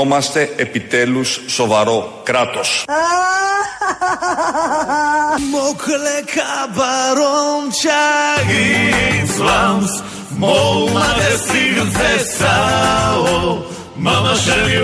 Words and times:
Γινόμαστε 0.00 0.50
επιτέλους 0.56 1.40
σοβαρό 1.46 2.20
κράτος. 2.22 2.84
Mama 14.04 14.34
שלי 14.44 14.76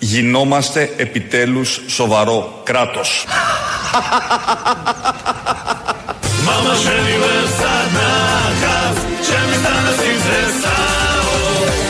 Γινόμαστε 0.00 0.90
επιτέλους 0.96 1.80
σοβαρό 1.86 2.60
κράτος. 2.64 3.24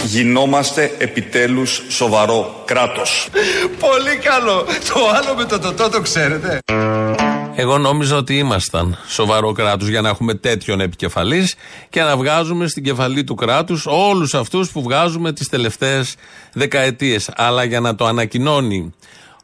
Γινόμαστε 0.06 0.92
επιτέλους 0.98 1.82
σοβαρό 1.90 2.62
κράτος. 2.66 3.30
Πολύ 3.80 4.18
καλό. 4.24 4.66
Το 4.94 5.00
άλλο 5.16 5.36
με 5.38 5.46
το 5.46 5.60
τοτό 5.60 5.90
το 5.90 6.02
ξέρετε. 6.02 6.60
Εγώ 7.56 7.78
νόμιζα 7.78 8.16
ότι 8.16 8.38
ήμασταν 8.38 8.98
σοβαρό 9.08 9.52
κράτος 9.52 9.88
για 9.88 10.02
να 10.02 10.10
έχουμε 10.10 10.34
τέτοιον 10.34 10.80
επικεφαλής 10.80 11.56
και 11.90 12.02
να 12.02 12.18
βγάζουμε 12.18 12.68
στην 12.68 12.84
κεφαλή 12.84 13.24
του 13.24 13.36
κράτους 13.36 13.86
όλους 13.86 14.34
αυτούς 14.34 14.72
που 14.72 14.82
βγάζουμε 14.82 15.34
τις 15.34 15.50
τελευταίες 15.50 16.16
δεκαετίες. 16.54 17.30
Αλλά 17.36 17.64
για 17.64 17.80
να 17.80 17.96
το 17.96 18.06
ανακοινώνει 18.06 18.94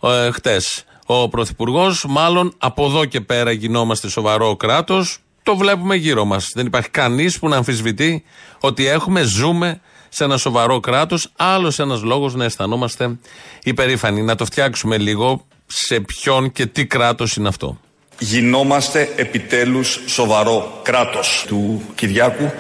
ε, 0.01 0.31
χτες 0.31 0.83
ο 1.05 1.29
Πρωθυπουργός, 1.29 2.05
μάλλον 2.07 2.53
από 2.57 2.85
εδώ 2.85 3.05
και 3.05 3.21
πέρα 3.21 3.51
γινόμαστε 3.51 4.09
σοβαρό 4.09 4.55
κράτος. 4.55 5.22
Το 5.43 5.55
βλέπουμε 5.55 5.95
γύρω 5.95 6.25
μας. 6.25 6.51
Δεν 6.53 6.65
υπάρχει 6.65 6.89
κανείς 6.89 7.39
που 7.39 7.49
να 7.49 7.55
αμφισβητεί 7.55 8.23
ότι 8.59 8.87
έχουμε, 8.87 9.21
ζούμε 9.21 9.81
σε 10.09 10.23
ένα 10.23 10.37
σοβαρό 10.37 10.79
κράτος. 10.79 11.31
Άλλος 11.35 11.79
ένας 11.79 12.01
λόγος 12.01 12.35
να 12.35 12.43
αισθανόμαστε 12.43 13.17
υπερήφανοι. 13.63 14.21
Να 14.21 14.35
το 14.35 14.45
φτιάξουμε 14.45 14.97
λίγο 14.97 15.45
σε 15.65 15.99
ποιον 15.99 16.51
και 16.51 16.65
τι 16.65 16.85
κράτος 16.85 17.35
είναι 17.35 17.47
αυτό. 17.47 17.79
Γινόμαστε 18.19 19.09
επιτέλους 19.15 19.99
σοβαρό 20.05 20.79
κράτος 20.83 21.45
του 21.47 21.81
Κυριάκου. 21.95 22.51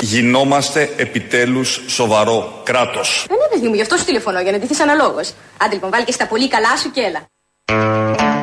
Γινόμαστε 0.00 0.90
επιτέλους 0.96 1.80
σοβαρό 1.86 2.60
κράτος. 2.64 3.24
Δεν 3.28 3.36
είναι 3.36 3.48
παιδί 3.50 3.68
μου, 3.68 3.74
γι' 3.74 3.80
αυτό 3.80 3.96
σου 3.96 4.04
τηλεφωνώ, 4.04 4.40
για 4.40 4.52
να 4.52 4.58
ντυθείς 4.58 4.80
αναλόγως. 4.80 5.32
Άντε 5.56 5.74
λοιπόν, 5.74 5.90
βάλει 5.90 6.04
και 6.04 6.12
στα 6.12 6.26
πολύ 6.26 6.48
καλά 6.48 6.76
σου 6.76 6.90
και 6.90 7.00
έλα. 7.00 7.26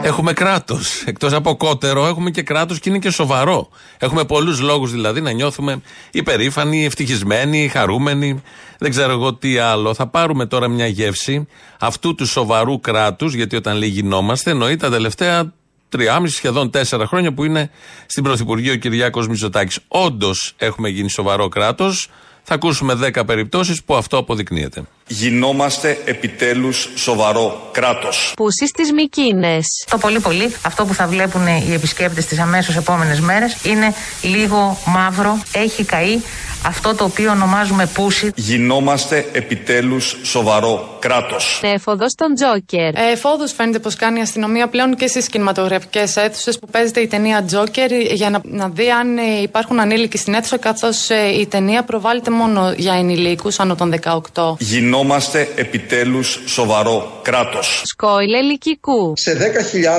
Έχουμε 0.04 0.34
κράτος. 0.34 1.04
Εκτός 1.06 1.34
από 1.34 1.58
κότερο, 1.58 2.06
έχουμε 2.06 2.30
και 2.30 2.42
κράτος 2.42 2.80
και 2.80 2.90
είναι 2.90 3.00
και 3.00 3.10
σοβαρό. 3.10 3.70
Έχουμε 3.98 4.24
πολλούς 4.24 4.60
λόγους 4.60 4.92
δηλαδή 4.92 5.22
να 5.22 5.32
νιώθουμε 5.32 5.82
υπερήφανοι, 6.12 6.86
ευτυχισμένοι, 6.86 7.68
χαρούμενοι. 7.68 8.42
Δεν 8.80 8.90
ξέρω 8.90 9.12
εγώ 9.12 9.34
τι 9.34 9.58
άλλο. 9.58 9.94
Θα 9.94 10.08
πάρουμε 10.08 10.46
τώρα 10.46 10.68
μια 10.68 10.88
γεύση 10.88 11.48
αυτού 11.80 12.16
του 12.16 12.26
σοβαρού 12.26 12.80
κράτους, 12.80 13.34
γιατί 13.34 13.56
όταν 13.56 13.78
λέει 13.78 13.90
γινόμαστε, 13.90 14.52
εννοεί 14.52 14.76
τα 14.76 14.90
τελευταία 14.90 15.54
τριάμιση 15.90 16.36
σχεδόν 16.36 16.72
τέσσερα 16.72 17.08
χρόνια 17.08 17.34
που 17.34 17.44
είναι 17.44 17.70
στην 18.06 18.24
Πρωθυπουργία 18.24 18.74
ο 18.74 18.76
Κυριάκος 18.76 19.28
Μητσοτάκης. 19.28 19.80
Όντως 19.88 20.54
έχουμε 20.58 20.90
γίνει 20.90 21.10
σοβαρό 21.10 21.48
κράτος. 21.48 22.10
Θα 22.50 22.56
ακούσουμε 22.56 22.94
10 22.94 23.26
περιπτώσεις 23.26 23.84
που 23.84 23.96
αυτό 23.96 24.18
αποδεικνύεται. 24.18 24.84
Γινόμαστε 25.08 25.98
επιτέλους 26.06 26.90
σοβαρό 26.96 27.70
κράτος. 27.72 28.34
Πούσει 28.36 28.68
στι 28.68 28.94
Μικίνες. 28.94 29.66
Το 29.90 29.98
πολύ 29.98 30.20
πολύ 30.20 30.56
αυτό 30.62 30.86
που 30.86 30.94
θα 30.94 31.08
βλέπουν 31.08 31.48
οι 31.48 31.74
επισκέπτες 31.74 32.26
τις 32.26 32.40
αμέσως 32.40 32.76
επόμενες 32.76 33.20
μέρες 33.20 33.58
είναι 33.64 33.94
λίγο 34.22 34.78
μαύρο, 34.86 35.42
έχει 35.52 35.84
καεί 35.84 36.20
αυτό 36.66 36.96
το 36.96 37.04
οποίο 37.04 37.32
ονομάζουμε 37.32 37.90
πούση. 37.94 38.32
Γινόμαστε 38.36 39.26
επιτέλους 39.32 40.18
σοβαρό 40.24 40.98
κράτος. 41.00 41.62
Εφόδος 41.64 42.14
τον 42.16 42.36
Τζόκερ. 42.36 42.96
Ε, 42.96 43.12
εφόδος 43.12 43.54
φαίνεται 43.54 43.80
πως 43.80 43.96
κάνει 43.96 44.20
η 44.20 44.22
αστυνομία 44.22 44.68
πλέον 44.68 44.96
και 44.96 45.08
στις 45.08 45.28
κινηματογραφικές 45.28 46.16
αίθουσες 46.16 46.60
που 46.60 46.68
παίζεται 46.68 47.00
η 47.00 47.08
ταινία 47.08 47.44
Τζόκερ 47.44 47.92
για 47.92 48.30
να, 48.30 48.42
να 48.44 48.70
δει 48.70 48.90
αν 48.90 49.18
ε, 49.18 49.42
υπάρχουν 49.42 49.80
ανήλικοι 49.80 50.18
στην 50.18 50.34
αίθουσα 50.34 50.58
καθώς 50.58 51.10
ε, 51.10 51.40
η 51.40 51.46
ταινία 51.46 51.84
προβάλλεται 51.84 52.32
μόνο 52.32 52.74
για 52.78 52.94
ενηλίκους 52.94 53.60
άνω 53.60 53.76
των 53.76 53.94
18. 54.34 54.56
Γινόμαστε 54.60 55.48
επιτέλους 55.56 56.40
σοβαρό 56.46 57.20
κράτος. 57.24 57.82
Σκόιλ 57.86 58.34
ελικικού. 58.34 59.14
Σε 59.16 59.38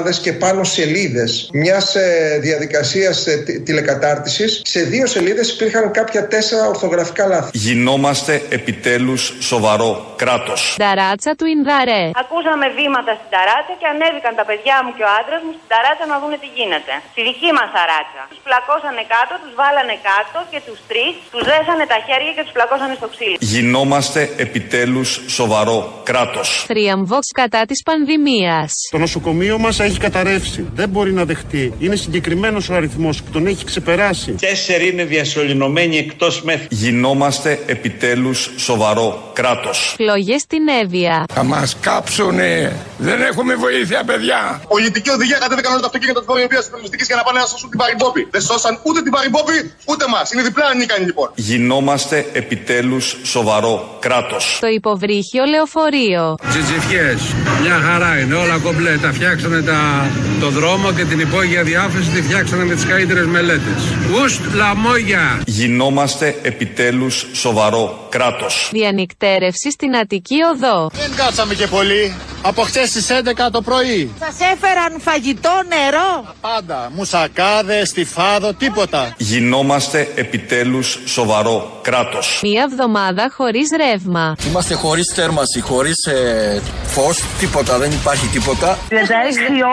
10.000 0.04 0.14
και 0.22 0.32
πάνω 0.32 0.64
σελίδες 0.64 1.50
μιας 1.52 1.94
ε, 1.94 2.38
διαδικασίας 2.42 3.26
ε, 3.26 3.36
τηλεκατάρτισης 3.64 4.62
σε 4.64 4.80
δύο 4.80 5.06
σελίδες 5.06 5.50
υπήρχαν 5.50 5.90
κάποια 5.90 6.28
τέσσερα 6.28 6.47
ορθογραφικά 6.72 7.25
λάθη. 7.32 7.50
Γινόμαστε 7.66 8.32
επιτέλους 8.59 9.22
σοβαρό 9.50 9.91
κράτος. 10.22 10.60
Ταράτσα 10.84 11.32
του 11.38 11.47
Ινδαρέ. 11.54 12.03
Ακούσαμε 12.25 12.66
βήματα 12.78 13.12
στην 13.19 13.31
ταράτσα 13.34 13.75
και 13.81 13.86
ανέβηκαν 13.92 14.32
τα 14.41 14.44
παιδιά 14.48 14.76
μου 14.84 14.91
και 14.97 15.04
ο 15.08 15.10
άντρας 15.19 15.41
μου 15.44 15.53
στην 15.58 15.69
ταράτσα 15.72 16.04
να 16.12 16.16
δουν 16.20 16.32
τι 16.42 16.48
γίνεται. 16.58 16.92
Στη 17.12 17.20
δική 17.28 17.50
μας 17.58 17.69
ταράτσα. 17.76 18.22
Τους 18.32 18.41
πλακώσανε 18.47 19.03
κάτω, 19.14 19.32
τους 19.42 19.53
βάλανε 19.60 19.97
κάτω 20.10 20.38
και 20.53 20.60
τους 20.66 20.78
τρεις 20.91 21.12
τους 21.32 21.44
δέσανε 21.50 21.84
τα 21.92 21.98
χέρια 22.06 22.32
και 22.37 22.42
τους 22.47 22.54
πλακώσανε 22.56 22.94
στο 23.00 23.08
ξύλο. 23.14 23.37
Γινόμαστε 23.53 24.20
επιτέλους 24.44 25.08
σοβαρό 25.38 25.78
κράτος. 26.08 26.48
Τριαμβόξ 26.72 27.25
κατά 27.41 27.60
της 27.70 27.81
πανδημίας. 27.88 28.70
Το 28.94 28.98
νοσοκομείο 28.98 29.56
μας 29.64 29.76
έχει 29.87 29.98
καταρρεύσει. 30.06 30.60
Δεν 30.75 30.88
μπορεί 30.88 31.12
να 31.12 31.25
δεχτεί. 31.25 31.64
Είναι 31.84 31.97
συγκεκριμένος 31.97 32.69
ο 32.69 32.75
αριθμός 32.75 33.22
που 33.22 33.31
τον 33.31 33.47
έχει 33.47 33.64
ξεπεράσει. 33.64 34.32
Τέσσερι 34.32 34.88
είναι 34.88 35.04
διασωληνωμένοι 35.04 35.97
εκτός 35.98 36.38
Γινόμαστε 36.69 37.59
επιτέλους 37.66 38.50
σοβαρό 38.56 39.31
κράτος. 39.32 39.94
Φλόγες 39.97 40.41
στην 40.41 40.69
Εύβοια. 40.82 41.25
Θα 41.34 41.43
μας 41.43 41.76
κάψουνε. 41.81 42.72
Δεν 42.99 43.22
έχουμε 43.22 43.54
βοήθεια, 43.54 44.04
παιδιά. 44.04 44.62
Πολιτική 44.69 45.10
οδηγία 45.10 45.38
κατέβηκαν 45.38 45.72
όλα 45.72 45.81
τα 45.81 45.87
αυτοκίνητα 45.87 46.19
της 46.19 46.28
βορειοβία 46.28 46.59
της 46.99 47.06
για 47.06 47.16
να 47.16 47.22
πάνε 47.22 47.38
να 47.38 47.47
σώσουν 47.47 47.71
την 47.71 47.78
Παρυμπόπη. 47.78 48.28
Δεν 48.31 48.41
σώσαν 48.41 48.81
ούτε 48.82 49.03
την 49.03 49.12
Παρυμπόπη 49.12 49.72
ούτε 49.84 50.04
μας. 50.09 50.32
Είναι 50.32 50.43
διπλά 50.43 50.66
ανίκανοι 50.66 51.04
λοιπόν. 51.04 51.31
Γινόμαστε 51.34 52.26
επιτέλους 52.32 53.16
σοβαρό 53.22 53.97
κράτος. 54.00 54.59
Το 54.60 54.66
υποβρύχιο 54.66 55.44
λεωφορείο. 55.44 56.34
Τζιτζιφιές. 56.49 57.20
Μια 57.62 57.78
χαρά 57.87 58.19
είναι. 58.20 58.34
Όλα 58.34 58.59
κομπλέ. 58.59 58.97
Τα 58.97 59.12
φτιάξανε 59.12 59.62
τα... 59.62 60.06
το 60.41 60.49
δρόμο 60.49 60.93
και 60.93 61.05
την 61.05 61.20
υπόγεια 61.20 61.62
διάφραση 61.62 62.09
τη 62.09 62.22
φτιάξανε 62.22 62.65
με 62.65 62.75
τις 62.75 62.84
καλύτερες 62.84 63.26
μελέτες. 63.26 63.81
Ουστ 64.22 64.41
λαμόγια. 64.55 65.43
Γινόμαστε 65.47 66.27
επιτέλους 66.42 67.26
σοβαρό 67.32 68.06
κράτος. 68.08 68.68
Διανυκτέρευση 68.72 69.70
στην 69.70 69.96
Αττική 69.96 70.36
Οδό. 70.54 70.90
Δεν 70.92 71.14
κάτσαμε 71.16 71.54
και 71.54 71.66
πολύ. 71.66 72.14
Από 72.42 72.62
χθες 72.62 72.88
στις 72.88 73.10
11 73.10 73.50
το 73.52 73.60
πρωί. 73.62 74.12
Σας 74.18 74.36
έφεραν 74.52 75.00
φαγητό, 75.00 75.50
νερό; 75.68 76.34
Πάντα. 76.40 76.90
Μουσακάδες, 76.94 77.88
στιφάδο, 77.88 78.54
τίποτα. 78.54 79.14
Γινόμαστε 79.16 80.08
επιτέλους 80.14 80.98
σοβαρό 81.04 81.78
κράτος. 81.82 82.40
Μία 82.42 82.62
εβδομάδα 82.70 83.30
χωρίς 83.36 83.68
ρεύμα. 83.76 84.36
Είμαστε 84.48 84.74
χωρίς 84.74 85.12
θέρμαση, 85.14 85.60
χωρίς 85.60 86.04
ε, 86.06 86.62
φως, 86.84 87.16
τίποτα, 87.38 87.78
δεν 87.78 87.90
υπάρχει 87.90 88.26
τίποτα. 88.26 88.78
36 88.88 88.94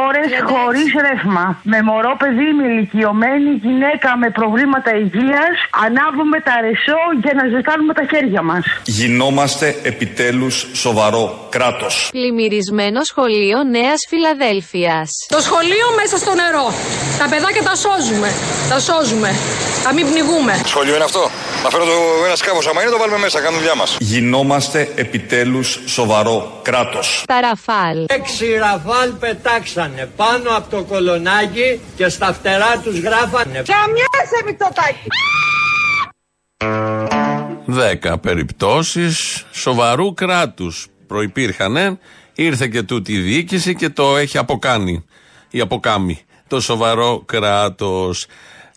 ώρες 0.07 0.29
χωρίς 0.51 0.87
ρεύμα. 1.07 1.59
Με 1.63 1.81
μωρό 1.81 2.15
παιδί, 2.19 2.49
με 2.57 2.65
ηλικιωμένη 2.71 3.49
γυναίκα 3.65 4.17
με 4.17 4.29
προβλήματα 4.29 4.91
υγείας. 5.03 5.55
Ανάβουμε 5.85 6.37
τα 6.47 6.55
ρεσό 6.65 7.01
για 7.23 7.33
να 7.39 7.43
ζεστάνουμε 7.53 7.93
τα 7.99 8.05
χέρια 8.11 8.41
μας. 8.49 8.63
Γινόμαστε 8.83 9.75
επιτέλους 9.91 10.55
σοβαρό 10.73 11.47
κράτος. 11.49 11.93
Πλημμυρισμένο 12.11 13.03
σχολείο 13.03 13.57
Νέας 13.77 13.99
Φιλαδέλφιας. 14.09 15.09
Το 15.35 15.39
σχολείο 15.47 15.87
μέσα 16.01 16.15
στο 16.23 16.31
νερό. 16.41 16.67
Τα 17.19 17.25
παιδάκια 17.31 17.63
τα 17.69 17.75
σώζουμε. 17.75 18.29
Τα 18.71 18.79
σώζουμε. 18.79 19.29
Θα 19.85 19.93
μην 19.93 20.05
πνιγούμε. 20.09 20.53
Σχολείο 20.65 20.95
είναι 20.95 21.03
αυτό. 21.03 21.23
Να 21.63 21.69
φέρω 21.69 21.85
το 21.85 21.97
ένας 22.25 22.39
σκάφο. 22.39 22.69
Άμα 22.69 22.81
είναι, 22.81 22.91
το 22.91 22.97
βάλουμε 22.97 23.17
μέσα. 23.17 23.37
Κάνουμε 23.41 23.57
δουλειά 23.61 23.75
μας. 23.75 23.97
Γινόμαστε 23.99 24.79
επιτέλους 24.95 25.79
σοβαρό 25.85 26.59
κράτος. 26.61 27.23
Τα 27.27 27.39
ραφάλ. 27.41 27.97
Έξι 28.19 28.45
ραφάλ 28.65 29.09
πετάξανε 29.23 30.09
πάνω 30.15 30.49
από 30.57 30.67
το 30.75 30.83
κολονάκι 30.83 31.79
και 31.97 32.09
στα 32.09 32.33
φτερά 32.37 32.71
τους 32.83 32.99
γράφανε. 32.99 33.57
Καμιάσαι 33.73 34.39
Μητσοτάκη. 34.45 35.07
Δέκα 37.65 38.17
περιπτώσεις 38.17 39.45
σοβαρού 39.51 40.13
κράτους 40.13 40.87
προπήρχανε. 41.07 41.97
Ήρθε 42.35 42.67
και 42.67 42.81
τούτη 42.81 43.13
η 43.13 43.19
διοίκηση 43.19 43.75
και 43.75 43.89
το 43.89 44.17
έχει 44.17 44.37
αποκάνει. 44.37 45.05
Ή 45.49 45.61
αποκάμει. 45.61 46.19
Το 46.47 46.59
σοβαρό 46.59 47.23
κράτος. 47.25 48.27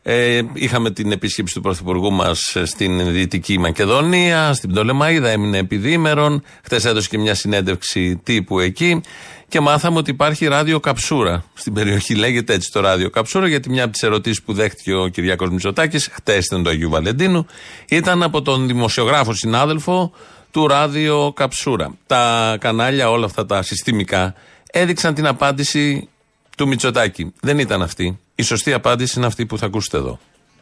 Ε, 0.03 0.41
είχαμε 0.53 0.91
την 0.91 1.13
επίσκεψη 1.13 1.55
του 1.55 1.61
Πρωθυπουργού 1.61 2.13
μας 2.13 2.57
στην 2.65 3.13
Δυτική 3.13 3.59
Μακεδονία, 3.59 4.53
στην 4.53 4.71
Πτολεμαίδα, 4.71 5.29
έμεινε 5.29 5.59
επί 5.59 5.77
διήμερων. 5.77 6.43
Χθε 6.63 6.89
έδωσε 6.89 7.09
και 7.09 7.19
μια 7.19 7.35
συνέντευξη 7.35 8.21
τύπου 8.23 8.59
εκεί. 8.59 9.01
Και 9.49 9.61
μάθαμε 9.61 9.99
ότι 9.99 10.11
υπάρχει 10.11 10.47
ράδιο 10.47 10.81
καψούρα 10.81 11.45
στην 11.55 11.73
περιοχή. 11.73 12.15
Λέγεται 12.15 12.55
έτσι 12.55 12.73
το 12.73 12.81
ράδιο 12.81 13.11
καψούρα, 13.11 13.49
γιατί 13.49 13.71
μια 13.71 13.83
από 13.85 13.93
τις 13.93 14.03
ερωτήσεις 14.03 14.43
που 14.43 14.53
δέχτηκε 14.53 14.95
ο 14.95 15.09
Κυριάκος 15.09 15.51
Μητσοτάκης, 15.51 16.09
χτες 16.13 16.47
ήταν 16.47 16.63
του 16.63 16.69
Αγίου 16.71 16.91
Βαλεντίνου, 16.91 17.47
ήταν 17.89 18.23
από 18.23 18.43
τον 18.43 18.67
δημοσιογράφο 18.67 19.33
συνάδελφο 19.33 20.13
του 20.51 20.67
ράδιο 20.67 21.33
καψούρα. 21.37 21.95
Τα 22.07 22.57
κανάλια, 22.61 23.11
όλα 23.11 23.25
αυτά 23.25 23.47
τα 23.47 23.63
συστημικά, 23.63 24.35
έδειξαν 24.71 25.15
την 25.15 25.27
απάντηση 25.27 26.09
του 26.57 26.69
Μητσοτάκη. 26.69 27.33
Δεν 27.41 27.59
ήταν 27.59 27.83
αυτή. 27.83 28.19
Η 28.35 28.43
σωστή 28.43 28.73
απάντηση 28.73 29.19
είναι 29.19 29.27
αυτή 29.27 29.47
που 29.47 29.59
θα 29.59 29.67
ακούσετε 29.67 29.97
εδώ. 29.97 30.19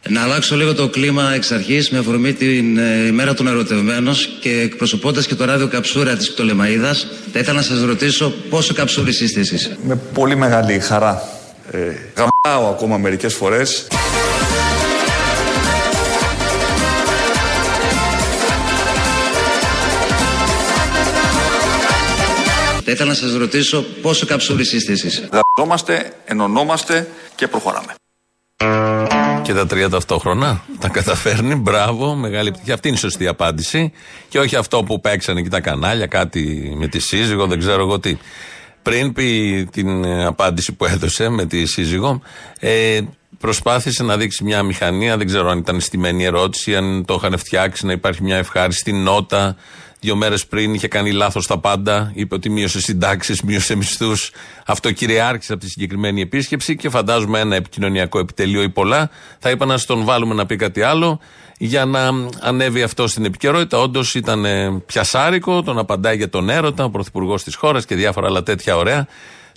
Να 0.08 0.23
αλλάξω 0.23 0.56
λίγο 0.56 0.75
το 0.75 0.88
κλίμα 0.88 1.32
εξ 1.35 1.50
αρχής 1.50 1.91
με 1.91 1.99
αφορμή 1.99 2.32
την 2.32 2.79
ε, 2.79 3.06
ημέρα 3.06 3.35
των 3.35 3.47
ερωτευμένων 3.47 4.14
και 4.41 4.61
εκπροσωπώντας 4.61 5.26
και 5.26 5.35
το 5.35 5.44
ράδιο 5.44 5.69
Καψούρα 5.69 6.17
της 6.17 6.32
Πτολεμαίδα, 6.32 6.94
θα 7.32 7.38
ήθελα 7.38 7.56
να 7.56 7.62
σας 7.62 7.82
ρωτήσω 7.82 8.32
πόσο 8.50 8.75
καψούρη 8.75 9.11
είστε 9.11 9.41
εσείς. 9.41 9.76
Με 9.82 9.97
πολύ 10.14 10.37
μεγάλη 10.37 10.79
χαρά. 10.79 11.23
Ε, 11.70 11.79
γαμάω 12.17 12.70
ακόμα 12.70 12.99
μερικές 12.99 13.35
φορές. 13.35 13.87
Θα 22.85 22.93
ήθελα 22.93 23.08
να 23.08 23.17
σας 23.17 23.32
ρωτήσω 23.32 23.85
πόσο 24.03 24.26
καψούρη 24.26 24.62
είστε 24.62 24.93
εσείς. 24.93 25.29
Δαζόμαστε, 25.31 26.12
ενωνόμαστε 26.25 27.08
και 27.35 27.49
προχωράμε. 27.49 27.94
Και 29.46 29.54
τα 29.54 29.66
τρία 29.66 29.88
ταυτόχρονα. 29.88 30.62
Τα 30.78 30.88
καταφέρνει. 30.88 31.54
Μπράβο. 31.54 32.14
Μεγάλη 32.14 32.48
επιτυχία. 32.48 32.75
Αυτή 32.75 32.88
είναι 32.88 32.96
η 32.96 33.00
σωστή 33.00 33.26
απάντηση. 33.26 33.93
Και 34.28 34.38
όχι 34.38 34.56
αυτό 34.56 34.82
που 34.82 35.00
παίξανε 35.00 35.43
και 35.43 35.48
τα 35.48 35.60
κανάλια, 35.60 36.06
κάτι 36.06 36.72
με 36.76 36.88
τη 36.88 36.98
σύζυγο, 36.98 37.46
δεν 37.46 37.58
ξέρω 37.58 37.82
εγώ 37.82 38.00
τι. 38.00 38.16
Πριν 38.82 39.12
πει 39.12 39.69
την 39.72 40.04
ε, 40.04 40.25
απάντηση 40.25 40.72
που 40.72 40.84
έδωσε 40.84 41.28
με 41.28 41.46
τη 41.46 41.66
σύζυγο, 41.66 42.22
ε, 42.58 43.00
προσπάθησε 43.38 44.02
να 44.02 44.16
δείξει 44.16 44.44
μια 44.44 44.62
μηχανία. 44.62 45.16
Δεν 45.16 45.26
ξέρω 45.26 45.50
αν 45.50 45.58
ήταν 45.58 45.80
στημένη 45.80 46.24
ερώτηση, 46.24 46.76
αν 46.76 47.04
το 47.04 47.14
είχαν 47.14 47.38
φτιάξει, 47.38 47.86
να 47.86 47.92
υπάρχει 47.92 48.22
μια 48.22 48.36
ευχάριστη 48.36 48.92
νότα. 48.92 49.56
Δύο 50.00 50.16
μέρες 50.16 50.46
πριν 50.46 50.74
είχε 50.74 50.88
κάνει 50.88 51.12
λάθος 51.12 51.46
τα 51.46 51.58
πάντα. 51.58 52.10
Είπε 52.14 52.34
ότι 52.34 52.50
μείωσε 52.50 52.80
συντάξεις, 52.80 53.42
μείωσε 53.42 53.74
μισθούς. 53.74 54.30
Αυτό 54.66 54.92
κυριάρχησε 54.92 55.52
από 55.52 55.62
τη 55.62 55.68
συγκεκριμένη 55.68 56.20
επίσκεψη 56.20 56.76
και 56.76 56.88
φαντάζομαι 56.88 57.40
ένα 57.40 57.56
επικοινωνιακό 57.56 58.18
επιτελείο 58.18 58.62
ή 58.62 58.68
πολλά. 58.68 59.10
Θα 59.38 59.50
είπα 59.50 59.66
να 59.66 59.78
στον 59.78 60.04
βάλουμε 60.04 60.34
να 60.34 60.46
πει 60.46 60.56
κάτι 60.56 60.82
άλλο 60.82 61.20
για 61.58 61.84
να 61.84 62.10
ανέβει 62.40 62.82
αυτό 62.82 63.06
στην 63.06 63.24
επικαιρότητα. 63.24 63.78
Όντως 63.78 64.14
ήταν 64.14 64.44
ε, 64.44 64.82
πιασάρικο, 64.86 65.62
τον 65.62 65.78
απαντάει 65.78 66.16
για 66.16 66.28
τον 66.28 66.48
έρωτα, 66.48 66.84
ο 66.84 66.90
πρωθυπουργός 66.90 67.42
της 67.44 67.54
χώρας 67.54 67.84
και 67.84 67.94
διάφορα 67.94 68.26
άλλα 68.26 68.42
τέτοια 68.42 68.76
ωραία. 68.76 69.06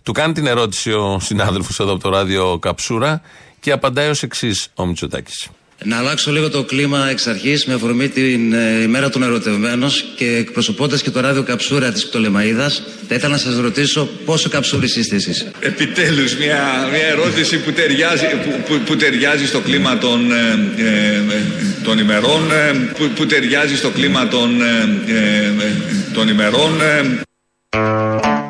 Του 0.04 0.12
κάνει 0.12 0.34
την 0.34 0.48
ερώτηση 0.48 0.92
ο 0.92 1.20
συνάδελφος 1.20 1.80
εδώ 1.80 1.92
από 1.92 2.02
το 2.02 2.10
ράδιο 2.10 2.60
Καψούρα 2.60 3.22
και 3.60 3.72
απαντάει 3.72 4.10
ως 4.10 4.24
εξής 4.24 4.68
ο 4.74 4.86
Μητσοτάκης. 4.86 5.50
Να 5.84 5.98
αλλάξω 5.98 6.32
λίγο 6.32 6.50
το 6.50 6.64
κλίμα 6.64 7.10
εξ 7.10 7.28
αρχής 7.28 7.66
με 7.66 7.74
αφορμή 7.74 8.08
την 8.10 8.54
ε, 8.54 8.82
ημέρα 8.82 9.10
των 9.10 9.24
ερωτευμένων 9.24 9.90
και 10.16 10.26
εκπροσωπώντας 10.36 11.02
και 11.02 11.10
το 11.12 11.20
ράδιο 11.20 11.44
Καψούρα 11.44 11.92
της 11.92 12.08
Πτολεμαίδα, 12.08 12.70
θα 13.08 13.16
ήθελα 13.16 13.34
να 13.34 13.38
σας 13.38 13.56
ρωτήσω 13.58 14.06
πόσο 14.26 14.50
καψούρη 14.50 14.86
είστε 14.86 15.16
εσείς. 15.16 15.48
Επιτέλους 15.60 16.36
μια, 16.36 16.88
μια 16.92 17.06
ερώτηση 17.08 17.60
που 17.60 17.72
ταιριάζει, 17.72 18.26
που, 18.26 18.64
που, 18.68 18.80
που 18.86 18.96
ταιριάζει 18.96 19.48
στο 19.48 19.60
κλίμα 19.60 19.98
των, 19.98 20.32
ε, 20.32 20.36
ε, 20.78 21.22
των 21.84 21.98
ημερών, 22.00 22.52
ε, 22.52 22.72
που, 22.98 23.10
που 23.16 23.26
ταιριάζει 23.26 23.76
στο 23.78 23.90
κλίμα 23.90 24.28
των, 24.28 24.62
ε, 24.62 24.66
ε, 25.08 25.52
των 26.14 26.28
ημερών. 26.28 26.82
ε. 26.82 27.22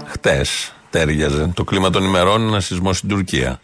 Χτες 0.07 0.73
τέριαζε. 0.89 1.51
Το 1.55 1.63
κλίμα 1.63 1.89
των 1.89 2.03
ημερών 2.03 2.41
είναι 2.41 2.49
ένα 2.49 2.59
σεισμό 2.59 2.93
στην 2.93 3.09
Τουρκία. 3.09 3.61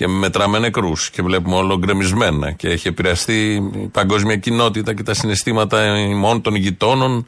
Και 0.00 0.08
μετράμε 0.08 0.58
νεκρούς 0.58 1.10
και 1.10 1.22
βλέπουμε 1.22 1.56
όλο 1.56 1.78
γκρεμισμένα. 1.78 2.52
Και 2.52 2.68
έχει 2.68 2.88
επηρεαστεί 2.88 3.52
η 3.74 3.86
παγκόσμια 3.92 4.36
κοινότητα 4.36 4.94
και 4.94 5.02
τα 5.02 5.14
συναισθήματα 5.14 5.98
ημών 5.98 6.40
των 6.40 6.54
γειτόνων 6.54 7.26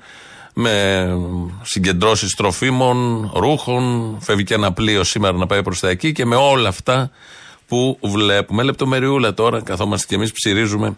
με 0.55 1.07
συγκεντρώσεις 1.63 2.35
τροφίμων, 2.35 3.31
ρούχων. 3.35 4.17
Φεύγει 4.21 4.45
και 4.45 4.55
ένα 4.55 4.73
πλοίο 4.73 5.05
σήμερα 5.05 5.37
να 5.37 5.47
πάει 5.47 5.63
προς 5.63 5.81
τα 5.81 5.89
εκεί 5.89 6.13
και 6.13 6.25
με 6.25 6.37
όλα 6.37 6.69
αυτά 6.69 7.11
που 7.69 7.99
βλέπουμε. 8.03 8.63
Λεπτομεριούλα 8.63 9.35
τώρα, 9.35 9.63
καθόμαστε 9.63 10.07
κι 10.09 10.15
εμείς 10.15 10.33
ψυρίζουμε. 10.33 10.97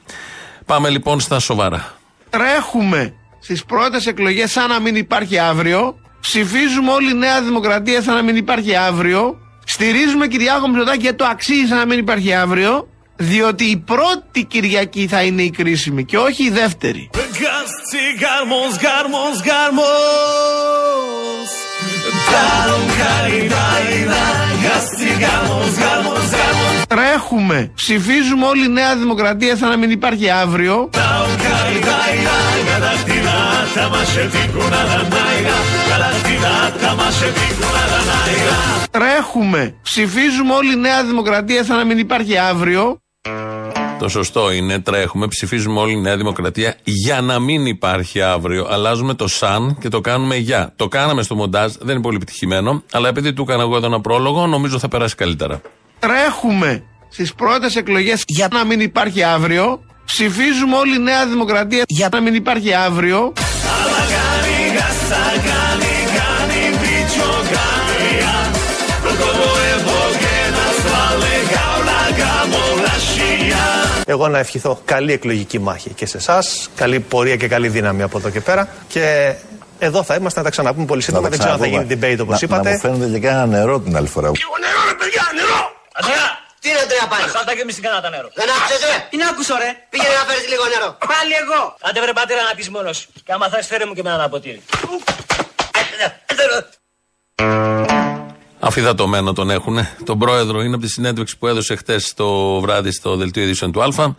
Πάμε 0.66 0.88
λοιπόν 0.88 1.20
στα 1.20 1.38
σοβαρά. 1.38 1.94
Τρέχουμε 2.30 3.14
στις 3.40 3.64
πρώτες 3.64 4.06
εκλογές 4.06 4.50
σαν 4.50 4.68
να 4.68 4.80
μην 4.80 4.96
υπάρχει 4.96 5.38
αύριο. 5.38 5.98
Ψηφίζουμε 6.20 6.92
όλη 6.92 7.10
η 7.10 7.14
Νέα 7.14 7.42
Δημοκρατία 7.42 8.02
σαν 8.02 8.14
να 8.14 8.22
μην 8.22 8.36
υπάρχει 8.36 8.74
αύριο. 8.76 9.38
Στηρίζουμε 9.76 10.26
Κυριάκο 10.26 10.68
Μητσοτάκη 10.68 11.00
γιατί 11.00 11.16
το 11.16 11.24
αξίζει 11.24 11.66
σαν 11.66 11.78
να 11.78 11.86
μην 11.86 11.98
υπάρχει 11.98 12.34
αύριο. 12.34 12.88
Διότι 13.16 13.64
η 13.64 13.76
πρώτη 13.76 14.44
Κυριακή 14.44 15.06
θα 15.06 15.22
είναι 15.22 15.42
η 15.42 15.50
κρίσιμη 15.50 16.04
και 16.04 16.18
όχι 16.18 16.44
η 16.44 16.50
δεύτερη. 16.50 17.10
Τρέχουμε, 26.88 27.70
ψηφίζουμε 27.74 28.46
όλη 28.46 28.64
η 28.64 28.68
Νέα 28.68 28.96
Δημοκρατία 28.96 29.56
σαν 29.56 29.68
να 29.68 29.76
μην 29.76 29.90
υπάρχει 29.90 30.30
αύριο. 30.30 30.90
Τρέχουμε, 38.90 39.74
ψηφίζουμε 39.82 40.54
όλη 40.54 40.72
η 40.72 40.76
Νέα 40.76 41.04
Δημοκρατία 41.04 41.64
σαν 41.64 41.76
να 41.76 41.84
μην 41.84 41.98
υπάρχει 41.98 42.38
αύριο. 42.38 42.98
Το 43.98 44.08
σωστό 44.08 44.52
είναι, 44.52 44.80
τρέχουμε, 44.80 45.28
ψηφίζουμε 45.28 45.80
όλη 45.80 45.92
η 45.92 46.00
Νέα 46.00 46.16
Δημοκρατία 46.16 46.74
για 46.84 47.20
να 47.20 47.38
μην 47.38 47.66
υπάρχει 47.66 48.22
αύριο. 48.22 48.66
Αλλάζουμε 48.70 49.14
το 49.14 49.28
σαν 49.28 49.76
και 49.80 49.88
το 49.88 50.00
κάνουμε 50.00 50.36
για. 50.36 50.72
Το 50.76 50.88
κάναμε 50.88 51.22
στο 51.22 51.34
μοντάζ, 51.34 51.72
δεν 51.80 51.94
είναι 51.94 52.02
πολύ 52.02 52.16
επιτυχημένο, 52.16 52.82
αλλά 52.92 53.08
επειδή 53.08 53.32
του 53.32 53.42
έκανα 53.42 53.62
εγώ 53.62 53.76
εδώ 53.76 53.86
ένα 53.86 54.00
πρόλογο, 54.00 54.46
νομίζω 54.46 54.78
θα 54.78 54.88
περάσει 54.88 55.14
καλύτερα. 55.14 55.60
Τρέχουμε 55.98 56.82
στις 57.08 57.34
πρώτες 57.34 57.76
εκλογές 57.76 58.22
για 58.26 58.48
να 58.52 58.64
μην 58.64 58.80
υπάρχει 58.80 59.22
αύριο. 59.22 59.80
Ψηφίζουμε 60.04 60.76
όλη 60.76 60.96
η 60.96 61.02
Νέα 61.02 61.26
Δημοκρατία 61.26 61.82
για 61.86 62.08
να 62.12 62.20
μην 62.20 62.34
υπάρχει 62.34 62.74
αύριο. 62.74 63.32
Εγώ 74.06 74.28
να 74.28 74.38
ευχηθώ 74.38 74.80
καλή 74.84 75.12
εκλογική 75.12 75.58
μάχη 75.58 75.90
και 75.90 76.06
σε 76.06 76.16
εσάς, 76.16 76.68
καλή 76.76 77.00
πορεία 77.00 77.36
και 77.36 77.48
καλή 77.48 77.68
δύναμη 77.68 78.02
από 78.02 78.18
εδώ 78.18 78.30
και 78.30 78.40
πέρα. 78.40 78.68
Και 78.88 79.34
εδώ 79.78 80.02
θα 80.02 80.14
είμαστε 80.14 80.38
να 80.38 80.44
τα 80.44 80.50
ξαναπούμε 80.50 80.86
πολύ 80.86 81.02
σύντομα. 81.02 81.28
Δεν 81.28 81.38
ξέρω 81.38 81.52
αν 81.52 81.58
θα 81.58 81.66
γίνει 81.66 81.86
debate 81.88 82.18
όπως 82.20 82.42
είπατε. 82.42 82.68
Να 82.68 82.70
μου 82.70 82.78
φαίνονται 82.78 83.18
και 83.18 83.26
κάνα 83.26 83.46
νερό 83.46 83.80
την 83.80 83.96
άλλη 83.96 84.08
φορά. 84.08 84.28
Λίγο 84.28 84.54
νερό, 84.60 84.80
ρε 84.88 84.94
παιδιά, 84.94 85.22
νερό! 85.34 85.72
Αντρέα, 85.92 86.43
τι 86.64 86.70
είναι 86.72 86.84
τρία 86.90 87.06
πάλι. 87.12 87.26
Σάλτα 87.34 87.52
και 87.56 87.62
εμείς 87.66 87.74
την 87.78 87.84
κάνατε 87.86 88.08
νερό. 88.14 88.28
Δεν 88.40 88.48
άκουσες 88.56 88.82
ρε. 88.90 88.96
Τι 89.10 89.16
να 89.22 89.28
ακούσω 89.32 89.54
ρε. 89.62 89.70
Πήγαινε 89.92 90.14
να 90.20 90.24
φέρεις 90.28 90.46
λίγο 90.52 90.64
νερό. 90.72 90.88
Πάλι 91.12 91.32
εγώ. 91.42 91.60
Άντε 91.86 92.00
βρε 92.04 92.12
πατέρα 92.20 92.42
να 92.48 92.54
πεις 92.56 92.68
μόνος. 92.74 92.98
Και 93.26 93.32
άμα 93.36 93.46
θες 93.52 93.66
φέρε 93.70 93.84
μου 93.88 93.94
και 93.96 94.02
με 94.06 94.10
ένα 94.10 94.28
ποτήρι. 94.28 94.62
Αφιδατωμένο 98.68 99.32
τον 99.32 99.50
έχουν. 99.50 99.76
Τον 100.04 100.18
πρόεδρο 100.18 100.60
είναι 100.62 100.74
από 100.74 100.84
τη 100.84 100.90
συνέντευξη 100.90 101.38
που 101.38 101.46
έδωσε 101.46 101.74
χτες 101.76 102.14
το 102.14 102.60
βράδυ 102.60 102.90
στο 102.90 103.16
δελτίο 103.16 103.42
ειδήσεων 103.42 103.72
του 103.72 103.82
Α. 103.82 104.14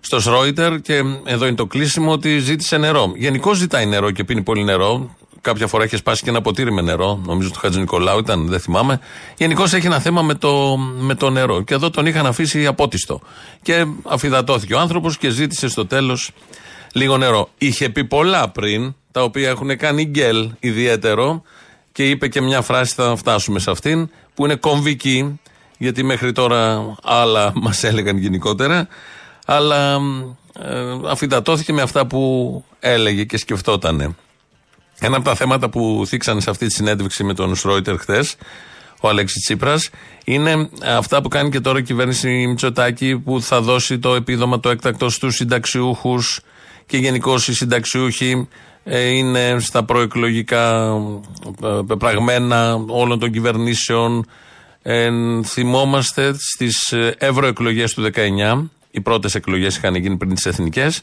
Στο 0.00 0.20
Σρόιτερ 0.20 0.80
και 0.80 0.96
εδώ 1.24 1.46
είναι 1.46 1.56
το 1.56 1.66
κλείσιμο 1.66 2.12
ότι 2.12 2.38
ζήτησε 2.38 2.76
νερό. 2.76 3.12
Γενικώς 3.16 3.56
ζητάει 3.56 3.86
νερό 3.86 4.10
και 4.10 4.24
πίνει 4.24 4.42
πολύ 4.42 4.64
νερό. 4.64 5.16
Κάποια 5.42 5.66
φορά 5.66 5.84
έχει 5.84 5.96
σπάσει 5.96 6.22
και 6.22 6.30
ένα 6.30 6.40
ποτήρι 6.40 6.72
με 6.72 6.82
νερό. 6.82 7.20
Νομίζω 7.26 7.50
του 7.50 7.58
Χατζη 7.58 7.78
Νικολάου 7.78 8.18
ήταν, 8.18 8.46
δεν 8.46 8.60
θυμάμαι. 8.60 9.00
Γενικώς 9.36 9.72
έχει 9.72 9.86
ένα 9.86 10.00
θέμα 10.00 10.22
με 10.22 10.34
το, 10.34 10.76
με 10.76 11.14
το 11.14 11.30
νερό. 11.30 11.62
Και 11.62 11.74
εδώ 11.74 11.90
τον 11.90 12.06
είχαν 12.06 12.26
αφήσει 12.26 12.66
απότιστο. 12.66 13.20
Και 13.62 13.86
αφιδατώθηκε 14.02 14.74
ο 14.74 14.78
άνθρωπος 14.78 15.18
και 15.18 15.30
ζήτησε 15.30 15.68
στο 15.68 15.86
τέλος 15.86 16.30
λίγο 16.92 17.16
νερό. 17.16 17.48
Είχε 17.58 17.88
πει 17.88 18.04
πολλά 18.04 18.48
πριν, 18.48 18.94
τα 19.12 19.22
οποία 19.22 19.48
έχουν 19.48 19.76
κάνει 19.76 20.04
γκέλ 20.04 20.50
ιδιαίτερο 20.60 21.42
και 21.92 22.08
είπε 22.08 22.28
και 22.28 22.40
μια 22.40 22.60
φράση, 22.60 22.94
θα 22.94 23.16
φτάσουμε 23.16 23.58
σε 23.58 23.70
αυτήν, 23.70 24.10
που 24.34 24.44
είναι 24.44 24.54
κομβική, 24.54 25.40
γιατί 25.78 26.02
μέχρι 26.02 26.32
τώρα 26.32 26.94
άλλα 27.02 27.52
μας 27.62 27.84
έλεγαν 27.84 28.16
γενικότερα, 28.16 28.88
αλλά 29.46 30.00
ε, 30.62 30.96
αφιτατώθηκε 31.06 31.72
με 31.72 31.82
αυτά 31.82 32.06
που 32.06 32.64
έλεγε 32.80 33.24
και 33.24 33.36
σκεφτότανε. 33.36 34.14
Ένα 35.04 35.16
από 35.16 35.24
τα 35.24 35.34
θέματα 35.34 35.68
που 35.70 36.02
θίξανε 36.06 36.40
σε 36.40 36.50
αυτή 36.50 36.66
τη 36.66 36.72
συνέντευξη 36.72 37.24
με 37.24 37.34
τον 37.34 37.56
Σρόιτερ 37.56 37.98
χθες, 37.98 38.36
ο 39.00 39.08
Αλέξης 39.08 39.42
Τσίπρας. 39.42 39.90
Είναι 40.24 40.68
αυτά 40.84 41.22
που 41.22 41.28
κάνει 41.28 41.50
και 41.50 41.60
τώρα 41.60 41.78
η 41.78 41.82
κυβέρνηση 41.82 42.46
Μητσοτάκη 42.46 43.18
που 43.18 43.42
θα 43.42 43.60
δώσει 43.60 43.98
το 43.98 44.14
επίδομα 44.14 44.60
το 44.60 44.68
έκτακτο 44.68 45.08
στους 45.08 45.34
συνταξιούχους 45.34 46.40
και 46.86 46.96
γενικώ 46.96 47.34
οι 47.34 47.52
συνταξιούχοι 47.52 48.48
ε, 48.84 49.08
είναι 49.08 49.56
στα 49.58 49.84
προεκλογικά 49.84 50.92
ε, 51.62 51.68
πεπραγμένα 51.86 52.84
όλων 52.88 53.18
των 53.18 53.32
κυβερνήσεων. 53.32 54.26
Ε, 54.82 55.10
θυμόμαστε 55.44 56.34
στις 56.38 56.94
ευρωεκλογές 57.18 57.94
του 57.94 58.10
19, 58.14 58.68
οι 58.90 59.00
πρώτες 59.00 59.34
εκλογές 59.34 59.76
είχαν 59.76 59.94
γίνει 59.94 60.16
πριν 60.16 60.34
τις 60.34 60.46
εθνικές, 60.46 61.00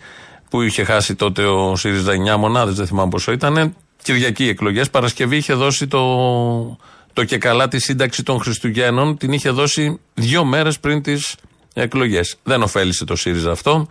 που 0.50 0.62
είχε 0.62 0.84
χάσει 0.84 1.16
τότε 1.16 1.46
ο 1.46 1.76
ΣΥΡΙΖΑ 1.76 2.14
9 2.36 2.38
μονάδες, 2.38 2.76
δεν 2.76 2.88
θυμάμαι 2.88 3.10
πόσο 3.10 3.32
ήταν. 3.32 3.76
Κυριακή 4.04 4.48
εκλογές. 4.48 4.90
Παρασκευή 4.90 5.38
είχε 5.38 5.54
δώσει 5.54 5.88
το, 5.88 6.78
το 7.14 7.24
και 7.24 7.38
καλά 7.38 7.68
τη 7.68 7.80
σύνταξη 7.80 8.24
των 8.24 8.40
Χριστουγέννων. 8.40 9.18
Την 9.18 9.32
είχε 9.32 9.50
δώσει 9.50 10.00
δύο 10.14 10.44
μέρες 10.44 10.80
πριν 10.80 11.02
τις 11.02 11.36
εκλογές. 11.74 12.36
Δεν 12.44 12.62
ωφέλησε 12.62 13.06
το 13.06 13.16
ΣΥΡΙΖΑ 13.16 13.52
αυτό. 13.52 13.88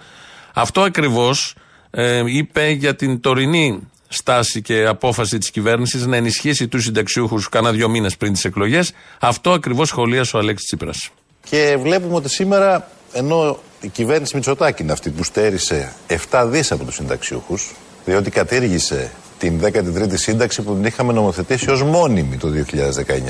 Αυτό 0.55 0.81
ακριβώς 0.81 1.55
ε, 1.91 2.23
είπε 2.27 2.71
για 2.71 2.97
την 2.97 3.21
τωρινή 3.21 3.89
στάση 4.09 4.63
και 4.63 4.87
απόφαση 4.87 5.39
της 5.39 5.51
κυβέρνησης 5.51 6.07
να 6.07 6.17
ενισχύσει 6.17 6.69
τους 6.69 6.85
συνταξιούχους 6.85 7.49
κάνα 7.49 7.73
δύο 7.73 7.89
μήνες 7.89 8.17
πριν 8.17 8.33
τις 8.33 8.45
εκλογές. 8.45 8.93
Αυτό 9.21 9.53
ακριβώς 9.53 9.89
σχολίασε 9.89 10.37
ο 10.37 10.39
Αλέξης 10.39 10.67
Τσίπρας. 10.67 11.11
Και 11.51 11.77
βλέπουμε 11.81 12.15
ότι 12.15 12.29
σήμερα, 12.29 12.91
ενώ 13.13 13.59
η 13.81 13.89
κυβέρνηση 13.89 14.35
Μητσοτάκη 14.35 14.83
είναι 14.83 14.93
αυτή 14.93 15.11
που 15.11 15.23
στέρισε 15.23 15.93
7 16.31 16.45
δις 16.47 16.73
από 16.73 16.85
τους 16.85 16.95
συνταξιούχους, 16.95 17.75
διότι 18.05 18.31
κατήργησε 18.31 19.11
την 19.39 19.61
13η 19.65 20.15
σύνταξη 20.15 20.63
που 20.63 20.75
την 20.75 20.85
είχαμε 20.85 21.13
νομοθετήσει 21.13 21.71
ως 21.71 21.83
μόνιμη 21.83 22.37
το 22.37 22.49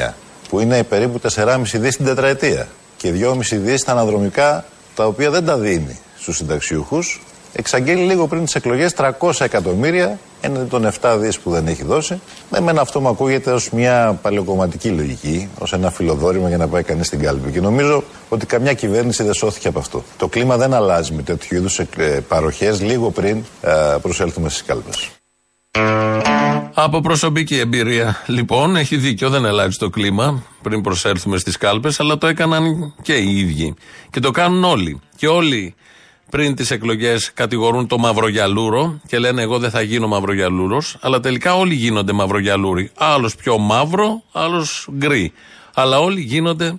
2019, 0.08 0.14
που 0.48 0.60
είναι 0.60 0.82
περίπου 0.82 1.20
4,5 1.34 1.62
δις 1.74 1.96
την 1.96 2.04
τετραετία 2.04 2.68
και 2.96 3.12
2,5 3.14 3.40
δις 3.50 3.80
στα 3.80 3.92
αναδρομικά, 3.92 4.64
τα 4.94 5.06
οποία 5.06 5.30
δεν 5.30 5.44
τα 5.44 5.56
δίνει 5.58 5.98
στους 6.18 6.36
συνταξιούχους, 6.36 7.20
εξαγγέλει 7.52 8.02
λίγο 8.02 8.26
πριν 8.26 8.44
τις 8.44 8.54
εκλογές 8.54 8.94
300 8.96 9.30
εκατομμύρια 9.38 10.18
έναντι 10.40 10.68
των 10.68 10.90
7 11.00 11.16
δις 11.18 11.38
που 11.38 11.50
δεν 11.50 11.66
έχει 11.66 11.84
δώσει. 11.84 12.20
Εμένα 12.54 12.80
αυτό 12.80 13.00
μου 13.00 13.08
ακούγεται 13.08 13.50
ως 13.50 13.70
μια 13.70 14.18
παλαιοκομματική 14.22 14.88
λογική, 14.88 15.48
ως 15.58 15.72
ένα 15.72 15.90
φιλοδόρημα 15.90 16.48
για 16.48 16.56
να 16.56 16.68
πάει 16.68 16.82
κανείς 16.82 17.06
στην 17.06 17.20
κάλπη. 17.20 17.50
Και 17.50 17.60
νομίζω 17.60 18.04
ότι 18.28 18.46
καμιά 18.46 18.72
κυβέρνηση 18.72 19.22
δεν 19.22 19.34
σώθηκε 19.34 19.68
από 19.68 19.78
αυτό. 19.78 20.04
Το 20.16 20.28
κλίμα 20.28 20.56
δεν 20.56 20.74
αλλάζει 20.74 21.12
με 21.12 21.22
τέτοιου 21.22 21.56
είδους 21.56 21.80
παροχές 22.28 22.80
λίγο 22.80 23.10
πριν 23.10 23.44
ε, 23.62 23.96
προσέλθουμε 24.02 24.48
στις 24.48 24.62
κάλπες. 24.62 25.17
Από 26.74 27.00
προσωπική 27.00 27.58
εμπειρία, 27.58 28.22
λοιπόν, 28.26 28.76
έχει 28.76 28.96
δίκιο, 28.96 29.30
δεν 29.30 29.46
αλλάζει 29.46 29.76
το 29.78 29.90
κλίμα 29.90 30.42
πριν 30.62 30.80
προσέλθουμε 30.80 31.38
στις 31.38 31.56
κάλπες, 31.56 32.00
αλλά 32.00 32.18
το 32.18 32.26
έκαναν 32.26 32.94
και 33.02 33.14
οι 33.14 33.38
ίδιοι. 33.38 33.74
Και 34.10 34.20
το 34.20 34.30
κάνουν 34.30 34.64
όλοι. 34.64 35.00
Και 35.16 35.28
όλοι 35.28 35.74
πριν 36.30 36.54
τις 36.54 36.70
εκλογές 36.70 37.32
κατηγορούν 37.34 37.86
το 37.86 37.98
μαυρογιαλούρο 37.98 39.00
και 39.06 39.18
λένε 39.18 39.42
εγώ 39.42 39.58
δεν 39.58 39.70
θα 39.70 39.82
γίνω 39.82 40.06
μαυρογιαλούρος, 40.06 40.96
αλλά 41.00 41.20
τελικά 41.20 41.56
όλοι 41.56 41.74
γίνονται 41.74 42.12
μαυρογιαλούροι. 42.12 42.90
Άλλος 42.96 43.34
πιο 43.34 43.58
μαύρο, 43.58 44.22
άλλος 44.32 44.88
γκρι. 44.92 45.32
Αλλά 45.74 46.00
όλοι 46.00 46.20
γίνονται 46.20 46.78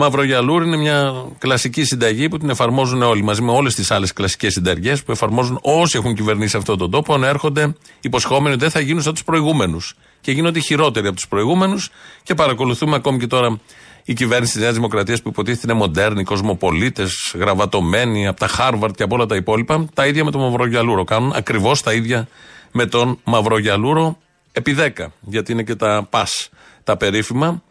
μαυρογιαλούροι. 0.00 0.66
Είναι 0.66 0.76
μια 0.76 1.14
κλασική 1.38 1.84
συνταγή 1.84 2.28
που 2.28 2.38
την 2.38 2.50
εφαρμόζουν 2.50 3.02
όλοι 3.02 3.22
μαζί 3.22 3.42
με 3.42 3.50
όλες 3.50 3.74
τις 3.74 3.90
άλλες 3.90 4.12
κλασικές 4.12 4.52
συνταγέ 4.52 4.96
που 4.96 5.12
εφαρμόζουν 5.12 5.58
όσοι 5.62 5.98
έχουν 5.98 6.14
κυβερνήσει 6.14 6.56
αυτόν 6.56 6.78
τον 6.78 6.90
τόπο. 6.90 7.14
Ανέρχονται 7.14 7.74
υποσχόμενοι 8.00 8.54
ότι 8.54 8.62
δεν 8.62 8.70
θα 8.70 8.80
γίνουν 8.80 9.02
σαν 9.02 9.12
τους 9.12 9.24
προηγούμενους. 9.24 9.96
Και 10.20 10.32
γίνονται 10.32 10.58
χειρότεροι 10.60 11.06
από 11.06 11.16
τους 11.16 11.28
προηγούμενους 11.28 11.90
και 12.22 12.34
παρακολουθούμε 12.34 12.96
ακόμη 12.96 13.18
και 13.18 13.26
τώρα 13.26 13.60
η 14.04 14.12
κυβέρνηση 14.12 14.52
της 14.52 14.60
Νέας 14.60 14.74
Δημοκρατίας 14.74 15.22
που 15.22 15.28
υποτίθεται 15.28 15.72
είναι 15.72 15.80
μοντέρνη, 15.80 16.24
κοσμοπολίτες, 16.24 17.34
γραβατωμένοι 17.38 18.26
από 18.26 18.40
τα 18.40 18.46
Χάρβαρτ 18.46 18.94
και 18.94 19.02
από 19.02 19.14
όλα 19.14 19.26
τα 19.26 19.36
υπόλοιπα, 19.36 19.86
τα 19.94 20.06
ίδια 20.06 20.24
με 20.24 20.30
τον 20.30 20.40
Μαυρογιαλούρο. 20.40 21.04
Κάνουν 21.04 21.32
ακριβώς 21.34 21.82
τα 21.82 21.92
ίδια 21.92 22.28
με 22.72 22.86
τον 22.86 23.18
Μαυρογιαλούρο 23.24 24.18
επί 24.52 24.76
10. 24.78 25.12
Γιατί 25.20 25.52
είναι 25.52 25.62
και 25.62 25.74
τα 25.74 26.06
πας, 26.10 26.48
τα 26.84 26.96
περίφημα. 26.96 27.62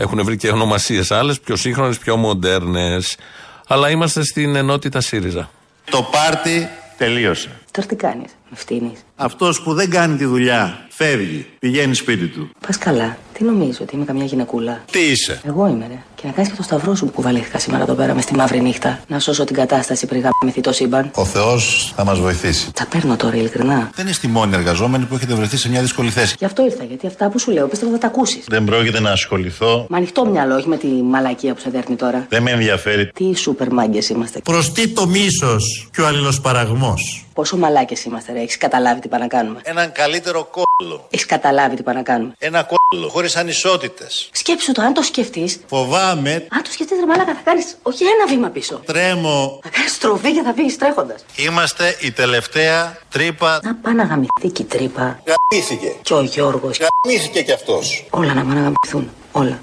Έχουν 0.00 0.24
βρει 0.24 0.36
και 0.36 0.48
ονομασίες 0.48 1.10
άλλες, 1.10 1.40
πιο 1.40 1.56
σύγχρονες, 1.56 1.98
πιο 1.98 2.16
μοντέρνες. 2.16 3.16
Αλλά 3.66 3.90
είμαστε 3.90 4.24
στην 4.24 4.56
ενότητα 4.56 5.00
ΣΥΡΙΖΑ. 5.00 5.50
Το 5.90 6.02
πάρτι 6.02 6.68
τελείωσε. 6.96 7.50
Τώρα 7.70 7.86
τι 7.86 7.94
κάνεις, 7.94 8.30
ευθύνη. 8.52 8.92
Αυτός 9.16 9.62
που 9.62 9.74
δεν 9.74 9.90
κάνει 9.90 10.16
τη 10.16 10.24
δουλειά 10.24 10.86
φεύγει, 10.88 11.46
πηγαίνει 11.58 11.94
σπίτι 11.94 12.26
του. 12.26 12.50
Πας 12.66 12.78
καλά. 12.78 13.18
Τι 13.32 13.44
νομίζω, 13.44 13.78
ότι 13.82 13.94
είμαι 13.96 14.04
καμιά 14.04 14.24
γυναικούλα; 14.24 14.84
Τι 14.90 15.00
είσαι; 15.00 15.40
Εγώ 15.44 15.66
είμαι, 15.66 15.86
ρε. 15.86 16.02
Και 16.20 16.26
να 16.26 16.32
κάνεις 16.32 16.50
και 16.50 16.56
το 16.56 16.62
σταυρό 16.62 16.94
σου 16.94 17.04
που 17.04 17.12
κουβαλήθηκα 17.12 17.58
σήμερα 17.58 17.82
εδώ 17.82 17.94
πέρα 17.94 18.14
με 18.14 18.20
στη 18.20 18.34
μαύρη 18.34 18.60
νύχτα. 18.60 19.00
Να 19.08 19.18
σώσω 19.18 19.44
την 19.44 19.56
κατάσταση 19.56 20.06
πριν 20.06 20.20
γαμηθεί 20.20 20.60
το 20.60 20.72
σύμπαν. 20.72 21.10
Ο 21.14 21.24
Θεός 21.24 21.92
θα 21.96 22.04
μας 22.04 22.18
βοηθήσει. 22.18 22.72
Τα 22.72 22.86
παίρνω 22.90 23.16
τώρα, 23.16 23.36
ειλικρινά. 23.36 23.90
Δεν 23.94 24.06
είστε 24.06 24.26
οι 24.26 24.30
μόνοι 24.30 24.54
εργαζόμενοι 24.54 25.04
που 25.04 25.14
έχετε 25.14 25.34
βρεθεί 25.34 25.56
σε 25.56 25.68
μια 25.68 25.80
δύσκολη 25.80 26.10
θέση. 26.10 26.34
Γι' 26.38 26.44
αυτό 26.44 26.64
ήρθα, 26.64 26.84
γιατί 26.84 27.06
αυτά 27.06 27.28
που 27.28 27.38
σου 27.38 27.50
λέω 27.50 27.66
πίστευα 27.66 27.92
θα 27.92 27.98
τα 27.98 28.06
ακούσεις. 28.06 28.44
Δεν 28.48 28.64
πρόκειται 28.64 29.00
να 29.00 29.10
ασχοληθώ. 29.10 29.86
Με 29.88 29.96
ανοιχτό 29.96 30.26
μυαλό, 30.26 30.54
όχι 30.54 30.68
με 30.68 30.76
τη 30.76 30.86
μαλακία 30.86 31.54
που 31.54 31.60
σε 31.60 31.70
δέρνει 31.70 31.96
τώρα. 31.96 32.26
Δεν 32.28 32.42
με 32.42 32.50
ενδιαφέρει. 32.50 33.06
Τι 33.06 33.36
σούπερ 33.36 33.72
μάγκες 33.72 34.08
είμαστε. 34.08 34.40
Προς 34.44 34.72
τι 34.72 34.88
το 34.88 35.06
μίσος 35.06 35.88
και 35.92 36.00
ο 36.00 36.06
αλληλοσπαραγμός. 36.06 37.24
Πόσο 37.40 37.56
μαλάκες 37.56 38.04
είμαστε, 38.04 38.32
ρε. 38.32 38.40
Έχεις 38.40 38.56
καταλάβει 38.56 39.00
τι 39.00 39.08
πάνε 39.08 39.22
να 39.22 39.28
κάνουμε. 39.28 39.60
Έναν 39.62 39.92
καλύτερο 39.92 40.50
κόλλο. 40.50 41.06
Έχεις 41.10 41.26
καταλάβει 41.26 41.76
τι 41.76 41.82
πάνε 41.82 41.98
να 41.98 42.04
κάνουμε. 42.04 42.32
Ένα 42.38 42.62
κόλλο 42.62 43.08
χωρίς 43.08 43.36
ανισότητες. 43.36 44.28
Σκέψου 44.32 44.72
το, 44.72 44.82
αν 44.82 44.92
το 44.92 45.02
σκεφτεί. 45.02 45.60
Φοβάμαι. 45.66 46.32
Αν 46.32 46.62
το 46.62 46.70
σκεφτείς, 46.70 46.98
ρε 46.98 47.06
Μαλάκα, 47.06 47.34
θα 47.34 47.40
κάνεις 47.44 47.76
όχι 47.82 48.04
ένα 48.04 48.26
βήμα 48.28 48.48
πίσω. 48.48 48.80
Τρέμω. 48.84 49.58
Θα 49.62 49.68
κάνεις 49.68 49.92
στροφή 49.92 50.32
και 50.32 50.42
θα 50.42 50.52
φύγεις 50.52 50.78
τρέχοντας. 50.78 51.24
Είμαστε 51.36 51.96
η 52.00 52.10
τελευταία 52.12 52.98
τρύπα. 53.08 53.60
Να 53.62 53.74
πάει 53.74 53.94
να 53.94 54.04
γαμηθεί 54.04 54.48
και 54.52 54.62
η 54.62 54.64
τρύπα. 54.64 55.20
Γαμήθηκε. 55.24 55.94
Και 56.02 56.14
ο 56.14 56.22
Γιώργος. 56.22 56.78
Γαμήθηκε 56.78 57.42
κι 57.42 57.52
αυτός. 57.52 58.06
Όλα 58.10 58.34
να 58.34 58.42
πάνε 58.42 58.54
να 58.54 58.60
γαμηθούν. 58.60 59.10
Όλα. 59.32 59.58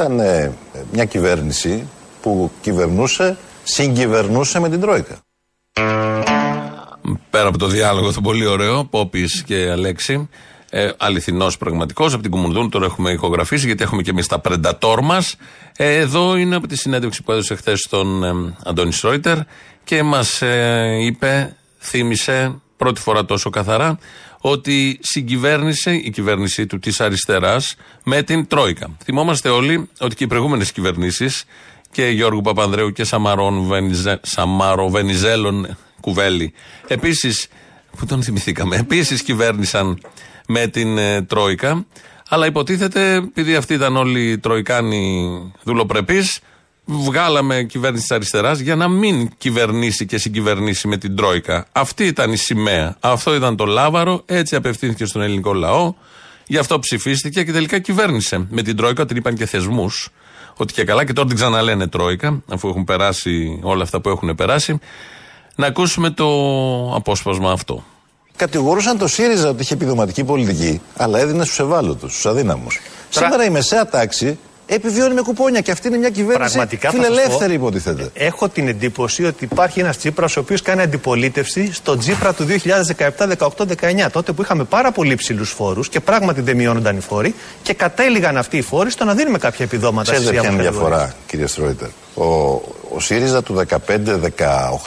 Ήταν 0.00 0.20
ε, 0.20 0.52
μια 0.92 1.04
κυβέρνηση 1.04 1.88
που 2.22 2.50
κυβερνούσε, 2.60 3.36
συγκυβερνούσε 3.62 4.60
με 4.60 4.68
την 4.68 4.80
Τρόικα. 4.80 5.18
Πέρα 7.30 7.48
από 7.48 7.58
το 7.58 7.66
διάλογο 7.66 8.12
το 8.12 8.20
πολύ 8.20 8.46
ωραίο, 8.46 8.84
Πόπης 8.84 9.42
και 9.42 9.70
Αλέξη, 9.70 10.28
ε, 10.70 10.90
αληθινός 10.96 11.56
πραγματικός. 11.56 12.12
Από 12.12 12.22
την 12.22 12.30
Κουμουνδούνου 12.30 12.68
τώρα 12.68 12.84
έχουμε 12.84 13.10
ηχογραφήσει, 13.10 13.66
γιατί 13.66 13.82
έχουμε 13.82 14.02
και 14.02 14.10
εμείς 14.10 14.26
τα 14.26 14.38
πρεντατόρ 14.38 15.00
μας. 15.00 15.36
Ε, 15.76 15.96
εδώ 15.96 16.36
είναι 16.36 16.56
από 16.56 16.66
τη 16.66 16.76
συνέντευξη 16.76 17.22
που 17.22 17.32
έδωσε 17.32 17.54
χθες 17.54 17.80
στον 17.80 18.24
ε, 18.24 18.54
Αντώνη 18.64 18.92
Σρόιτερ 18.92 19.36
και 19.84 20.02
μας 20.02 20.42
ε, 20.42 20.98
είπε, 21.00 21.56
θύμισε 21.78 22.60
πρώτη 22.76 23.00
φορά 23.00 23.24
τόσο 23.24 23.50
καθαρά, 23.50 23.98
ότι 24.40 24.98
συγκυβέρνησε 25.02 25.94
η 25.94 26.10
κυβέρνησή 26.10 26.66
του 26.66 26.78
της 26.78 27.00
αριστεράς 27.00 27.74
με 28.04 28.22
την 28.22 28.46
Τρόικα. 28.46 28.96
Θυμόμαστε 29.04 29.48
όλοι 29.48 29.88
ότι 29.98 30.14
και 30.14 30.24
οι 30.24 30.26
προηγούμενες 30.26 30.72
κυβερνήσεις 30.72 31.44
και 31.90 32.06
Γιώργου 32.06 32.40
Παπανδρέου 32.40 32.90
και 32.90 33.04
Σαμαρών 33.04 33.62
Βενιζέ, 33.66 34.20
Σαμάρο 34.22 34.88
Βενιζέλων 34.88 35.76
Κουβέλη. 36.00 36.52
Επίσης, 36.86 37.48
που 37.96 38.06
τον 38.06 38.22
θυμηθήκαμε, 38.22 38.76
επίσης 38.76 39.22
κυβέρνησαν 39.22 40.00
με 40.46 40.66
την 40.66 40.98
ε, 40.98 41.22
Τρόικα. 41.22 41.86
Αλλά 42.28 42.46
υποτίθεται, 42.46 43.14
επειδή 43.14 43.54
αυτοί 43.54 43.74
ήταν 43.74 43.96
όλοι 43.96 44.38
Τροϊκάνοι 44.38 45.52
δουλοπρεπείς, 45.62 46.40
βγάλαμε 46.84 47.62
κυβέρνηση 47.62 48.02
της 48.02 48.16
αριστεράς 48.16 48.58
για 48.58 48.76
να 48.76 48.88
μην 48.88 49.30
κυβερνήσει 49.38 50.06
και 50.06 50.18
συγκυβερνήσει 50.18 50.88
με 50.88 50.96
την 50.96 51.16
Τρόικα. 51.16 51.66
Αυτή 51.72 52.04
ήταν 52.04 52.32
η 52.32 52.36
σημαία. 52.36 52.96
Αυτό 53.00 53.34
ήταν 53.34 53.56
το 53.56 53.64
λάβαρο. 53.64 54.22
Έτσι 54.26 54.56
απευθύνθηκε 54.56 55.04
στον 55.04 55.22
ελληνικό 55.22 55.52
λαό. 55.52 55.94
Γι' 56.46 56.58
αυτό 56.58 56.78
ψηφίστηκε 56.78 57.44
και 57.44 57.52
τελικά 57.52 57.78
κυβέρνησε 57.78 58.46
με 58.50 58.62
την 58.62 58.76
Τρόικα. 58.76 59.06
Την 59.06 59.16
είπαν 59.16 59.34
και 59.34 59.46
θεσμούς. 59.46 60.08
Ότι 60.56 60.72
και 60.72 60.84
καλά 60.84 61.04
και 61.04 61.12
τώρα 61.12 61.28
την 61.28 61.36
ξαναλένε 61.36 61.88
Τρόικα, 61.88 62.42
αφού 62.48 62.68
έχουν 62.68 62.84
περάσει 62.84 63.60
όλα 63.62 63.82
αυτά 63.82 64.00
που 64.00 64.08
έχουν 64.08 64.34
περάσει. 64.34 64.78
Να 65.54 65.66
ακούσουμε 65.66 66.10
το 66.10 66.26
απόσπασμα 66.94 67.52
αυτό. 67.52 67.84
Κατηγορούσαν 68.36 68.98
το 68.98 69.08
ΣΥΡΙΖΑ 69.08 69.48
ότι 69.48 69.62
είχε 69.62 69.74
επιδοματική 69.74 70.24
πολιτική, 70.24 70.80
αλλά 70.96 71.18
έδινε 71.18 71.44
στους 71.44 71.58
ευάλωτους, 71.58 72.12
στους 72.12 72.26
αδύναμους. 72.26 72.80
Σήμερα 73.08 73.44
η 73.44 73.50
μεσαία 73.50 73.88
τάξη 73.88 74.38
επιβιώνει 74.74 75.14
με 75.14 75.20
κουπόνια. 75.20 75.60
Και 75.60 75.70
αυτή 75.70 75.88
είναι 75.88 75.96
μια 75.96 76.10
κυβέρνηση 76.10 76.52
Πραγματικά 76.52 76.90
θα 76.90 76.96
σας 76.96 77.06
φιλελεύθερη, 77.06 77.58
πω, 77.58 77.66
υποτίθεται. 77.66 78.10
Έχω 78.14 78.48
την 78.48 78.68
εντύπωση 78.68 79.24
ότι 79.24 79.44
υπάρχει 79.44 79.80
ένας 79.80 79.96
Τσίπρας 79.98 80.36
ο 80.36 80.40
οποίος 80.40 80.62
κάνει 80.62 80.82
αντιπολίτευση 80.82 81.72
στον 81.72 81.98
Τσίπρα 81.98 82.32
του 82.32 82.46
2017-18-19. 82.46 84.10
Τότε 84.12 84.32
που 84.32 84.42
είχαμε 84.42 84.64
πάρα 84.64 84.92
πολύ 84.92 85.14
ψηλού 85.14 85.44
φόρους 85.44 85.88
και 85.88 86.00
πράγματι 86.00 86.40
δεν 86.40 86.56
μειώνονταν 86.56 86.96
οι 86.96 87.00
φόροι 87.00 87.34
και 87.62 87.74
κατέληγαν 87.74 88.36
αυτοί 88.36 88.56
οι 88.56 88.62
φόροι 88.62 88.90
στο 88.90 89.04
να 89.04 89.14
δίνουμε 89.14 89.38
κάποια 89.38 89.64
επιδόματα 89.64 90.12
Ξέρετε 90.12 90.30
ποια 90.30 90.50
είναι 90.50 90.62
η 90.62 90.64
κατηγορίες. 90.64 90.90
διαφορά, 90.90 91.14
κύριε 91.26 91.46
Στρόιτερ. 91.46 91.88
Ο, 92.14 92.24
ο 92.94 93.00
ΣΥΡΙΖΑ 93.00 93.42
του 93.42 93.62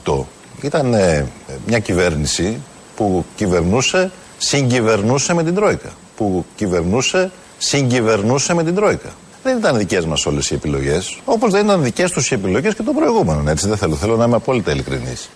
15-18 0.03 0.23
ήταν 0.61 0.93
ε, 0.93 1.25
μια 1.65 1.79
κυβέρνηση 1.79 2.61
που 2.95 3.25
κυβερνούσε, 3.35 4.11
συγκυβερνούσε 4.37 5.33
με 5.33 5.43
την 5.43 5.55
Τρόικα. 5.55 5.89
Που 6.17 6.45
κυβερνούσε, 6.55 7.31
συγκυβερνούσε 7.57 8.53
με 8.53 8.63
την 8.63 8.75
Τρόικα. 8.75 9.09
Δεν 9.43 9.57
ήταν 9.57 9.77
δικές 9.77 10.05
μας 10.05 10.25
όλες 10.25 10.51
οι 10.51 10.53
επιλογές, 10.53 11.19
όπως 11.25 11.51
δεν 11.51 11.65
ήταν 11.65 11.83
δικές 11.83 12.12
τους 12.12 12.31
οι 12.31 12.33
επιλογές 12.33 12.75
και 12.75 12.83
των 12.83 12.95
προηγούμενων. 12.95 13.47
Έτσι 13.47 13.67
δεν 13.67 13.77
θέλω. 13.77 13.95
Θέλω 13.95 14.15
να 14.15 14.25
είμαι 14.25 14.35
απόλυτα 14.35 14.71
ειλικρινής. 14.71 15.29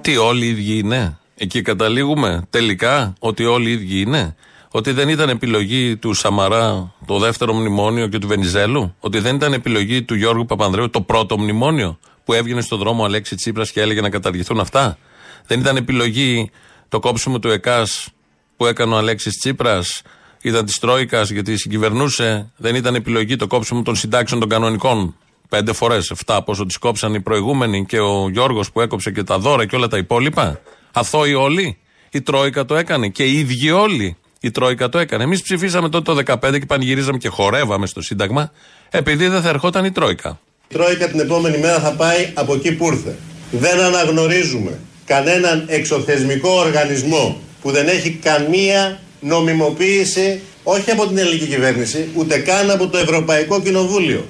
Τι 0.00 0.16
όλοι 0.16 0.44
οι 0.44 0.48
ίδιοι 0.48 0.78
είναι; 0.78 1.18
Εκεί 1.36 1.62
καταλήγουμε 1.62 2.42
τελικά 2.50 3.14
ότι 3.18 3.44
όλοι 3.44 3.68
οι 3.68 3.72
ίδιοι 3.72 4.00
είναι; 4.00 4.36
Ότι 4.70 4.92
δεν 4.92 5.08
ήταν 5.08 5.28
επιλογή 5.28 5.96
του 5.96 6.14
Σαμαρά 6.14 6.94
το 7.06 7.18
δεύτερο 7.18 7.52
μνημόνιο 7.52 8.06
και 8.06 8.18
του 8.18 8.26
Βενιζέλου; 8.26 8.94
Ότι 9.00 9.18
δεν 9.18 9.34
ήταν 9.34 9.52
επιλογή 9.52 10.02
του 10.02 10.14
Γιώργου 10.14 10.44
Παπανδρέου 10.44 10.90
το 10.90 11.00
πρώτο 11.00 11.38
μνημόνιο 11.38 11.98
που 12.24 12.32
έβγαινε 12.32 12.60
στον 12.60 12.78
δρόμο 12.78 13.02
ο 13.02 13.04
Αλέξη 13.04 13.34
Τσίπρας 13.34 13.70
και 13.70 13.80
έλεγε 13.80 14.00
να 14.00 14.10
καταργηθούν 14.10 14.60
αυτά; 14.60 14.98
Δεν 15.46 15.60
ήταν 15.60 15.76
επιλογή 15.76 16.50
το 16.88 17.00
κόψιμο 17.00 17.38
του 17.38 17.48
ΕΚΑΣ 17.48 18.08
που 18.56 18.66
έκανε 18.66 18.94
ο 18.94 18.96
Αλέξης 18.96 19.38
Τσίπρας. 19.38 20.02
Ήταν 20.42 20.64
της 20.64 20.78
Τρόικας 20.78 21.30
γιατί 21.30 21.56
συγκυβερνούσε. 21.56 22.50
Δεν 22.56 22.74
ήταν 22.74 22.94
επιλογή 22.94 23.36
το 23.36 23.46
κόψιμο 23.46 23.82
των 23.82 23.96
συντάξεων 23.96 24.40
των 24.40 24.48
κανονικών. 24.48 25.16
Πέντε 25.48 25.72
φορές, 25.72 26.10
εφτά 26.10 26.42
πόσο 26.42 26.66
τις 26.66 26.78
κόψαν 26.78 27.14
οι 27.14 27.20
προηγούμενοι 27.20 27.86
και 27.86 28.00
ο 28.00 28.28
Γιώργος 28.28 28.72
που 28.72 28.80
έκοψε 28.80 29.10
και 29.10 29.22
τα 29.22 29.38
δώρα 29.38 29.66
και 29.66 29.76
όλα 29.76 29.88
τα 29.88 29.96
υπόλοιπα. 29.96 30.60
Αθώοι 30.92 31.34
όλοι. 31.34 31.78
Η 32.10 32.20
Τρόικα 32.20 32.64
το 32.64 32.76
έκανε 32.76 33.08
και 33.08 33.24
οι 33.24 33.38
ίδιοι 33.38 33.70
όλοι. 33.70 34.16
Η 34.40 34.50
Τρόικα 34.50 34.88
το 34.88 34.98
έκανε. 34.98 35.22
Εμείς 35.22 35.42
ψηφίσαμε 35.42 35.88
τότε 35.88 36.14
το 36.14 36.22
2015 36.26 36.58
και 36.58 36.66
πανηγυρίζαμε 36.66 37.18
και 37.18 37.28
χορεύαμε 37.28 37.86
στο 37.86 38.02
Σύνταγμα 38.02 38.52
επειδή 38.90 39.28
δεν 39.28 39.42
θα 39.42 39.48
ερχόταν 39.48 39.84
η 39.84 39.90
Τρόικα. 39.90 40.40
Η 40.68 40.74
Τρόικα 40.74 41.08
την 41.08 41.20
επόμενη 41.20 41.58
μέρα 41.58 41.80
θα 41.80 41.92
πάει 41.92 42.30
από 42.34 42.54
εκεί 42.54 42.72
που 42.72 42.86
ήρθε. 42.86 43.16
Δεν 43.50 43.80
αναγνωρίζουμε 43.80 44.78
κανέναν 45.04 45.64
εξωθεσμικό 45.66 46.50
οργανισμό 46.50 47.40
που 47.62 47.70
δεν 47.70 47.88
έχει 47.88 48.10
καμία 48.10 49.00
νομιμοποίηση 49.22 50.40
όχι 50.62 50.90
από 50.90 51.06
την 51.06 51.18
ελληνική 51.18 51.46
κυβέρνηση, 51.46 52.08
ούτε 52.14 52.38
καν 52.38 52.70
από 52.70 52.88
το 52.88 52.98
Ευρωπαϊκό 52.98 53.60
Κοινοβούλιο. 53.60 54.26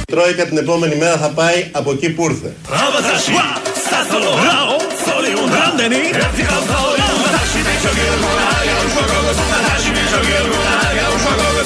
Η 0.00 0.12
Τρόικα 0.12 0.44
την 0.44 0.58
επόμενη 0.58 0.96
μέρα 0.96 1.16
θα 1.16 1.28
πάει 1.28 1.68
από 1.72 1.90
εκεί 1.92 2.10
που 2.10 2.22
ήρθε. 2.30 2.50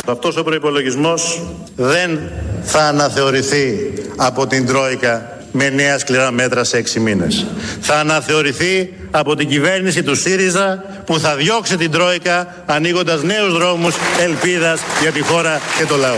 Αυτός 0.07 0.37
ο 0.37 0.43
προϋπολογισμός 0.43 1.43
δεν 1.77 2.21
θα 2.63 2.83
αναθεωρηθεί 2.83 3.93
από 4.17 4.47
την 4.47 4.67
Τρόικα 4.67 5.37
με 5.53 5.69
νέα 5.69 5.99
σκληρά 5.99 6.31
μέτρα 6.31 6.65
σε 6.65 6.77
έξι 6.77 7.01
μήνες. 7.01 7.47
Θα 7.81 7.99
αναθεωρηθεί 7.99 8.95
από 9.11 9.37
την 9.37 9.49
κυβέρνηση 9.49 10.03
του 10.03 10.15
ΣΥΡΙΖΑ 10.15 10.85
που 11.07 11.19
θα 11.19 11.37
διώξει 11.37 11.77
την 11.77 11.91
Τρόικα 11.91 12.55
ανοίγοντας 12.67 13.23
νέους 13.23 13.53
δρόμους 13.53 13.95
ελπίδας 14.21 14.81
για 15.01 15.13
τη 15.13 15.21
χώρα 15.21 15.61
και 15.79 15.87
το 15.87 15.97
λαό. 15.97 16.17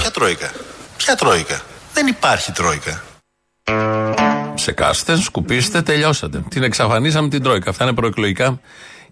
Ποια 0.00 0.10
Τρόικα; 0.10 0.50
Ποια 0.96 1.14
Τρόικα; 1.14 1.60
Δεν 1.94 2.06
υπάρχει 2.06 2.52
Τρόικα. 2.52 3.02
Ξεκάστε, 4.62 5.16
σκουπίστε, 5.16 5.82
τελειώσατε. 5.82 6.44
Την 6.48 6.62
εξαφανίσαμε 6.62 7.28
την 7.28 7.42
Τρόικα. 7.42 7.70
Αυτά 7.70 7.84
είναι 7.84 7.92
προεκλογικά. 7.92 8.60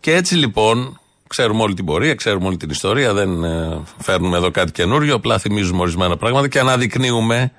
Και 0.00 0.14
έτσι 0.14 0.34
λοιπόν, 0.34 1.00
ξέρουμε 1.26 1.62
όλη 1.62 1.74
την 1.74 1.84
πορεία, 1.84 2.14
ξέρουμε 2.14 2.46
όλη 2.46 2.56
την 2.56 2.70
ιστορία, 2.70 3.12
δεν 3.14 3.44
ε, 3.44 3.80
φέρνουμε 3.98 4.36
εδώ 4.36 4.50
κάτι 4.50 4.72
καινούριο, 4.72 5.14
απλά 5.14 5.38
θυμίζουμε 5.38 5.80
ορισμένα 5.80 6.16
πράγματα 6.16 6.48
και 6.48 6.58
αναδεικνύουμε 6.58 7.52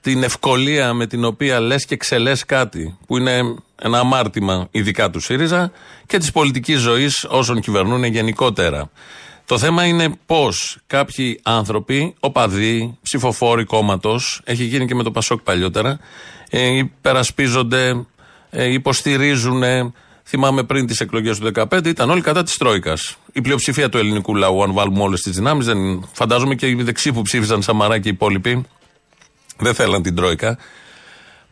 την 0.00 0.22
ευκολία 0.22 0.92
με 0.92 1.06
την 1.06 1.24
οποία 1.24 1.60
λες 1.60 1.84
και 1.84 1.96
ξελέ 1.96 2.32
κάτι, 2.46 2.98
που 3.06 3.16
είναι 3.16 3.38
ένα 3.82 3.98
αμάρτημα 3.98 4.68
ειδικά 4.70 5.10
του 5.10 5.20
ΣΥΡΙΖΑ 5.20 5.72
και 6.06 6.18
της 6.18 6.32
πολιτικής 6.32 6.78
ζωής 6.78 7.26
όσων 7.28 7.60
κυβερνούν 7.60 8.04
γενικότερα. 8.04 8.90
Το 9.50 9.58
θέμα 9.58 9.84
είναι 9.84 10.18
πώς 10.26 10.78
κάποιοι 10.86 11.40
άνθρωποι, 11.42 12.14
οπαδοί, 12.20 12.98
ψηφοφόροι 13.02 13.64
κόμματος, 13.64 14.40
έχει 14.44 14.64
γίνει 14.64 14.86
και 14.86 14.94
με 14.94 15.02
το 15.02 15.10
Πασόκ 15.10 15.40
παλιότερα, 15.40 15.98
ε, 16.50 16.76
υπερασπίζονται, 16.76 18.06
ε, 18.50 18.72
υποστηρίζουν. 18.72 19.62
Θυμάμαι 20.24 20.62
πριν 20.62 20.86
τις 20.86 21.00
εκλογές 21.00 21.38
του 21.38 21.42
2015 21.42 21.88
ήταν 21.88 22.10
όλοι 22.10 22.20
κατά 22.20 22.42
της 22.42 22.56
Τρόικας. 22.56 23.16
Η 23.32 23.40
πλειοψηφία 23.40 23.88
του 23.88 23.98
ελληνικού 23.98 24.34
λαού, 24.34 24.62
αν 24.62 24.72
βάλουμε 24.72 25.02
όλες 25.02 25.20
τις 25.20 25.34
δυνάμεις, 25.34 25.66
δεν 25.66 26.08
φαντάζομαι 26.12 26.54
και 26.54 26.68
οι 26.68 26.74
δεξιοί 26.74 27.12
που 27.12 27.22
ψήφισαν 27.22 27.62
Σαμαρά 27.62 27.98
και 27.98 28.08
οι 28.08 28.12
υπόλοιποι, 28.14 28.64
δεν 29.58 29.74
θέλαν 29.74 30.02
την 30.02 30.14
Τρόικα. 30.14 30.58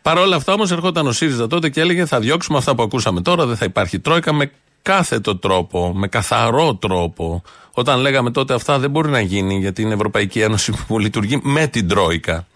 Παρ' 0.02 0.18
όλα 0.18 0.36
αυτά 0.36 0.52
όμως 0.52 0.70
ερχόταν 0.70 1.06
ο 1.06 1.12
ΣΥΡΙΖΑ 1.12 1.46
τότε 1.46 1.68
και 1.68 1.80
έλεγε 1.80 2.06
θα 2.06 2.20
διώξουμε 2.20 2.58
αυτά 2.58 2.74
που 2.74 2.82
ακούσαμε 2.82 3.20
τώρα, 3.20 3.46
δεν 3.46 3.56
θα 3.56 3.64
υπάρχει 3.64 3.98
Τρόικα 3.98 4.32
με 4.32 4.50
κάθετο 4.82 5.36
τρόπο, 5.36 5.92
με 5.94 6.08
καθαρό 6.08 6.74
τρόπο. 6.74 7.42
Όταν 7.72 8.00
λέγαμε 8.00 8.30
τότε 8.30 8.54
αυτά 8.54 8.78
δεν 8.78 8.90
μπορεί 8.90 9.08
να 9.08 9.20
γίνει 9.20 9.58
γιατί 9.58 9.82
είναι 9.82 9.90
η 9.90 9.94
Ευρωπαϊκή 9.94 10.40
Ένωση 10.40 10.72
που 10.86 10.98
λειτουργεί 10.98 11.40
με 11.42 11.66
την 11.66 11.88
Τρόικα. 11.88 12.46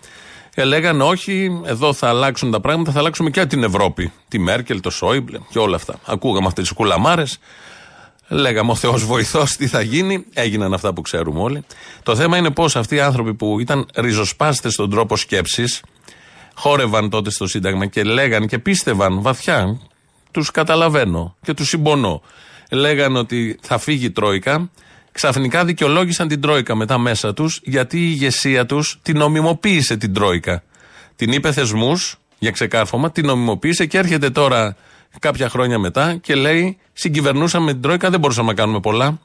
Και 0.54 0.64
λέγανε 0.64 1.02
όχι, 1.02 1.60
εδώ 1.64 1.92
θα 1.92 2.08
αλλάξουν 2.08 2.50
τα 2.50 2.60
πράγματα, 2.60 2.92
θα 2.92 2.98
αλλάξουμε 2.98 3.30
και 3.30 3.46
την 3.46 3.62
Ευρώπη. 3.62 4.12
Τη 4.28 4.38
Μέρκελ, 4.38 4.80
το 4.80 4.90
Σόιμπλε 4.90 5.38
και 5.50 5.58
όλα 5.58 5.76
αυτά. 5.76 5.94
Ακούγαμε 6.04 6.46
αυτές 6.46 6.64
τις 6.64 6.72
κουλαμάρες. 6.72 7.38
Λέγαμε 8.28 8.70
ο 8.70 8.74
Θεός 8.74 9.04
βοηθός, 9.04 9.56
τι 9.56 9.66
θα 9.66 9.80
γίνει. 9.80 10.24
Έγιναν 10.34 10.74
αυτά 10.74 10.92
που 10.92 11.00
ξέρουμε 11.00 11.40
όλοι. 11.40 11.64
Το 12.02 12.16
θέμα 12.16 12.36
είναι 12.36 12.50
πώς 12.50 12.76
αυτοί 12.76 12.94
οι 12.94 13.00
άνθρωποι 13.00 13.34
που 13.34 13.60
ήταν 13.60 13.86
ριζοσπάστες 13.94 14.72
στον 14.72 14.90
τρόπο 14.90 15.16
σκέψης, 15.16 15.82
χόρευαν 16.54 17.10
τότε 17.10 17.30
στο 17.30 17.46
Σύνταγμα 17.46 17.86
και 17.86 18.02
λέγαν 18.02 18.46
και 18.46 18.58
πίστευαν 18.58 19.22
βαθιά. 19.22 19.80
Τους 20.32 20.50
καταλαβαίνω 20.50 21.36
και 21.42 21.54
τους 21.54 21.68
συμπονώ. 21.68 22.22
Λέγαν 22.70 23.16
ότι 23.16 23.58
θα 23.62 23.78
φύγει 23.78 24.04
η 24.04 24.10
Τρόικα. 24.10 24.70
Ξαφνικά 25.12 25.64
δικαιολόγησαν 25.64 26.28
την 26.28 26.40
Τρόικα 26.40 26.74
μετά 26.74 26.98
μέσα 26.98 27.34
τους, 27.34 27.60
γιατί 27.64 27.98
η 27.98 28.08
ηγεσία 28.10 28.66
τους 28.66 28.98
την 29.02 29.18
νομιμοποίησε 29.18 29.96
την 29.96 30.14
Τρόικα. 30.14 30.62
Την 31.16 31.32
είπε 31.32 31.52
θεσμούς 31.52 32.16
για 32.38 32.50
ξεκάρφωμα, 32.50 33.10
την 33.10 33.26
νομιμοποίησε 33.26 33.86
και 33.86 33.98
έρχεται 33.98 34.30
τώρα 34.30 34.76
κάποια 35.18 35.48
χρόνια 35.48 35.78
μετά 35.78 36.16
και 36.16 36.34
λέει: 36.34 36.78
Συγκυβερνούσαμε 36.92 37.72
την 37.72 37.82
Τρόικα, 37.82 38.10
δεν 38.10 38.20
μπορούσαμε 38.20 38.48
να 38.48 38.54
κάνουμε 38.54 38.80
πολλά. 38.80 39.18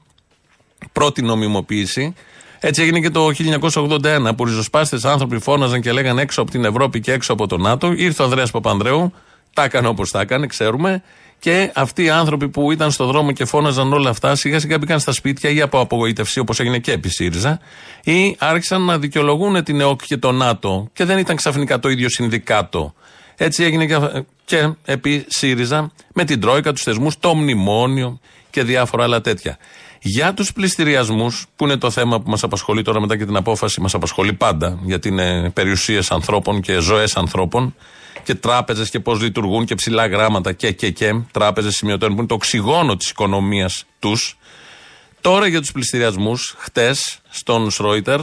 Πρώτη 0.91 1.21
νομιμοποίηση. 1.21 2.13
Έτσι 2.59 2.81
έγινε 2.81 2.99
και 2.99 3.09
το 3.09 3.29
1981 3.61 4.35
που 4.35 4.45
ριζοσπάστες 4.45 5.05
άνθρωποι 5.05 5.39
φώναζαν 5.39 5.81
και 5.81 5.91
λέγανε 5.91 6.21
έξω 6.21 6.41
από 6.41 6.51
την 6.51 6.65
Ευρώπη 6.65 6.99
και 6.99 7.11
έξω 7.11 7.33
από 7.33 7.47
το 7.47 7.57
ΝΑΤΟ. 7.57 7.91
Ήρθε 7.91 8.21
ο 8.21 8.25
Ανδρέας 8.25 8.51
Παπανδρέου, 8.51 9.13
τα 9.53 9.63
έκανε 9.63 9.87
όπως 9.87 10.11
τα 10.11 10.21
έκανε, 10.21 10.47
ξέρουμε. 10.47 11.03
Και 11.39 11.71
αυτοί 11.73 12.03
οι 12.03 12.09
άνθρωποι 12.09 12.49
που 12.49 12.71
ήταν 12.71 12.91
στο 12.91 13.05
δρόμο 13.05 13.31
και 13.31 13.45
φώναζαν 13.45 13.93
όλα 13.93 14.09
αυτά, 14.09 14.35
σιγά 14.35 14.59
σιγά 14.59 14.77
μπήκαν 14.77 14.99
στα 14.99 15.11
σπίτια 15.11 15.49
ή 15.49 15.61
από 15.61 15.79
απογοήτευση, 15.79 16.39
όπως 16.39 16.59
έγινε 16.59 16.79
και 16.79 16.91
επί 16.91 17.09
ΣΥΡΙΖΑ, 17.09 17.59
ή 18.03 18.35
άρχισαν 18.39 18.81
να 18.81 18.99
δικαιολογούν 18.99 19.63
την 19.63 19.79
ΕΟΚ 19.79 20.01
και 20.05 20.17
το 20.17 20.31
ΝΑΤΟ. 20.31 20.89
Και 20.93 21.05
δεν 21.05 21.17
ήταν 21.17 21.35
ξαφνικά 21.35 21.79
το 21.79 21.89
ίδιο 21.89 22.09
συνδικάτο. 22.09 22.93
Έτσι 23.35 23.63
έγινε 23.63 23.85
και, 23.85 24.23
και 24.45 24.73
επί 24.85 25.25
ΣΥΡΙΖΑ 25.27 25.91
με 26.13 26.23
την 26.23 26.41
Τρόικα, 26.41 26.73
τους 26.73 26.83
θεσμούς, 26.83 27.19
το 27.19 27.35
μνημόνιο 27.35 28.19
και 28.49 28.63
διάφορα 28.63 29.03
άλλα 29.03 29.21
τέτοια. 29.21 29.57
Για 30.01 30.33
τους 30.33 30.53
πληστηριασμούς, 30.53 31.45
που 31.55 31.63
είναι 31.65 31.77
το 31.77 31.89
θέμα 31.89 32.19
που 32.21 32.29
μας 32.29 32.43
απασχολεί 32.43 32.81
τώρα 32.81 32.99
μετά 32.99 33.17
και 33.17 33.25
την 33.25 33.35
απόφαση, 33.35 33.81
μας 33.81 33.93
απασχολεί 33.93 34.33
πάντα, 34.33 34.79
γιατί 34.83 35.07
είναι 35.07 35.49
περιουσίες 35.49 36.11
ανθρώπων 36.11 36.61
και 36.61 36.79
ζωές 36.79 37.15
ανθρώπων 37.15 37.75
και 38.27 38.35
τράπεζες 38.35 38.89
και 38.89 38.99
πώς 38.99 39.21
λειτουργούν 39.21 39.65
και 39.65 39.75
ψηλά 39.75 40.07
γράμματα 40.07 40.53
και 40.53 40.71
και 40.71 40.89
και. 40.89 41.21
Τράπεζες 41.31 41.75
σημειωτών 41.75 42.09
που 42.09 42.17
είναι 42.17 42.27
το 42.27 42.33
οξυγόνο 42.33 42.95
της 42.95 43.09
οικονομίας 43.09 43.85
τους. 43.99 44.37
Τώρα 45.21 45.47
για 45.47 45.59
τους 45.59 45.71
πληστηριασμούς, 45.71 46.55
χτες 46.57 47.19
στον 47.29 47.71
Σρόιτερ, 47.71 48.19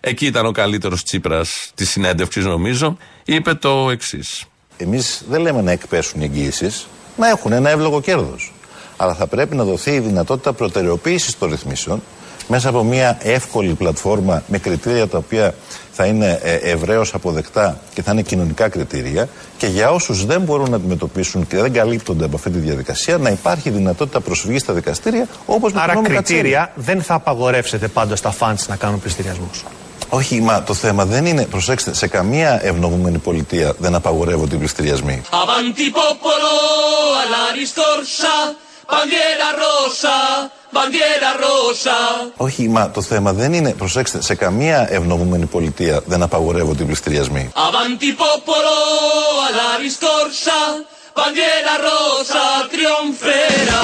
εκεί 0.00 0.26
ήταν 0.26 0.46
ο 0.46 0.50
καλύτερος 0.50 1.02
Τσίπρας 1.02 1.70
της 1.74 1.90
συνέντευξης, 1.90 2.44
νομίζω, 2.44 2.96
είπε 3.24 3.54
το 3.54 3.90
εξής. 3.90 4.44
Εμείς 4.76 5.24
δεν 5.28 5.40
λέμε 5.40 5.62
να 5.62 5.70
εκπέσουν 5.70 6.20
οι 6.20 6.24
εγγύησεις, 6.24 6.86
να 7.16 7.28
έχουν 7.28 7.52
ένα 7.52 7.70
εύλογο 7.70 8.00
κέρδος. 8.00 8.52
Αλλά 8.96 9.14
θα 9.14 9.26
πρέπει 9.26 9.56
να 9.56 9.64
δοθεί 9.64 9.90
η 9.90 10.00
δυνατότητα 10.00 10.52
προτεραιοποίησης 10.52 11.38
των 11.38 11.50
ρυθμίσεων 11.50 12.02
μέσα 12.48 12.68
από 12.68 12.84
μια 12.84 13.18
εύκολη 13.22 13.74
πλατφόρμα 13.74 14.42
με 14.46 14.58
κριτήρια 14.58 15.08
τα 15.08 15.18
οποία 15.18 15.54
θα 15.92 16.04
είναι 16.06 16.40
ε, 16.42 16.54
ευρέως 16.54 17.14
αποδεκτά 17.14 17.78
και 17.94 18.02
θα 18.02 18.12
είναι 18.12 18.22
κοινωνικά 18.22 18.68
κριτήρια 18.68 19.28
και 19.56 19.66
για 19.66 19.90
όσους 19.90 20.24
δεν 20.26 20.40
μπορούν 20.40 20.70
να 20.70 20.76
αντιμετωπίσουν 20.76 21.46
και 21.46 21.56
δεν 21.56 21.72
καλύπτονται 21.72 22.24
από 22.24 22.36
αυτή 22.36 22.50
τη 22.50 22.58
διαδικασία 22.58 23.18
να 23.18 23.30
υπάρχει 23.30 23.70
δυνατότητα 23.70 24.20
προσφυγής 24.20 24.60
στα 24.60 24.72
δικαστήρια 24.72 25.26
όπως 25.46 25.72
με 25.72 25.80
Άρα 25.80 25.92
τον 25.92 26.02
νόμο 26.02 26.14
κριτήρια 26.14 26.58
Κατσίνη. 26.58 26.84
δεν 26.86 27.02
θα 27.02 27.14
απαγορεύσετε 27.14 27.88
πάντα 27.88 28.16
στα 28.16 28.30
φαντς 28.30 28.68
να 28.68 28.76
κάνουν 28.76 29.00
πληστηριασμούς. 29.00 29.64
Όχι, 30.08 30.40
μα 30.40 30.62
το 30.62 30.74
θέμα 30.74 31.04
δεν 31.04 31.26
είναι, 31.26 31.44
προσέξτε, 31.46 31.94
σε 31.94 32.06
καμία 32.06 32.60
ευνομούμενη 32.66 33.18
πολιτεία 33.18 33.74
δεν 33.78 33.94
απαγορεύονται 33.94 34.54
οι 34.54 34.58
πληστηριασμοί. 34.58 35.22
Όχι, 42.36 42.68
μα 42.68 42.90
το 42.90 43.02
θέμα 43.02 43.32
δεν 43.32 43.52
είναι, 43.52 43.72
προσέξτε, 43.72 44.22
σε 44.22 44.34
καμία 44.34 44.86
ευνομούμενη 44.90 45.46
πολιτεία 45.46 46.00
δεν 46.06 46.22
απαγορεύονται 46.22 46.82
οι 46.82 46.86
πληστηριασμοί. 46.86 47.52
Αβάντι 47.54 48.12
πόπολο, 48.12 48.78
αλλά 49.46 49.66
ριστόρσα, 49.80 50.60
μπανδιέρα 51.14 51.74
ρόσα, 51.86 52.46
τριομφέρα. 52.70 53.82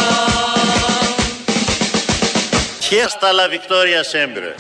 Βικτόρια 3.51 4.03
Σέμπρε. 4.03 4.55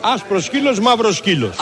Άσπρος 0.00 0.44
σκύλος, 0.44 0.80
μαύρος 0.80 1.16
σκύλος. 1.16 1.56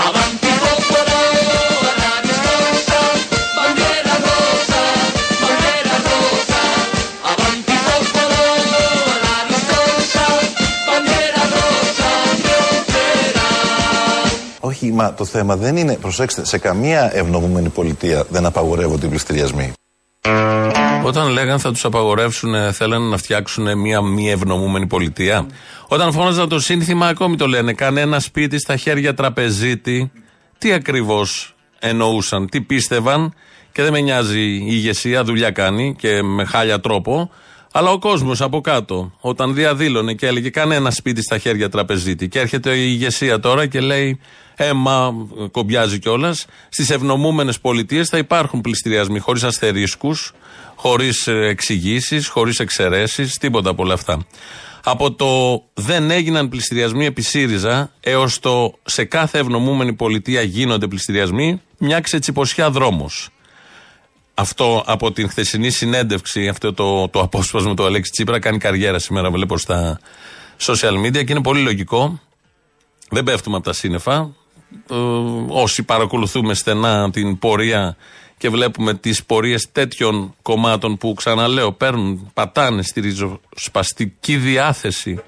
Μα 14.90 15.14
το 15.14 15.24
θέμα 15.24 15.56
δεν 15.56 15.76
είναι, 15.76 15.96
προσέξτε, 15.96 16.44
σε 16.44 16.58
καμία 16.58 17.10
ευνομούμενη 17.16 17.68
πολιτεία 17.68 18.24
δεν 18.28 18.46
απαγορεύονται 18.46 19.06
οι 19.06 19.08
πληστηριασμοί. 19.08 19.72
Όταν 21.04 21.28
λέγαν 21.28 21.58
θα 21.58 21.72
τους 21.72 21.84
απαγορεύσουν, 21.84 22.72
θέλανε 22.72 23.08
να 23.08 23.16
φτιάξουν 23.16 23.78
μια 23.78 24.02
μη 24.02 24.30
ευνομούμενη 24.30 24.86
πολιτεία. 24.86 25.46
Όταν 25.88 26.12
φώναζαν 26.12 26.48
το 26.48 26.60
σύνθημα, 26.60 27.06
ακόμη 27.06 27.36
το 27.36 27.46
λένε. 27.46 27.72
Κανένα 27.72 28.20
σπίτι 28.20 28.58
στα 28.58 28.76
χέρια 28.76 29.14
τραπεζίτη. 29.14 30.12
Τι 30.58 30.72
ακριβώς 30.72 31.54
εννοούσαν, 31.78 32.48
τι 32.48 32.60
πίστευαν. 32.60 33.34
Και 33.72 33.82
δεν 33.82 33.92
με 33.92 34.00
νοιάζει 34.00 34.40
η 34.40 34.64
ηγεσία, 34.66 35.24
δουλειά 35.24 35.50
κάνει 35.50 35.94
και 35.98 36.22
με 36.22 36.44
χάλια 36.44 36.80
τρόπο. 36.80 37.30
Αλλά 37.72 37.90
ο 37.90 37.98
κόσμος 37.98 38.40
από 38.40 38.60
κάτω, 38.60 39.12
όταν 39.20 39.54
διαδήλωνε 39.54 40.14
και 40.14 40.26
έλεγε 40.26 40.50
κανένα 40.50 40.90
σπίτι 40.90 41.22
στα 41.22 41.38
χέρια 41.38 41.68
τραπεζίτη. 41.68 42.28
Και 42.28 42.38
έρχεται 42.38 42.76
η 42.76 42.84
ηγεσία 42.86 43.40
τώρα 43.40 43.66
και 43.66 43.80
λέει, 43.80 44.20
ε, 44.56 44.72
μα 44.72 45.14
κομπιάζει 45.50 45.98
κιόλας. 45.98 46.46
Στις 46.68 46.90
ευνομούμενες 46.90 47.60
πολιτείες 47.60 48.08
θα 48.08 48.18
υπάρχουν 48.18 48.60
πληστηριασμοί 48.60 49.18
χωρίς 49.18 49.42
αστερίσκους, 49.42 50.32
χωρίς 50.74 51.26
εξηγήσεις, 51.26 52.28
χωρίς 52.28 52.58
εξαιρέσεις, 52.58 53.38
τίποτα 53.38 53.70
από 53.70 53.82
όλα 53.82 53.94
αυτά. 53.94 54.26
Από 54.84 55.12
το 55.12 55.62
δεν 55.74 56.10
έγιναν 56.10 56.48
πληστηριασμοί 56.48 57.06
επί 57.06 57.22
ΣΥΡΙΖΑ 57.22 57.92
έως 58.00 58.38
το 58.38 58.74
σε 58.84 59.04
κάθε 59.04 59.38
ευνομούμενη 59.38 59.92
πολιτεία 59.92 60.42
γίνονται 60.42 60.86
πληστηριασμοί, 60.86 61.60
μια 61.78 62.00
ξετσιποσιά 62.00 62.70
δρόμος. 62.70 63.28
Αυτό 64.34 64.82
από 64.86 65.12
την 65.12 65.28
χθεσινή 65.28 65.70
συνέντευξη, 65.70 66.48
αυτό 66.48 66.72
το, 66.72 67.08
το 67.08 67.20
απόσπασμα 67.20 67.74
του 67.74 67.84
Αλέξη 67.84 68.10
Τσίπρα 68.10 68.38
κάνει 68.38 68.58
καριέρα 68.58 68.98
σήμερα, 68.98 69.30
βλέπω 69.30 69.58
στα 69.58 70.00
social 70.60 71.06
media 71.06 71.24
και 71.24 71.32
είναι 71.32 71.42
πολύ 71.42 71.60
λογικό. 71.60 72.20
Δεν 73.10 73.24
πέφτουμε 73.24 73.56
από 73.56 73.64
τα 73.64 73.72
σύννεφα. 73.72 74.30
Ε, 74.90 74.94
όσοι 75.48 75.82
παρακολουθούμε 75.82 76.54
στενά 76.54 77.10
την 77.10 77.38
πορεία 77.38 77.96
και 78.38 78.48
βλέπουμε 78.48 78.94
τις 78.94 79.24
πορείες 79.24 79.68
τέτοιων 79.72 80.34
κομμάτων 80.42 80.96
που 80.96 81.14
ξαναλέω 81.14 81.72
παίρνουν, 81.72 82.30
πατάνε 82.34 82.82
στη 82.82 83.00
ριζοσπαστική 83.00 84.36
διάθεση 84.36 85.22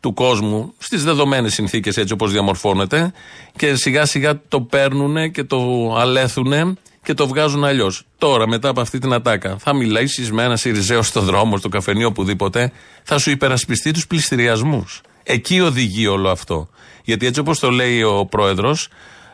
του 0.00 0.14
κόσμου 0.14 0.74
στις 0.78 1.04
δεδομένες 1.04 1.54
συνθήκες 1.54 1.96
έτσι 1.96 2.12
όπως 2.12 2.32
διαμορφώνεται 2.32 3.12
και 3.56 3.74
σιγά 3.74 4.04
σιγά 4.04 4.40
το 4.48 4.60
παίρνουν 4.60 5.30
και 5.30 5.44
το 5.44 5.94
αλέθουν 5.98 6.78
και 7.02 7.14
το 7.14 7.28
βγάζουν 7.28 7.64
αλλιώς. 7.64 8.02
Τώρα, 8.18 8.48
μετά 8.48 8.68
από 8.68 8.80
αυτή 8.80 8.98
την 8.98 9.12
ατάκα, 9.12 9.56
θα 9.58 9.72
μιλήσει 9.72 10.32
με 10.32 10.42
ένα 10.42 10.56
Σιριζέο 10.56 11.02
στο 11.02 11.20
δρόμο, 11.20 11.56
στο 11.56 11.68
καφενείο, 11.68 12.06
οπουδήποτε, 12.06 12.72
θα 13.02 13.18
σου 13.18 13.30
υπερασπιστεί 13.30 13.90
τους 13.90 14.06
πληστηριασμούς. 14.06 15.00
Εκεί 15.22 15.60
οδηγεί 15.60 16.06
όλο 16.06 16.30
αυτό. 16.30 16.68
Γιατί 17.04 17.26
έτσι 17.26 17.40
όπως 17.40 17.58
το 17.58 17.70
λέει 17.70 18.02
ο 18.02 18.26
πρόεδρος, 18.26 18.88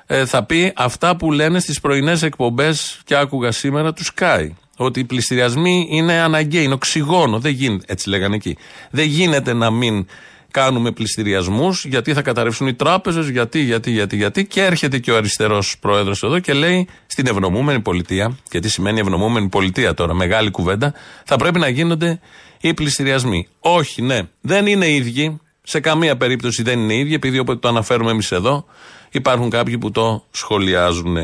ε, 0.06 0.26
θα 0.26 0.44
πει 0.44 0.72
αυτά 0.76 1.16
που 1.16 1.32
λένε 1.32 1.60
στις 1.60 1.80
πρωινές 1.80 2.22
εκπομπές 2.22 3.00
και 3.04 3.16
άκουγα 3.16 3.52
σήμερα 3.52 3.92
του 3.92 4.02
Sky. 4.04 4.48
Ότι 4.76 5.00
οι 5.00 5.04
πληστηριασμοί 5.04 5.86
είναι 5.90 6.12
αναγκαίοι, 6.12 6.64
είναι 6.64 6.74
οξυγόνο. 6.74 7.38
Δεν 7.38 7.52
γίνεται, 7.52 7.84
έτσι 7.88 8.08
λέγανε 8.08 8.34
εκεί. 8.34 8.56
Δεν 8.90 9.06
γίνεται 9.06 9.52
να 9.52 9.70
μην 9.70 10.06
κάνουμε 10.54 10.90
πληστηριασμούς, 10.90 11.84
γιατί 11.84 12.12
θα 12.12 12.22
καταρρεύσουν 12.22 12.66
οι 12.66 12.74
τράπεζες, 12.74 13.28
γιατί, 13.28 13.60
γιατί, 13.60 13.90
γιατί, 13.90 14.16
γιατί. 14.16 14.46
Και 14.46 14.62
έρχεται 14.62 14.98
και 14.98 15.10
ο 15.10 15.16
αριστερός 15.16 15.78
πρόεδρος 15.80 16.22
εδώ 16.22 16.38
και 16.38 16.52
λέει 16.52 16.88
στην 17.06 17.26
ευνομούμενη 17.26 17.80
πολιτεία, 17.80 18.36
και 18.48 18.60
τι 18.60 18.68
σημαίνει 18.68 19.00
ευνομούμενη 19.00 19.48
πολιτεία 19.48 19.94
τώρα, 19.94 20.14
μεγάλη 20.14 20.50
κουβέντα, 20.50 20.94
θα 21.24 21.36
πρέπει 21.36 21.58
να 21.58 21.68
γίνονται 21.68 22.20
οι 22.60 22.74
πληστηριασμοί. 22.74 23.48
Όχι, 23.60 24.02
ναι, 24.02 24.20
δεν 24.40 24.66
είναι 24.66 24.90
ίδιοι. 24.90 25.40
Σε 25.62 25.80
καμία 25.80 26.16
περίπτωση 26.16 26.62
δεν 26.62 26.78
είναι 26.78 26.94
ίδιοι, 26.94 27.14
επειδή 27.14 27.38
όποτε 27.38 27.58
το 27.58 27.68
αναφέρουμε 27.68 28.10
εμείς 28.10 28.32
εδώ, 28.32 28.64
υπάρχουν 29.10 29.50
κάποιοι 29.50 29.78
που 29.78 29.90
το 29.90 30.24
σχολιάζουν. 30.30 31.16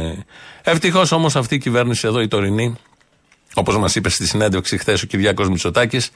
Ευτυχώς 0.62 1.12
όμως 1.12 1.36
αυτή 1.36 1.54
η 1.54 1.58
κυβέρνηση 1.58 2.06
εδώ, 2.06 2.20
η 2.20 2.28
τωρινή, 2.28 2.76
όπως 3.54 3.78
μας 3.78 3.94
είπε 3.94 4.08
στη 4.08 4.26
συνέντευξη 4.26 4.78
χθες 4.78 5.02
ο 5.02 5.06
Κυριάκος 5.06 5.48
Μητσοτάκης, 5.48 6.10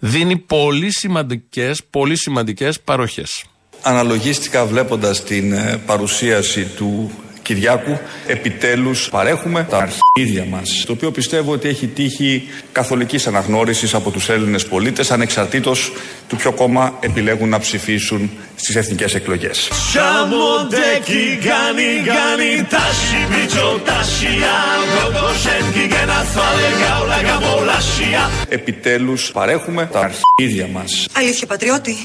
δίνει 0.00 0.36
πολύ 0.36 0.90
σημαντικές, 0.92 1.82
πολύ 1.90 2.16
σημαντικές 2.16 2.80
παροχές. 2.80 3.44
Αναλογίστηκα 3.82 4.66
βλέποντας 4.66 5.24
την 5.24 5.52
ε, 5.52 5.80
παρουσίαση 5.86 6.64
του 6.64 7.10
Κυριάκου, 7.42 7.98
επιτέλους 8.26 9.08
παρέχουμε 9.08 9.66
τα 9.70 9.76
αρχίδια 9.76 10.44
μας, 10.44 10.84
το 10.86 10.92
οποίο 10.92 11.10
πιστεύω 11.10 11.52
ότι 11.52 11.68
έχει 11.68 11.86
τύχει 11.86 12.42
καθολικής 12.72 13.26
αναγνώρισης 13.26 13.94
από 13.94 14.10
τους 14.10 14.28
Έλληνες 14.28 14.66
πολίτες, 14.66 15.10
ανεξαρτήτως 15.10 15.92
του 16.28 16.36
ποιο 16.36 16.52
κόμμα 16.52 16.96
επιλέγουν 17.00 17.48
να 17.48 17.58
ψηφίσουν 17.58 18.30
στις 18.60 18.76
εθνικές 18.76 19.14
εκλογές. 19.14 19.68
Επιτέλους 28.48 29.30
παρέχουμε 29.32 29.88
τα 29.92 30.00
αρχίδια 30.00 30.66
μας. 30.72 31.06
Αλήθεια, 31.12 31.46
πατριώτη. 31.46 31.96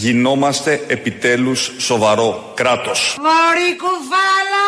Γινόμαστε 0.00 0.80
επιτέλους 0.86 1.72
σοβαρό 1.78 2.52
κράτος. 2.54 3.16
Μωρή 3.20 3.76
κουβάλα! 3.76 4.66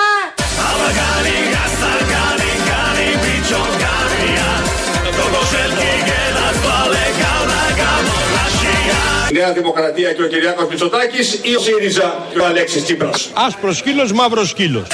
Η 9.30 9.34
Νέα 9.34 9.52
Δημοκρατία 9.52 10.12
και 10.12 10.22
ο 10.22 10.26
Κυριάκος 10.26 10.68
Μητσοτάκης 10.68 11.40
ή 11.42 11.54
ο 11.54 11.60
ΣΥΡΙΖΑ 11.60 12.26
και 12.32 12.38
ο 12.38 12.46
Αλέξης 12.46 12.82
Τσίπρας. 12.84 13.30
Άσπρος 13.34 13.76
σκύλος, 13.76 14.12
μαύρος 14.12 14.48
σκύλος. 14.48 14.86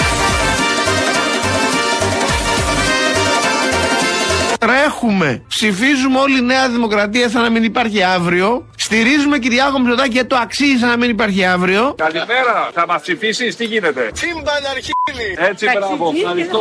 Τρέχουμε. 4.58 5.42
Ψηφίζουμε 5.48 6.18
όλη 6.18 6.38
η 6.38 6.42
Νέα 6.42 6.68
Δημοκρατία 6.68 7.28
σαν 7.28 7.42
να 7.42 7.50
μην 7.50 7.64
υπάρχει 7.64 8.02
αύριο. 8.02 8.66
Στηρίζουμε 8.76 9.38
Κυριάκο 9.38 9.78
Μητσοτάκη 9.78 10.12
γιατί 10.12 10.28
το 10.28 10.36
αξίζει 10.36 10.78
σαν 10.78 10.88
να 10.88 10.96
μην 10.96 11.10
υπάρχει 11.10 11.44
αύριο. 11.44 11.94
Καλημέρα, 11.96 12.70
θα 12.72 12.86
μας 12.86 13.00
ψηφίσεις, 13.00 13.56
τι 13.56 13.64
γίνεται; 13.64 14.10
Τσίμπαν 14.12 14.64
αρχίδι! 14.70 15.36
Έτσι, 15.50 15.66
μπράβο, 15.78 16.12
ευχαριστώ. 16.16 16.58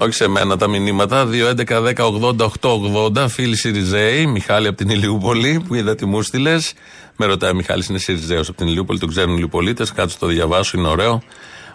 Όχι 0.00 0.12
σε 0.12 0.28
μένα 0.28 0.56
τα 0.56 0.68
μηνύματα. 0.68 1.28
2.11.10.80.880. 1.30 3.28
Φίλοι 3.28 3.56
Σιριζέοι, 3.56 4.26
Μιχάλη 4.26 4.66
από 4.66 4.76
την 4.76 4.88
Ηλιούπολη, 4.88 5.64
που 5.68 5.74
είδα 5.74 5.94
τι 5.94 6.06
μου 6.06 6.22
στείλες. 6.22 6.72
Με 7.16 7.26
ρωτάει 7.26 7.50
ο 7.50 7.54
Μιχάλης, 7.54 7.88
είναι 7.88 7.98
Σιριζέος 7.98 8.48
από 8.48 8.58
την 8.58 8.66
Ηλιούπολη, 8.66 8.98
τον 8.98 9.08
ξέρουν 9.08 9.38
οι 9.38 9.48
πολίτες. 9.48 9.92
Κάτσε 9.92 10.18
το 10.18 10.26
διαβάσω, 10.26 10.78
είναι 10.78 10.88
ωραίο. 10.88 11.22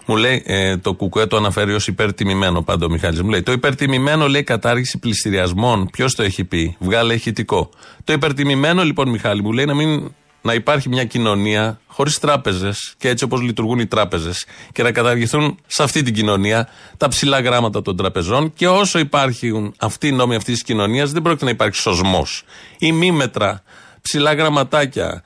Μου 0.06 0.16
λέει, 0.16 0.42
ε, 0.46 0.76
το 0.76 0.94
κουκουέ 0.94 1.26
το 1.26 1.36
αναφέρει 1.36 1.74
ως 1.74 1.86
υπερτιμημένο 1.86 2.62
πάντα 2.62 2.86
ο 2.86 2.88
Μιχάλης. 2.88 3.22
Μου 3.22 3.30
λέει, 3.30 3.42
το 3.42 3.52
υπερτιμημένο 3.52 4.28
λέει 4.28 4.42
κατάργηση 4.42 4.98
πληστηριασμών. 4.98 5.88
Ποιος 5.92 6.14
το 6.14 6.22
έχει 6.22 6.44
πει, 6.44 6.76
βγάλε 6.78 7.14
ηχητικό. 7.14 7.70
Το 8.04 8.12
υπερτιμημένο 8.12 8.82
λοιπόν, 8.82 9.08
Μιχάλη, 9.08 9.42
μου 9.42 9.52
λέει 9.52 9.64
να, 9.64 9.74
μην, 9.74 10.12
να 10.42 10.54
υπάρχει 10.54 10.88
μια 10.88 11.04
κοινωνία 11.04 11.80
χωρίς 11.86 12.18
τράπεζες 12.18 12.94
και 12.98 13.08
έτσι 13.08 13.24
όπως 13.24 13.40
λειτουργούν 13.40 13.78
οι 13.78 13.86
τράπεζες 13.86 14.46
και 14.72 14.82
να 14.82 14.92
καταργηθούν 14.92 15.58
σε 15.66 15.82
αυτή 15.82 16.02
την 16.02 16.14
κοινωνία 16.14 16.68
τα 16.96 17.08
ψηλά 17.08 17.40
γράμματα 17.40 17.82
των 17.82 17.96
τραπεζών 17.96 18.52
και 18.52 18.68
όσο 18.68 18.98
υπάρχουν 18.98 19.74
αυτοί 19.78 20.08
οι 20.08 20.12
νόμοι 20.12 20.34
αυτής 20.34 20.54
της 20.54 20.62
κοινωνίας 20.62 21.12
δεν 21.12 21.22
πρόκειται 21.22 21.44
να 21.44 21.50
υπάρξει 21.50 21.80
σωσμός. 21.80 22.42
Ή 22.78 22.92
μήμετρα, 22.92 23.62
ψηλά 24.02 24.34
γραμματάκια, 24.34 25.06
ε, 25.06 25.22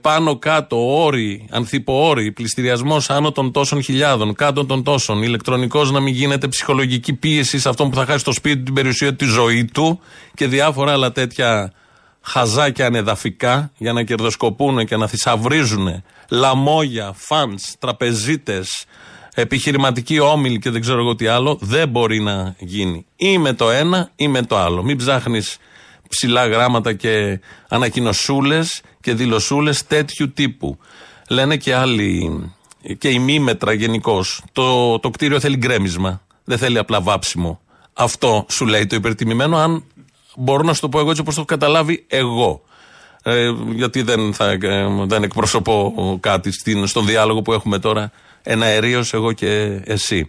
πάνω 0.00 0.38
κάτω, 0.38 1.02
όροι, 1.04 1.46
ανθιποόροι, 1.50 2.32
πληστηριασμός 2.32 3.10
άνω 3.10 3.32
των 3.32 3.52
τόσων 3.52 3.82
χιλιάδων, 3.82 4.34
κάτω 4.34 4.64
των 4.66 4.82
τόσων, 4.82 5.22
ηλεκτρονικός 5.22 5.90
να 5.90 6.00
μην 6.00 6.14
γίνεται 6.14 6.48
ψυχολογική 6.48 7.12
πίεση 7.12 7.58
σε 7.58 7.68
αυτόν 7.68 7.90
που 7.90 7.96
θα 7.96 8.04
χάσει 8.04 8.24
το 8.24 8.32
σπίτι 8.32 8.56
του, 8.56 8.62
την 8.62 8.74
περιουσία 8.74 9.10
του, 9.10 9.16
τη 9.16 9.24
ζωή 9.24 9.64
του 9.64 10.00
και 10.34 10.46
διάφορα 10.46 10.92
άλλα 10.92 11.12
τέτοια 11.12 11.72
χαζάκια 12.20 12.86
ανεδαφικά 12.86 13.70
για 13.76 13.92
να 13.92 14.02
κερδοσκοπούν 14.02 14.86
και 14.86 14.96
να 14.96 15.06
θησαυρίζουν 15.06 16.02
λαμόγια, 16.30 17.12
φαντς, 17.16 17.76
τραπεζίτες, 17.78 18.84
επιχειρηματικοί 19.34 20.18
όμιλοι 20.18 20.58
και 20.58 20.70
δεν 20.70 20.80
ξέρω 20.80 20.98
εγώ 20.98 21.14
τι 21.14 21.26
άλλο, 21.26 21.58
δεν 21.60 21.88
μπορεί 21.88 22.20
να 22.20 22.54
γίνει. 22.58 23.06
Ή 23.16 23.38
με 23.38 23.52
το 23.52 23.70
ένα 23.70 24.10
ή 24.16 24.28
με 24.28 24.42
το 24.42 24.56
άλλο. 24.58 24.82
Μην 24.82 24.96
ψάχνεις 24.96 25.58
ψηλά 26.08 26.46
γράμματα 26.46 26.92
και 26.92 27.40
ανακοινωσούλες 27.68 28.82
και 29.00 29.14
δηλωσούλες 29.14 29.86
τέτοιου 29.86 30.32
τύπου. 30.32 30.78
Λένε 31.28 31.56
και 31.56 31.74
άλλοι, 31.74 32.52
και 32.98 33.08
οι 33.08 33.18
μήμετρα 33.18 33.72
γενικώς. 33.72 34.42
Το, 34.52 34.98
το 34.98 35.10
κτίριο 35.10 35.40
θέλει 35.40 35.56
γκρέμισμα. 35.56 36.22
Δεν 36.44 36.58
θέλει 36.58 36.78
απλά 36.78 37.00
βάψιμο. 37.00 37.60
Αυτό 37.92 38.46
σου 38.48 38.66
λέει 38.66 38.86
το 38.86 38.96
υπερτιμημένο, 38.96 39.56
αν 39.56 39.84
μπορώ 40.36 40.62
να 40.62 40.74
σου 40.74 40.80
το 40.80 40.88
πω 40.88 40.98
εγώ 40.98 41.08
έτσι 41.08 41.20
όπως 41.20 41.34
το 41.34 41.40
έχω 41.40 41.48
καταλάβει 41.48 42.04
εγώ. 42.08 42.62
Ε, 43.22 43.52
γιατί 43.74 44.02
δεν, 44.02 44.34
θα, 44.34 44.50
ε, 44.50 44.86
δεν 45.06 45.22
εκπροσωπώ 45.22 45.94
κάτι 46.20 46.52
στην, 46.52 46.86
στον 46.86 47.06
διάλογο 47.06 47.42
που 47.42 47.52
έχουμε 47.52 47.78
τώρα 47.78 48.12
ένα 48.42 48.66
αερίος 48.66 49.12
εγώ 49.12 49.32
και 49.32 49.80
εσύ. 49.84 50.28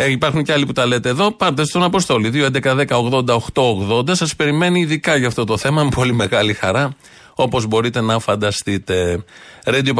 Ε, 0.00 0.10
υπάρχουν 0.10 0.42
και 0.42 0.52
άλλοι 0.52 0.66
που 0.66 0.72
τα 0.72 0.86
λέτε 0.86 1.08
εδώ. 1.08 1.30
Πάρτε 1.32 1.64
στον 1.64 1.82
Αποστόλη. 1.82 2.30
2.11.10.80.880. 2.34 4.02
Σας 4.10 4.36
περιμένει 4.36 4.80
ειδικά 4.80 5.16
για 5.16 5.26
αυτό 5.26 5.44
το 5.44 5.56
θέμα 5.56 5.84
με 5.84 5.90
πολύ 5.94 6.12
μεγάλη 6.12 6.52
χαρά. 6.52 6.96
Όπως 7.34 7.66
μπορείτε 7.66 8.00
να 8.00 8.18
φανταστείτε. 8.18 9.24
radio 9.64 9.92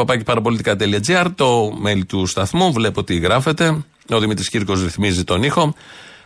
το 1.35 1.71
mail 1.85 2.05
του 2.07 2.25
σταθμού. 2.25 2.71
Βλέπω 2.71 3.03
τι 3.03 3.17
γράφετε. 3.17 3.85
Ο 4.09 4.19
Δημήτρης 4.19 4.49
Κύρκος 4.49 4.83
ρυθμίζει 4.83 5.23
τον 5.23 5.43
ήχο. 5.43 5.73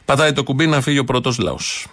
Πατάει 0.05 0.31
το 0.33 0.43
κουμπί 0.43 0.67
να 0.67 0.81
φύγει 0.81 0.99
ο 0.99 1.03
πρώτος 1.03 1.37
λαός. 1.37 1.87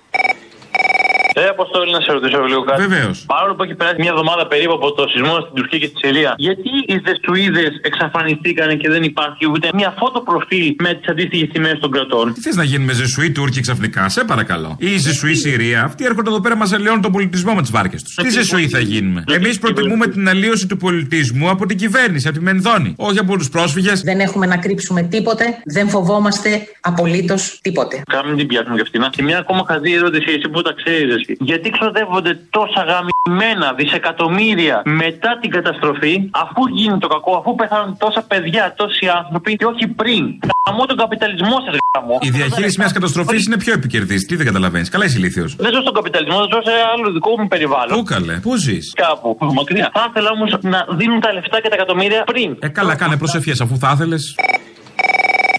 Ε, 1.34 1.46
Αποστόλη, 1.46 1.90
να 1.92 2.00
σε 2.00 2.12
ρωτήσω 2.12 2.38
λίγο 2.52 2.62
κάτι. 2.62 2.80
Βεβαίως. 2.86 3.24
Παρόλο 3.26 3.54
που 3.54 3.62
έχει 3.62 3.74
περάσει 3.74 3.96
μια 3.98 4.10
εβδομάδα 4.10 4.46
περίπου 4.46 4.72
από 4.72 4.92
το 4.92 5.08
σεισμό 5.12 5.34
στην 5.40 5.54
Τουρκία 5.54 5.78
και 5.78 5.86
στη 5.86 5.98
Συρία, 6.06 6.34
γιατί 6.36 6.70
οι 6.86 6.96
Δεσουίδε 7.06 7.66
εξαφανιστήκαν 7.82 8.78
και 8.78 8.88
δεν 8.88 9.02
υπάρχει 9.02 9.44
ούτε 9.52 9.68
μια 9.74 9.94
φώτο 9.98 10.20
προφίλ 10.20 10.74
με 10.78 10.94
τις 10.94 11.08
αντίστοιχες 11.08 11.48
τιμές 11.52 11.78
των 11.80 11.90
κρατών; 11.90 12.34
Τι 12.34 12.40
θες 12.40 12.56
να 12.56 12.64
γίνουμε 12.64 12.92
Ζεσουοί 12.92 13.30
Τούρκοι 13.30 13.60
ξαφνικά, 13.60 14.08
σε 14.08 14.24
παρακαλώ. 14.24 14.76
Ή 14.78 14.96
Ζεσουοί 14.98 15.34
Συρία, 15.34 15.82
αυτοί 15.84 16.04
έρχονται 16.04 16.30
εδώ 16.30 16.40
πέρα 16.40 16.56
μα 16.56 16.68
αλλοιώνουν 16.74 17.02
τον 17.02 17.12
πολιτισμό 17.12 17.54
με 17.54 17.60
τις 17.60 17.70
βάρκες 17.70 18.02
τους. 18.02 18.14
Τι 18.14 18.28
Ζεσουοί 18.30 18.68
θα 18.68 18.78
γίνουμε; 18.78 19.24
Εμείς 19.32 19.58
προτιμούμε 19.58 20.06
την 20.06 20.28
αλλίωση 20.28 20.66
του 20.66 20.76
πολιτισμού 20.76 21.48
από 21.50 21.66
την 21.66 21.76
κυβέρνηση, 21.76 22.28
από 22.28 22.38
τη 22.38 22.42
Μενδόνη. 22.44 22.94
Όχι 22.96 23.18
από 23.18 23.36
τους 23.36 23.48
πρόσφυγες. 23.48 24.00
Δεν 24.00 24.20
έχουμε 24.20 24.46
να 24.46 24.56
κρύψουμε 24.56 25.02
τίποτε, 25.02 25.44
δεν 25.64 25.88
φοβόμαστε 25.88 26.50
απολύτως 26.80 27.58
τίποτε. 27.62 28.02
Κάμε 28.10 28.36
την 28.36 28.46
πιάσουμε 28.46 28.74
και 28.74 28.82
αυτήν. 28.82 29.02
Και 29.10 29.22
μια 29.22 29.38
ακόμα 29.38 29.64
χαζή 29.68 29.92
ερώτηση, 29.92 30.24
εσύ 30.28 30.48
που 30.48 30.62
τα 30.62 30.74
ξέρεις. 30.84 31.19
Γιατί 31.50 31.70
ξοδεύονται 31.70 32.32
τόσα 32.50 32.82
γαμημένα 32.90 33.72
δισεκατομμύρια 33.72 34.82
μετά 34.84 35.38
την 35.40 35.50
καταστροφή, 35.50 36.14
αφού 36.30 36.60
γίνει 36.74 36.98
το 36.98 37.08
κακό, 37.08 37.36
αφού 37.36 37.54
πεθάνουν 37.54 37.96
τόσα 37.98 38.22
παιδιά, 38.22 38.74
τόσοι 38.76 39.06
άνθρωποι, 39.18 39.56
και 39.56 39.64
όχι 39.64 39.86
πριν. 39.86 40.22
Γαμώ 40.66 40.86
τον 40.86 40.96
καπιταλισμό 40.96 41.56
σας, 41.64 41.74
γαμώ. 41.96 42.18
Η 42.20 42.30
διαχείριση 42.30 42.78
μιας 42.78 42.92
καταστροφής 42.92 43.46
είναι 43.46 43.56
πιο 43.56 43.72
επικερδής. 43.72 44.26
Τι 44.26 44.36
δεν 44.36 44.46
καταλαβαίνεις. 44.46 44.88
Καλά 44.88 45.04
είσαι 45.04 45.18
ηλίθιος. 45.18 45.56
Δεν 45.56 45.72
ζω 45.72 45.80
στον 45.80 45.94
καπιταλισμό, 45.94 46.38
ζω 46.52 46.60
σε 46.68 46.74
άλλο 46.94 47.12
δικό 47.12 47.30
μου 47.40 47.48
περιβάλλον. 47.48 47.98
Πού 47.98 48.02
καλέ, 48.02 48.34
πού 48.34 48.56
ζεις; 48.56 48.92
Κάπου 48.96 49.36
μακριά. 49.54 49.90
Θα 49.92 50.06
ήθελα 50.08 50.30
όμως 50.30 50.50
να 50.60 50.86
δίνουν 50.90 51.20
τα 51.20 51.32
λεφτά 51.32 51.60
και 51.60 51.68
τα 51.68 51.74
εκατομμύρια 51.74 52.24
πριν. 52.24 52.56
Ε, 52.58 52.68
καλά, 52.68 52.94
κάνε 52.94 53.16
προσευχές 53.16 53.60
αφού 53.60 53.78
θα 53.78 53.90
ήθελες. 53.94 54.34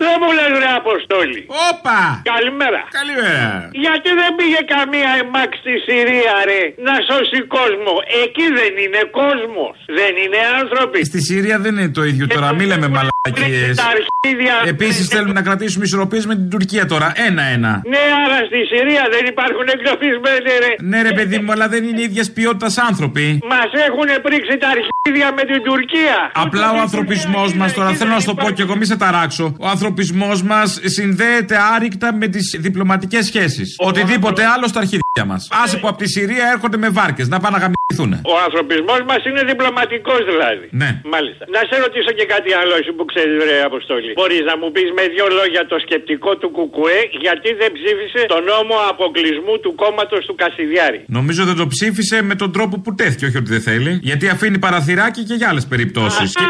Δεν 0.03 0.15
μου 0.21 0.29
λες 0.37 0.51
ρε 0.63 0.71
Αποστόλη. 0.81 1.41
Όπα! 1.69 1.99
Καλημέρα. 2.33 2.81
Καλημέρα. 2.99 3.49
Γιατί 3.85 4.09
δεν 4.21 4.31
πήγε 4.39 4.61
καμία 4.75 5.11
εμάξ 5.23 5.49
στη 5.63 5.73
Συρία 5.85 6.35
ρε 6.49 6.61
να 6.87 6.93
σώσει 7.07 7.39
κόσμο. 7.57 7.93
Εκεί 8.23 8.45
δεν 8.59 8.73
είναι 8.83 9.01
κόσμος. 9.21 9.75
Δεν 9.99 10.13
είναι 10.21 10.39
άνθρωποι. 10.59 10.99
Στη 11.11 11.19
Συρία 11.29 11.57
δεν 11.63 11.73
είναι 11.77 11.93
το 11.99 12.03
ίδιο 12.11 12.25
τώρα, 12.35 12.47
μη 12.57 12.63
λέμε 12.71 12.87
μαλακίε. 12.95 13.67
Τα 13.83 13.87
αρχίδια. 13.95 14.55
Επίση 14.73 15.01
θέλουμε 15.13 15.35
να 15.39 15.43
κρατήσουμε 15.47 15.83
ισορροπίε 15.89 16.21
με 16.31 16.35
την 16.39 16.49
Τουρκία 16.53 16.83
τώρα. 16.93 17.07
Ένα-ένα. 17.27 17.71
Ναι, 17.93 18.03
άρα 18.23 18.39
στη 18.49 18.59
Συρία 18.71 19.03
δεν 19.15 19.23
υπάρχουν 19.33 19.65
εκτοπισμένοι 19.75 20.49
ρε. 20.63 20.71
Ναι, 20.91 20.99
ρε 21.09 21.13
παιδί 21.17 21.37
μου, 21.43 21.51
αλλά 21.55 21.67
δεν 21.73 21.81
είναι 21.87 22.01
ίδια 22.09 22.23
ποιότητα 22.37 22.69
άνθρωποι. 22.89 23.25
Μα 23.51 23.61
έχουν 23.87 24.09
πρίξει 24.25 24.53
τα 24.63 24.69
αρχίδια 24.75 25.27
με 25.37 25.43
την 25.51 25.59
Τουρκία. 25.69 26.17
Απλά 26.45 26.67
ο 26.75 26.77
ανθρωπισμό 26.85 27.43
μα 27.59 27.67
τώρα, 27.77 27.89
θέλω 27.99 28.11
να 28.17 28.19
σου 28.19 28.29
το 28.31 28.35
πω 28.41 28.47
και 28.51 28.61
εγώ, 28.61 28.75
μη 28.75 28.85
σε 28.85 28.97
ταράξω. 29.03 29.45
Ο 29.59 29.67
ανθρωπισμός 29.91 30.43
μας 30.43 30.79
συνδέεται 30.83 31.57
άρρηκτα 31.75 32.13
με 32.13 32.27
τις 32.27 32.57
διπλωματικές 32.59 33.25
σχέσεις. 33.25 33.75
Οτιδήποτε 33.77 34.45
άλλο 34.45 34.67
στα 34.67 34.79
αρχίδια 34.79 35.00
μας. 35.19 35.47
Άσε 35.63 35.77
που 35.81 35.87
από 35.91 35.97
τη 36.03 36.07
Συρία 36.15 36.45
έρχονται 36.53 36.77
με 36.85 36.89
βάρκες 36.99 37.27
να 37.33 37.37
πάνε 37.43 37.55
να 37.57 37.61
γαμηθούν. 37.63 38.11
Ο 38.33 38.35
ανθρωπισμός 38.45 39.01
μας 39.09 39.21
είναι 39.27 39.41
διπλωματικός 39.51 40.21
δηλαδή. 40.31 40.65
Ναι. 40.81 40.89
Μάλιστα. 41.13 41.43
Να 41.55 41.61
σε 41.69 41.75
ρωτήσω 41.85 42.11
και 42.19 42.25
κάτι 42.33 42.51
άλλο, 42.61 42.73
εσύ 42.81 42.91
που 42.97 43.05
ξέρεις, 43.11 43.35
ρε 43.49 43.57
Αποστόλη. 43.69 44.11
Μπορείς 44.19 44.43
να 44.51 44.55
μου 44.59 44.67
πεις 44.75 44.89
με 44.97 45.03
δύο 45.15 45.27
λόγια 45.39 45.61
το 45.71 45.77
σκεπτικό 45.85 46.31
του 46.41 46.49
Κουκουέ 46.57 46.99
γιατί 47.25 47.49
δεν 47.61 47.69
ψήφισε 47.77 48.21
το 48.33 48.39
νόμο 48.51 48.75
αποκλεισμού 48.93 49.55
του 49.63 49.71
κόμματος 49.81 50.21
του 50.27 50.35
Κασιδιάρη; 50.41 50.99
Νομίζω 51.17 51.41
δεν 51.49 51.57
το 51.61 51.65
ψήφισε 51.73 52.17
με 52.29 52.35
τον 52.41 52.49
τρόπο 52.55 52.75
που 52.83 52.91
τέθηκε, 52.99 53.23
όχι 53.29 53.37
ότι 53.41 53.49
δεν 53.55 53.63
θέλει. 53.69 53.91
Γιατί 54.09 54.25
αφήνει 54.35 54.57
παραθυράκι 54.65 55.21
και 55.29 55.35
για 55.39 55.47
άλλες 55.51 55.65
περιπτώσεις. 55.73 56.29
Α, 56.37 56.43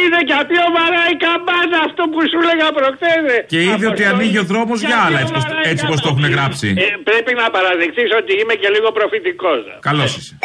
είδε 0.00 0.20
και 0.28 0.36
πιο 0.50 0.64
βαράει 0.76 1.12
η 1.16 1.18
καμπάνα 1.24 1.78
αυτό 1.88 2.02
που 2.12 2.18
σου 2.30 2.38
λέγα 2.48 2.66
προχθές. 2.78 3.22
Και 3.52 3.58
είδε 3.68 3.84
ότι 3.92 4.02
ανοίγει 4.12 4.38
ο 4.44 4.46
δρόμος 4.52 4.78
για 4.88 4.98
άλλα, 5.06 5.18
έτσι 5.22 5.32
πως- 5.36 5.48
έτσι 5.72 5.82
πως 5.90 5.98
το 6.04 6.08
έχουν 6.12 6.26
γράψει. 6.34 6.68
Ε, 6.84 6.86
πρέπει 7.08 7.32
να 7.40 7.46
παραδεχτεί 7.56 7.91
ότι 8.20 8.32
είμαι 8.40 8.54
και 8.54 8.68
λίγο 8.68 8.92
προφητικός. 8.92 9.60
Καλώς 9.80 10.16
είσαι. 10.16 10.38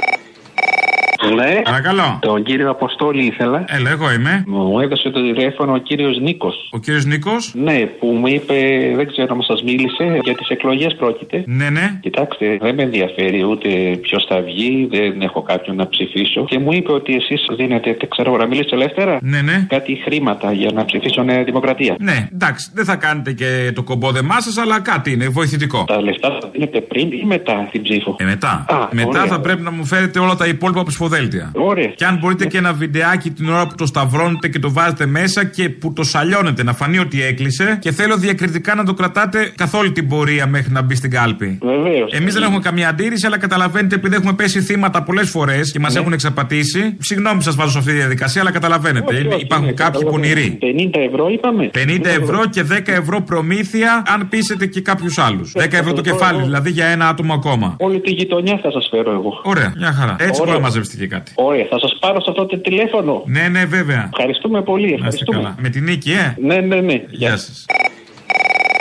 Ναι. 1.36 1.62
Παρακαλώ. 1.64 2.20
Τον 2.22 2.44
κύριο 2.44 2.70
Αποστόλη 2.70 3.26
ήθελα. 3.26 3.66
Έλα, 3.68 3.90
εγώ 3.90 4.14
είμαι. 4.14 4.44
Μου 4.48 4.80
έδωσε 4.80 5.10
το 5.10 5.22
τηλέφωνο 5.22 5.74
ο 5.74 5.78
κύριος 5.78 6.20
Νίκος. 6.20 6.70
Ο 6.72 6.78
κύριος 6.78 7.06
Νίκος; 7.06 7.54
Ναι, 7.56 7.80
που 8.00 8.08
μου 8.08 8.28
είπε, 8.28 8.56
δεν 8.96 9.08
ξέρω 9.08 9.34
αν 9.34 9.42
σας 9.42 9.64
μίλησε, 9.64 10.20
για 10.24 10.36
τις 10.36 10.50
εκλογές 10.50 10.96
πρόκειται. 10.96 11.44
Ναι, 11.46 11.70
ναι. 11.70 12.00
Κοιτάξτε, 12.02 12.58
δεν 12.62 12.76
με 12.76 12.84
ενδιαφέρει 12.84 13.44
ούτε 13.44 13.70
ποιος 14.02 14.26
θα 14.30 14.42
βγει, 14.42 14.88
δεν 14.92 15.22
έχω 15.22 15.42
κάποιον 15.42 15.76
να 15.76 15.88
ψηφίσω. 15.88 16.46
Και 16.46 16.60
μου 16.60 16.72
είπε 16.72 16.92
ότι 16.92 17.16
εσείς 17.16 17.46
δίνετε, 17.58 17.96
δεν 18.00 18.10
ξέρω, 18.10 18.38
να 18.38 18.46
μιλήσετε 18.46 18.76
ελεύθερα. 18.76 19.20
Ναι, 19.22 19.42
ναι. 19.42 19.66
Κάτι 19.70 20.02
χρήματα 20.04 20.52
για 20.52 20.72
να 20.74 20.86
ψηφίσω 20.86 21.24
Νέα 21.24 21.44
Δημοκρατία. 21.44 21.96
Ναι, 22.00 22.28
εντάξει, 22.34 22.72
δεν 22.74 22.86
θα 22.86 22.96
κάνετε 22.96 23.32
και 23.34 23.72
το 23.76 23.84
κομπόδεμά 23.84 24.42
σας, 24.42 24.58
αλλά 24.58 24.80
κάτι 24.80 25.12
είναι 25.12 25.28
βοηθητικό. 25.28 25.84
Τα 25.88 26.02
λεφτά 26.02 26.38
θα 26.42 26.50
δίνετε 26.52 26.82
πριν 26.82 27.12
ή 27.12 27.24
μετά 27.26 27.68
την 27.72 27.82
ψήφο; 27.82 28.16
Ε, 28.20 28.24
μετά. 28.24 28.66
Α, 28.70 28.88
μετά 28.92 29.08
ωραία. 29.08 29.26
θα 29.26 29.40
πρέπει 29.40 29.62
να 29.62 29.72
μου 29.72 29.86
φέρετε 29.86 30.20
όλα 30.20 30.36
τα 30.36 30.47
υπόλοιπα 30.50 30.84
ψηφοδέλτια. 30.84 31.52
Ωραία. 31.56 31.86
Και 31.96 32.06
αν 32.06 32.18
μπορείτε 32.18 32.46
και 32.46 32.58
ένα 32.58 32.74
βιντεάκι 32.74 33.30
την 33.32 33.50
ώρα 33.50 33.68
που 33.68 33.76
το 33.78 33.86
σταυρώνετε 33.86 34.48
και 34.48 34.60
το 34.60 34.72
βάζετε 34.72 35.06
μέσα 35.06 35.44
και 35.46 35.70
που 35.70 35.94
το 35.94 36.04
σαλιώνετε, 36.04 36.64
να 36.64 36.74
φανεί 36.74 37.00
ότι 37.00 37.24
έκλεισε. 37.24 37.78
Και 37.82 37.92
θέλω 37.92 38.18
διακριτικά 38.18 38.76
να 38.76 38.84
το 38.86 38.94
κρατάτε 38.94 39.52
καθ' 39.56 39.74
όλη 39.74 39.92
την 39.92 40.08
πορεία 40.08 40.48
μέχρι 40.48 40.72
να 40.72 40.82
μπει 40.82 40.96
στην 40.96 41.12
κάλπη. 41.12 41.58
Βεβαίως. 41.62 42.12
Εμείς 42.12 42.34
δεν 42.34 42.44
έχουμε 42.44 42.60
καμία 42.60 42.90
αντίρρηση, 42.90 43.26
αλλά 43.26 43.38
καταλαβαίνετε 43.38 43.96
επειδή 43.96 44.16
έχουμε 44.16 44.34
πέσει 44.34 44.62
θύματα 44.62 45.04
πολλές 45.04 45.30
φορές 45.30 45.72
και 45.72 45.80
μας 45.80 45.94
Ναι. 45.94 46.00
έχουν 46.00 46.14
εξαπατήσει. 46.14 46.96
Συγγνώμη 47.00 47.44
σας 47.44 47.56
βάζω 47.56 47.72
σε 47.72 47.78
αυτή 47.78 47.92
τη 47.92 47.98
διαδικασία, 47.98 48.42
αλλά 48.42 48.52
καταλαβαίνετε. 48.52 49.14
Όχι, 49.14 49.22
είναι- 49.24 49.34
όχι, 49.34 49.44
υπάρχουν 49.44 49.66
ναι, 49.68 49.74
κάποιοι 49.74 50.02
καταλαβαίνω. 50.04 50.34
πονηροί. 50.34 50.58
50 50.62 51.00
ευρώ 51.00 51.28
είπαμε. 51.30 51.70
50 51.74 52.10
ευρώ 52.10 52.46
και 52.50 52.64
10 52.64 52.92
ευρώ 52.92 53.22
προμήθεια 53.22 54.04
αν 54.14 54.28
πείσετε 54.30 54.66
και 54.66 54.82
κάποιους 54.82 55.18
άλλους. 55.18 55.52
10 55.56 55.78
ευρώ 55.78 55.94
το 55.94 56.02
κεφάλι, 56.02 56.42
δηλαδή 56.42 56.70
για 56.72 56.86
ένα 56.86 57.08
άτομο 57.08 57.34
ακόμα. 57.34 57.76
Όλη 57.80 58.00
τη 58.02 58.12
γειτονιά 58.12 58.60
θα 58.64 58.72
σας 58.72 58.88
φέρω 58.92 59.12
εγώ. 59.12 59.42
Ωραία, 59.44 59.74
μια 59.78 59.92
χαρά. 59.92 60.16
Έτσι 60.20 60.37
Ωραία. 60.42 60.46
μπορεί 60.54 60.58
να 60.62 60.68
μαζέψετε 60.68 60.98
και 60.98 61.08
κάτι. 61.08 61.32
Ωραία, 61.36 61.66
θα 61.70 61.80
σας 61.80 61.98
πάρω 62.00 62.22
σε 62.22 62.30
αυτό 62.30 62.46
το 62.46 62.58
τηλέφωνο. 62.58 63.24
Ναι, 63.26 63.48
ναι, 63.48 63.66
βέβαια. 63.66 64.10
Ευχαριστούμε 64.14 64.62
πολύ. 64.62 64.86
Να 64.90 64.94
είστε 64.94 65.06
Ευχαριστούμε. 65.08 65.38
καλά. 65.38 65.56
Με 65.60 65.70
την 65.70 65.84
νίκη, 65.84 66.12
ε. 66.12 66.36
Ναι, 66.42 66.56
ναι, 66.62 66.82
ναι. 66.82 67.04
Γεια 67.10 67.38
σας. 67.38 67.66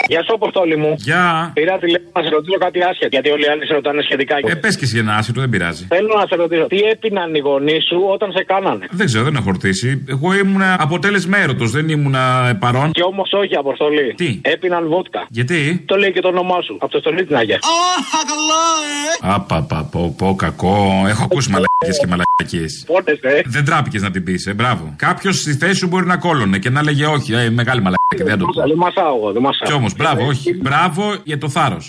Γεια 0.08 0.22
σου, 0.24 0.34
Αποστόλη 0.34 0.76
μου. 0.76 0.94
Γεια. 0.98 1.50
Πήρα 1.54 1.78
τηλέφωνο 1.78 2.10
να 2.14 2.22
σε 2.22 2.28
ρωτήσω 2.28 2.58
κάτι 2.58 2.78
άσχετο. 2.90 3.08
Γιατί 3.10 3.28
όλοι 3.30 3.44
οι 3.46 3.50
άλλοι 3.52 3.66
σε 3.66 3.74
ρωτάνε 3.74 4.02
σχετικά. 4.02 4.34
Ε, 4.44 4.54
πες 4.54 4.76
και 4.76 4.84
εσύ 4.84 4.98
ένα 4.98 5.14
άσχετο, 5.16 5.40
δεν 5.40 5.50
πειράζει. 5.50 5.84
Θέλω 5.88 6.12
να 6.20 6.26
σε 6.30 6.34
ρωτήσω, 6.42 6.66
τι 6.66 6.78
έπιναν 6.92 7.34
οι 7.34 7.38
γονείς 7.38 7.84
σου 7.90 7.98
όταν 8.14 8.32
σε 8.36 8.42
κάνανε; 8.44 8.86
Δεν 8.90 9.06
ξέρω, 9.06 9.24
δεν 9.24 9.34
έχω 9.40 9.50
ρωτήσει. 9.50 10.04
Εγώ 10.08 10.34
ήμουν 10.34 10.62
αποτέλεσμα 10.86 11.38
έρωτος, 11.38 11.70
δεν 11.70 11.88
ήμουν 11.88 12.16
παρόν. 12.58 12.90
Και 12.92 13.02
όμως 13.02 13.32
όχι, 13.32 13.54
Αποστολή. 13.56 14.14
Τι; 14.14 14.40
Έπιναν 14.42 14.88
βότκα. 14.88 15.26
Γιατί; 15.28 15.82
Το 15.86 15.96
λέει 15.96 16.12
και 16.12 16.20
το 16.20 16.28
όνομά 16.28 16.60
σου. 16.62 16.76
Από 16.80 16.92
το 16.92 16.98
στολί 16.98 17.24
την 17.26 17.36
Αγία. 17.36 17.58
Απαπα, 19.20 19.88
πω, 19.92 20.14
πω, 20.18 20.34
κακό. 20.34 21.04
Έχω 21.08 21.22
ακούσει 21.24 21.50
μαλακίες 21.50 21.98
και 22.00 22.06
μαλακίες. 22.06 22.84
Πότε, 22.86 23.18
ε. 23.22 23.40
Δεν 23.44 23.64
τράπηκες 23.64 24.02
να 24.02 24.10
την 24.10 24.24
πεις, 24.24 24.46
ε, 24.46 24.54
μπράβο. 24.54 24.94
Κάποιος 24.96 25.36
στη 25.36 25.52
θέση 25.54 25.74
σου 25.74 25.86
μπορεί 25.86 26.06
να 26.06 26.16
κόλλωνε 26.16 26.58
και 26.58 26.70
να 26.70 26.82
λέγε 26.82 27.06
όχι, 27.06 27.32
ε, 27.32 27.50
μεγάλη 27.50 27.80
μαλακία, 27.80 28.05
δεν 28.14 28.38
το 28.38 28.44
πω. 28.46 28.52
Δεν 28.66 28.76
μασάω 28.76 29.16
εγώ, 29.16 29.32
δεν 29.32 29.42
μασάω. 29.42 29.68
Κι 29.68 29.74
όμως, 29.74 29.94
μπράβο, 29.94 30.26
όχι. 30.26 30.54
Μπράβο 30.54 31.14
για 31.24 31.38
το 31.38 31.48
θάρρος. 31.48 31.88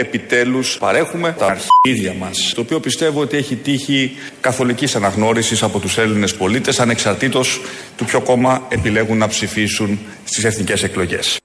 Επιτέλους 0.00 0.78
παρέχουμε 0.78 1.34
τα 1.38 1.46
αρχίδια 1.46 2.14
μας, 2.18 2.52
το 2.54 2.60
οποίο 2.60 2.80
πιστεύω 2.80 3.20
ότι 3.20 3.36
έχει 3.36 3.56
τύχει 3.56 4.16
καθολικής 4.40 4.96
αναγνώρισης 4.96 5.62
από 5.62 5.78
τους 5.78 5.98
Έλληνες 5.98 6.34
πολίτες, 6.34 6.80
ανεξαρτήτως 6.80 7.60
του 7.96 8.04
ποιο 8.04 8.20
κόμμα 8.20 8.62
επιλέγουν 8.68 9.18
να 9.18 9.28
ψηφίσουν 9.28 9.98
στις 10.24 10.44
εθνικές 10.44 10.82
εκλογές. 10.82 11.38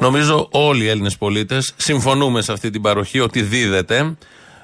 Νομίζω 0.00 0.48
όλοι 0.50 0.84
οι 0.84 0.88
Έλληνες 0.88 1.16
πολίτες 1.16 1.74
συμφωνούμε 1.76 2.42
σε 2.42 2.52
αυτή 2.52 2.70
την 2.70 2.82
παροχή 2.82 3.20
ότι 3.20 3.42
δίδεται. 3.42 4.16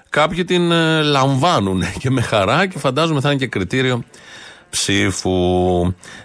Κάποιοι 0.08 0.44
την 0.44 0.72
ε, 0.72 1.02
λαμβάνουν 1.02 1.84
και 1.98 2.10
με 2.10 2.20
χαρά 2.20 2.66
και 2.66 2.78
φαντάζομαι 2.78 3.20
θα 3.20 3.30
είναι 3.30 3.38
και 3.38 3.46
κριτήριο 3.46 4.04
ψήφου. 4.70 5.30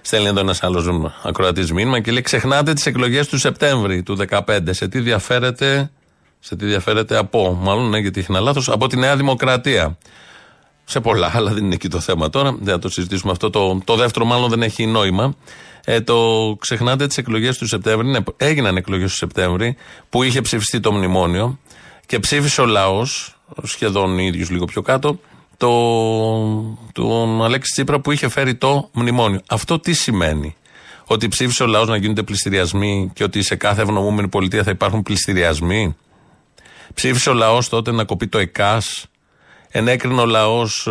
Στέλνει 0.02 0.28
εδώ 0.28 0.40
ένας 0.40 0.64
άλλος 0.64 0.86
ακροατής 1.24 1.72
μήνυμα 1.72 2.00
και 2.00 2.12
λέει: 2.12 2.22
Ξεχνάτε 2.22 2.74
τις 2.74 2.86
εκλογές 2.86 3.28
του 3.28 3.38
Σεπτέμβρη 3.38 4.04
του 4.04 4.18
2015. 4.30 4.60
Σε 4.70 4.88
τι 4.88 5.00
διαφέρεται, 5.00 5.90
σε 6.46 6.56
τι 6.56 6.66
διαφέρεται 6.66 7.18
από, 7.18 7.58
μάλλον 7.62 7.90
ναι, 7.90 7.98
γιατί 7.98 8.20
έχει 8.20 8.32
ένα 8.32 8.40
λάθος, 8.40 8.70
από 8.70 8.88
τη 8.88 8.98
Νέα 8.98 9.16
Δημοκρατία. 9.16 9.98
Σε 10.86 11.00
πολλά, 11.00 11.32
αλλά 11.34 11.54
δεν 11.54 11.64
είναι 11.64 11.74
εκεί 11.74 11.88
το 11.88 12.00
θέμα 12.00 12.30
τώρα. 12.30 12.52
Δεν 12.60 12.74
θα 12.74 12.80
το 12.80 12.90
συζητήσουμε 12.90 13.32
αυτό. 13.32 13.50
Το, 13.50 13.80
το 13.84 13.96
δεύτερο, 13.96 14.26
μάλλον 14.26 14.50
δεν 14.50 14.62
έχει 14.62 14.86
νόημα. 14.86 15.36
Ε, 15.86 16.02
το 16.02 16.18
ξεχνάτε 16.60 17.08
τις 17.08 17.18
εκλογές 17.18 17.58
του 17.58 17.68
Σεπτέμβρη. 17.68 18.08
Ναι, 18.08 18.20
έγιναν 18.38 18.78
εκλογές 18.78 19.10
του 19.10 19.16
Σεπτέμβρη 19.16 19.76
που 20.10 20.24
είχε 20.24 20.42
ψηφιστεί 20.42 20.80
το 20.80 20.92
μνημόνιο 20.92 21.60
και 22.06 22.20
ψήφισε 22.20 22.62
ο 22.62 22.66
λαός, 22.66 23.36
σχεδόν 23.64 24.18
ίδιους 24.18 24.50
λίγο 24.50 24.66
πιο 24.66 24.82
κάτω, 24.82 25.20
το, 25.58 25.70
τον 26.92 27.44
Αλέξη 27.44 27.72
Τσίπρα 27.72 28.00
που 28.00 28.12
είχε 28.12 28.30
φέρει 28.30 28.56
το 28.56 28.90
μνημόνιο. 28.94 29.42
Αυτό 29.48 29.80
τι 29.80 29.94
σημαίνει; 29.94 30.56
Ότι 31.06 31.28
ψήφισε 31.28 31.64
ο 31.64 31.68
λαός 31.68 31.88
να 31.88 31.98
γίνονται 31.98 32.24
πληστηριασμοί 32.24 33.12
και 33.14 33.24
ότι 33.24 33.42
σε 33.42 33.56
κάθε 33.56 33.82
ευνομούμενη 33.82 34.28
πολιτεία 34.28 34.64
θα 34.64 34.72
υπάρχουν 34.72 35.04
πληστηριασμοί; 35.04 35.96
Ψήφισε 36.96 37.30
ο 37.30 37.34
λαός 37.34 37.70
τότε 37.70 37.92
να 37.92 38.04
κοπεί 38.04 38.28
το 38.28 38.38
ΕΚΑΣ. 38.38 39.06
Ενέκρινε 39.70 40.22
ο 40.22 40.26
λαός 40.26 40.88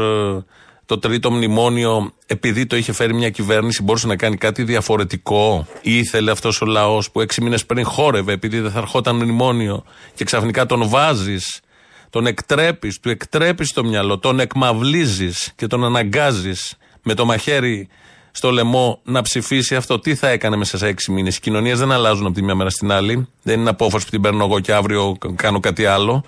το 0.86 0.98
τρίτο 0.98 1.30
μνημόνιο 1.30 2.12
επειδή 2.26 2.66
το 2.66 2.76
είχε 2.76 2.92
φέρει 2.92 3.14
μια 3.14 3.30
κυβέρνηση 3.30 3.82
μπορούσε 3.82 4.06
να 4.06 4.16
κάνει 4.16 4.36
κάτι 4.36 4.62
διαφορετικό. 4.62 5.66
Ή 5.82 5.98
ήθελε 5.98 6.30
αυτός 6.30 6.60
ο 6.60 6.66
λαός 6.66 7.10
που 7.10 7.20
έξι 7.20 7.42
μήνες 7.42 7.66
πριν 7.66 7.84
χόρευε 7.84 8.32
επειδή 8.32 8.60
δεν 8.60 8.70
θα 8.70 8.78
ερχόταν 8.78 9.16
μνημόνιο 9.16 9.84
και 10.14 10.24
ξαφνικά 10.24 10.66
τον 10.66 10.88
βάζεις, 10.88 11.60
τον 12.10 12.26
εκτρέπεις, 12.26 13.00
του 13.00 13.10
εκτρέπεις 13.10 13.72
το 13.72 13.84
μυαλό, 13.84 14.18
τον 14.18 14.40
εκμαυλίζεις 14.40 15.52
και 15.56 15.66
τον 15.66 15.84
αναγκάζεις 15.84 16.76
με 17.02 17.14
το 17.14 17.24
μαχαίρι 17.24 17.88
στο 18.36 18.50
λαιμό 18.50 19.00
να 19.04 19.22
ψηφίσει 19.22 19.76
αυτό. 19.76 19.98
Τι 19.98 20.14
θα 20.14 20.28
έκανε 20.28 20.56
μέσα 20.56 20.78
σε 20.78 20.86
έξι 20.86 21.12
μήνες; 21.12 21.36
Οι 21.36 21.40
κοινωνίες 21.40 21.78
δεν 21.78 21.92
αλλάζουν 21.92 22.26
από 22.26 22.34
τη 22.34 22.42
μια 22.42 22.54
μέρα 22.54 22.70
στην 22.70 22.92
άλλη. 22.92 23.28
Δεν 23.42 23.60
είναι 23.60 23.70
απόφαση 23.70 24.04
που 24.04 24.10
την 24.10 24.20
παίρνω 24.20 24.44
εγώ 24.44 24.60
και 24.60 24.72
αύριο 24.72 25.16
κάνω 25.36 25.60
κάτι 25.60 25.86
άλλο. 25.86 26.24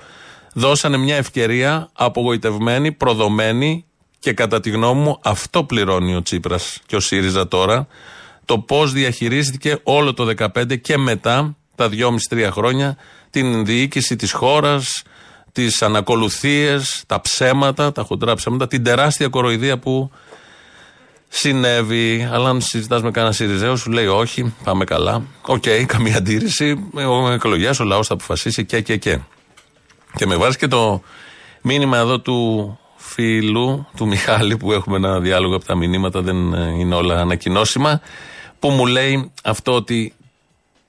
Δώσανε 0.52 0.96
μια 0.96 1.16
ευκαιρία 1.16 1.88
απογοητευμένη, 1.92 2.92
προδομένη 2.92 3.84
και 4.18 4.32
κατά 4.32 4.60
τη 4.60 4.70
γνώμη 4.70 5.00
μου 5.00 5.18
αυτό 5.22 5.64
πληρώνει 5.64 6.14
ο 6.14 6.22
Τσίπρας 6.22 6.80
και 6.86 6.96
ο 6.96 7.00
ΣΥΡΙΖΑ 7.00 7.48
τώρα. 7.48 7.86
Το 8.44 8.58
πώς 8.58 8.92
διαχειρίστηκε 8.92 9.78
όλο 9.82 10.14
το 10.14 10.34
2015 10.54 10.80
και 10.80 10.96
μετά 10.96 11.56
τα 11.74 11.88
2,5-3 12.30 12.48
χρόνια 12.50 12.96
την 13.30 13.64
διοίκηση 13.64 14.16
της 14.16 14.32
χώρας, 14.32 15.02
τις 15.52 15.82
ανακολουθίες, 15.82 17.02
τα 17.06 17.20
ψέματα, 17.20 17.92
τα 17.92 18.02
χοντρά 18.02 18.34
ψέματα, 18.34 18.66
την 18.66 18.84
τεράστια 18.84 19.28
κοροϊδία 19.28 19.78
που 19.78 20.10
συνέβη. 21.28 22.28
Αλλά 22.32 22.48
αν 22.48 22.60
συζητάς 22.60 23.02
με 23.02 23.10
κανένα 23.10 23.32
Σιριζέο, 23.32 23.76
σου 23.76 23.90
λέει 23.90 24.06
όχι, 24.06 24.54
πάμε 24.64 24.84
καλά. 24.84 25.22
Οκ, 25.42 25.64
καμία 25.86 26.16
αντίρρηση. 26.16 26.88
Οι 26.94 27.30
εκλογές, 27.30 27.70
ο 27.80 27.84
λαός 27.84 28.06
θα 28.06 28.14
αποφασίσει 28.14 28.64
και 28.64 28.80
και 28.80 28.96
και. 28.96 29.18
Και 30.16 30.26
με 30.26 30.36
βάζει 30.36 30.56
και 30.56 30.66
το 30.66 31.02
μήνυμα 31.62 31.98
εδώ 31.98 32.20
του 32.20 32.78
φίλου, 32.96 33.86
του 33.96 34.06
Μιχάλη, 34.06 34.56
που 34.56 34.72
έχουμε 34.72 34.96
ένα 34.96 35.20
διάλογο 35.20 35.56
από 35.56 35.64
τα 35.64 35.76
μηνύματα, 35.76 36.20
δεν 36.20 36.54
ε, 36.54 36.74
είναι 36.78 36.94
όλα 36.94 37.20
ανακοινώσιμα, 37.20 38.00
που 38.58 38.70
μου 38.70 38.86
λέει 38.86 39.32
αυτό 39.42 39.74
ότι 39.74 40.12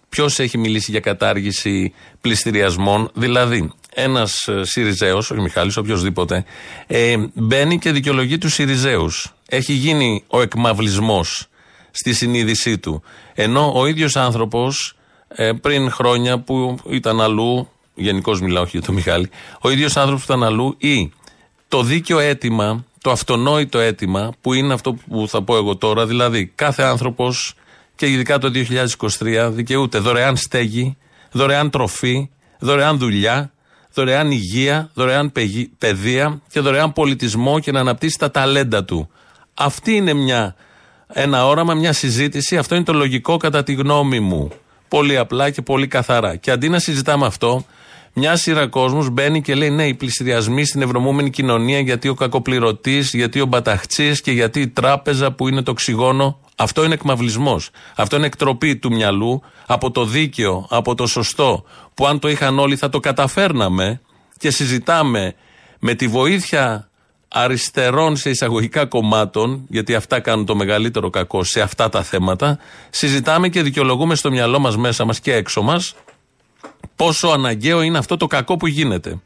ποιος 0.09 0.39
έχει 0.39 0.57
μιλήσει 0.57 0.91
για 0.91 0.99
κατάργηση 0.99 1.93
πληστηριασμών, 2.21 3.09
δηλαδή 3.13 3.71
ένας 3.93 4.49
Σιριζέος, 4.61 5.31
όχι 5.31 5.41
Μιχάλης, 5.41 5.77
οποιοδήποτε, 5.77 6.45
ε, 6.87 7.15
μπαίνει 7.33 7.79
και 7.79 7.91
δικαιολογεί 7.91 8.37
τους 8.37 8.53
Σιριζέους. 8.53 9.33
Έχει 9.49 9.73
γίνει 9.73 10.23
ο 10.27 10.41
εκμαυλισμός 10.41 11.47
στη 11.91 12.13
συνείδησή 12.13 12.77
του. 12.77 13.03
Ενώ 13.33 13.71
ο 13.75 13.85
ίδιος 13.85 14.15
άνθρωπος 14.15 14.95
ε, 15.27 15.51
πριν 15.51 15.91
χρόνια 15.91 16.39
που 16.39 16.77
ήταν 16.89 17.21
αλλού, 17.21 17.69
γενικώς 17.95 18.41
μιλάω 18.41 18.63
όχι 18.63 18.77
για 18.77 18.85
τον 18.85 18.95
Μιχάλη, 18.95 19.29
ο 19.61 19.69
ίδιος 19.69 19.97
άνθρωπος 19.97 20.25
που 20.25 20.31
ήταν 20.33 20.43
αλλού 20.43 20.75
ή 20.77 21.11
το 21.67 21.83
δίκαιο 21.83 22.19
αίτημα, 22.19 22.85
το 23.01 23.11
αυτονόητο 23.11 23.79
αίτημα, 23.79 24.31
που 24.41 24.53
είναι 24.53 24.73
αυτό 24.73 24.93
που 24.93 25.27
θα 25.27 25.43
πω 25.43 25.55
εγώ 25.57 25.75
τώρα, 25.75 26.05
δηλαδή 26.05 26.51
κάθε 26.55 26.83
άνθρωπος 26.83 27.53
και 27.95 28.07
ειδικά 28.07 28.37
το 28.37 28.51
2023 29.19 29.49
δικαιούται 29.51 29.97
δωρεάν 29.99 30.37
στέγη, 30.37 30.97
δωρεάν 31.31 31.69
τροφή, 31.69 32.29
δωρεάν 32.59 32.97
δουλειά, 32.97 33.51
δωρεάν 33.93 34.31
υγεία, 34.31 34.89
δωρεάν 34.93 35.31
πεγι- 35.31 35.69
παιδεία 35.77 36.41
και 36.49 36.59
δωρεάν 36.59 36.93
πολιτισμό 36.93 37.59
και 37.59 37.71
να 37.71 37.79
αναπτύσσει 37.79 38.17
τα 38.17 38.31
ταλέντα 38.31 38.83
του. 38.83 39.09
Αυτή 39.59 39.95
είναι 39.95 40.13
μια, 40.13 40.55
ένα 41.07 41.47
όραμα, 41.47 41.73
μια 41.73 41.93
συζήτηση. 41.93 42.57
Αυτό 42.57 42.75
είναι 42.75 42.83
το 42.83 42.93
λογικό 42.93 43.37
κατά 43.37 43.63
τη 43.63 43.73
γνώμη 43.73 44.19
μου. 44.19 44.51
Πολύ 44.87 45.17
απλά 45.17 45.49
και 45.49 45.61
πολύ 45.61 45.87
καθαρά. 45.87 46.35
Και 46.35 46.51
αντί 46.51 46.69
να 46.69 46.79
συζητάμε 46.79 47.25
αυτό, 47.25 47.65
μια 48.13 48.35
σειρά 48.35 48.67
κόσμο 48.67 49.09
μπαίνει 49.09 49.41
και 49.41 49.55
λέει: 49.55 49.69
Ναι, 49.69 49.87
οι 49.87 49.93
πληστηριασμοί 49.93 50.65
στην 50.65 50.81
ευρωμούμενη 50.81 51.29
κοινωνία, 51.29 51.79
γιατί 51.79 52.07
ο 52.07 52.13
κακοπληρωτής, 52.13 53.13
γιατί 53.13 53.41
ο 53.41 53.45
μπαταχτσής 53.45 54.21
και 54.21 54.31
γιατί 54.31 54.61
η 54.61 54.67
τράπεζα 54.67 55.31
που 55.31 55.47
είναι 55.47 55.61
το 55.61 55.71
οξυγόνο. 55.71 56.39
Αυτό 56.55 56.83
είναι 56.83 56.93
εκμαυλισμός. 56.93 57.69
Αυτό 57.95 58.15
είναι 58.15 58.25
εκτροπή 58.25 58.75
του 58.75 58.91
μυαλού 58.93 59.41
από 59.65 59.91
το 59.91 60.05
δίκαιο, 60.05 60.67
από 60.69 60.95
το 60.95 61.07
σωστό, 61.07 61.63
που 61.93 62.07
αν 62.07 62.19
το 62.19 62.29
είχαν 62.29 62.59
όλοι 62.59 62.75
θα 62.75 62.89
το 62.89 62.99
καταφέρναμε 62.99 64.01
και 64.37 64.51
συζητάμε 64.51 65.33
με 65.79 65.93
τη 65.93 66.07
βοήθεια 66.07 66.89
αριστερών 67.27 68.15
σε 68.15 68.29
εισαγωγικά 68.29 68.85
κομμάτων, 68.85 69.65
γιατί 69.69 69.95
αυτά 69.95 70.19
κάνουν 70.19 70.45
το 70.45 70.55
μεγαλύτερο 70.55 71.09
κακό 71.09 71.43
σε 71.43 71.61
αυτά 71.61 71.89
τα 71.89 72.03
θέματα, 72.03 72.59
συζητάμε 72.89 73.49
και 73.49 73.61
δικαιολογούμε 73.61 74.15
στο 74.15 74.31
μυαλό 74.31 74.59
μας 74.59 74.77
μέσα 74.77 75.05
μας 75.05 75.19
και 75.19 75.33
έξω 75.33 75.61
μας 75.61 75.95
πόσο 76.97 77.27
αναγκαίο 77.27 77.81
είναι 77.81 77.97
αυτό 77.97 78.17
το 78.17 78.27
κακό 78.27 78.57
που 78.57 78.67
γίνεται. 78.67 79.19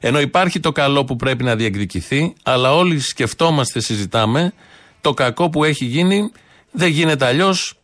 Ενώ 0.00 0.20
υπάρχει 0.20 0.60
το 0.60 0.72
καλό 0.72 1.04
που 1.04 1.16
πρέπει 1.16 1.44
να 1.44 1.56
διεκδικηθεί, 1.56 2.34
αλλά 2.42 2.74
όλοι 2.74 3.00
σκεφτόμαστε, 3.00 3.80
συζητάμε, 3.80 4.52
το 5.00 5.14
κακό 5.14 5.50
που 5.50 5.64
έχει 5.64 5.84
γίνει 5.84 6.30
δεν 6.70 6.88
γίνεται 6.88 7.26
αλλιώς. 7.26 7.74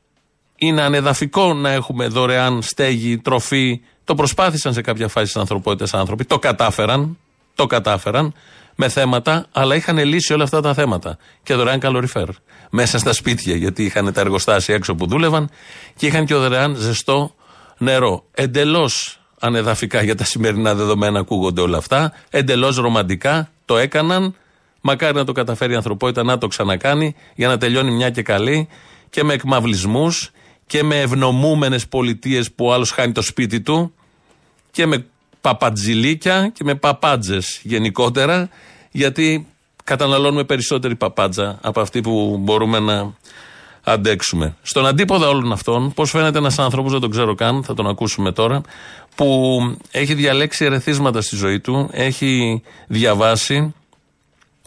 Είναι 0.58 0.82
ανεδαφικό 0.82 1.54
να 1.54 1.70
έχουμε 1.70 2.06
δωρεάν 2.06 2.62
στέγη, 2.62 3.18
τροφή. 3.18 3.80
Το 4.04 4.14
προσπάθησαν 4.14 4.72
σε 4.72 4.80
κάποια 4.80 5.08
φάση 5.08 5.32
τη 5.32 5.40
ανθρωπότητα 5.40 5.98
άνθρωποι. 5.98 6.24
Το 6.24 6.38
κατάφεραν. 6.38 7.18
Το 7.54 7.66
κατάφεραν 7.66 8.34
με 8.76 8.88
θέματα, 8.88 9.46
αλλά 9.52 9.74
είχαν 9.74 9.98
λύσει 9.98 10.32
όλα 10.32 10.44
αυτά 10.44 10.60
τα 10.60 10.74
θέματα. 10.74 11.18
Και 11.42 11.54
δωρεάν 11.54 11.78
καλοριφέρ. 11.78 12.28
Μέσα 12.70 12.98
στα 12.98 13.12
σπίτια, 13.12 13.56
γιατί 13.56 13.84
είχαν 13.84 14.12
τα 14.12 14.20
εργοστάσια 14.20 14.74
έξω 14.74 14.94
που 14.94 15.06
δούλευαν 15.06 15.50
και 15.96 16.06
είχαν 16.06 16.24
και 16.24 16.34
δωρεάν 16.34 16.74
ζεστό 16.74 17.34
νερό. 17.78 18.24
Εντελώς 18.34 19.20
ανεδαφικά 19.40 20.02
για 20.02 20.14
τα 20.14 20.24
σημερινά 20.24 20.74
δεδομένα 20.74 21.18
ακούγονται 21.18 21.60
όλα 21.60 21.78
αυτά. 21.78 22.12
Εντελώς 22.30 22.76
ρομαντικά 22.76 23.50
το 23.64 23.76
έκαναν 23.76 24.34
Μακάρι 24.88 25.14
να 25.14 25.24
το 25.24 25.32
καταφέρει 25.32 25.72
η 25.72 25.76
ανθρωπότητα 25.76 26.22
να 26.22 26.38
το 26.38 26.46
ξανακάνει 26.46 27.14
για 27.34 27.48
να 27.48 27.58
τελειώνει 27.58 27.90
μια 27.90 28.10
και 28.10 28.22
καλή 28.22 28.68
και 29.10 29.24
με 29.24 29.34
εκμαυλισμούς 29.34 30.30
και 30.66 30.82
με 30.82 31.00
ευνομούμενες 31.00 31.88
πολιτείες 31.88 32.52
που 32.52 32.66
ο 32.66 32.72
άλλος 32.72 32.90
χάνει 32.90 33.12
το 33.12 33.22
σπίτι 33.22 33.60
του 33.60 33.94
και 34.70 34.86
με 34.86 35.06
παπατζηλίκια 35.46 36.48
και 36.48 36.64
με 36.64 36.74
παπάντζε 36.74 37.38
γενικότερα, 37.62 38.48
γιατί 38.90 39.46
καταναλώνουμε 39.84 40.44
περισσότερη 40.44 40.96
παπάντζα 40.96 41.58
από 41.62 41.80
αυτή 41.80 42.00
που 42.00 42.36
μπορούμε 42.40 42.78
να 42.78 43.14
αντέξουμε. 43.82 44.56
Στον 44.62 44.86
αντίποδα 44.86 45.28
όλων 45.28 45.52
αυτών, 45.52 45.92
πώς 45.92 46.10
φαίνεται 46.10 46.38
ένας 46.38 46.58
άνθρωπος, 46.58 46.92
δεν 46.92 47.00
τον 47.00 47.10
ξέρω 47.10 47.34
καν, 47.34 47.64
θα 47.64 47.74
τον 47.74 47.86
ακούσουμε 47.86 48.32
τώρα, 48.32 48.60
που 49.14 49.60
έχει 49.90 50.14
διαλέξει 50.14 50.64
ερεθίσματα 50.64 51.20
στη 51.20 51.36
ζωή 51.36 51.60
του, 51.60 51.88
έχει 51.92 52.62
διαβάσει 52.86 53.74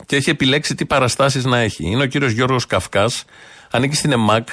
και 0.05 0.15
έχει 0.15 0.29
επιλέξει 0.29 0.75
τι 0.75 0.85
παραστάσεις 0.85 1.45
να 1.45 1.57
έχει. 1.57 1.85
Είναι 1.85 2.03
ο 2.03 2.07
κύριος 2.07 2.31
Γιώργος 2.31 2.65
Καυκάς, 2.65 3.23
ανήκει 3.71 3.95
στην 3.95 4.11
ΕΜΑΚ. 4.11 4.47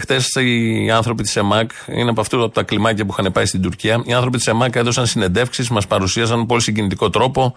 Χθες 0.00 0.34
οι 0.34 0.90
άνθρωποι 0.90 1.22
της 1.22 1.36
ΕΜΑΚ, 1.36 1.70
είναι 1.86 2.10
από 2.10 2.20
αυτούς 2.20 2.44
από 2.44 2.54
τα 2.54 2.62
κλιμάκια 2.62 3.04
που 3.04 3.14
είχαν 3.18 3.32
πάει 3.32 3.46
στην 3.46 3.62
Τουρκία. 3.62 4.02
Οι 4.04 4.12
άνθρωποι 4.12 4.36
της 4.36 4.46
ΕΜΑΚ 4.46 4.74
έδωσαν 4.74 5.06
συνεντεύξεις, 5.06 5.68
μας 5.68 5.86
παρουσίασαν 5.86 6.38
με 6.38 6.46
πολύ 6.46 6.62
συγκινητικό 6.62 7.10
τρόπο 7.10 7.54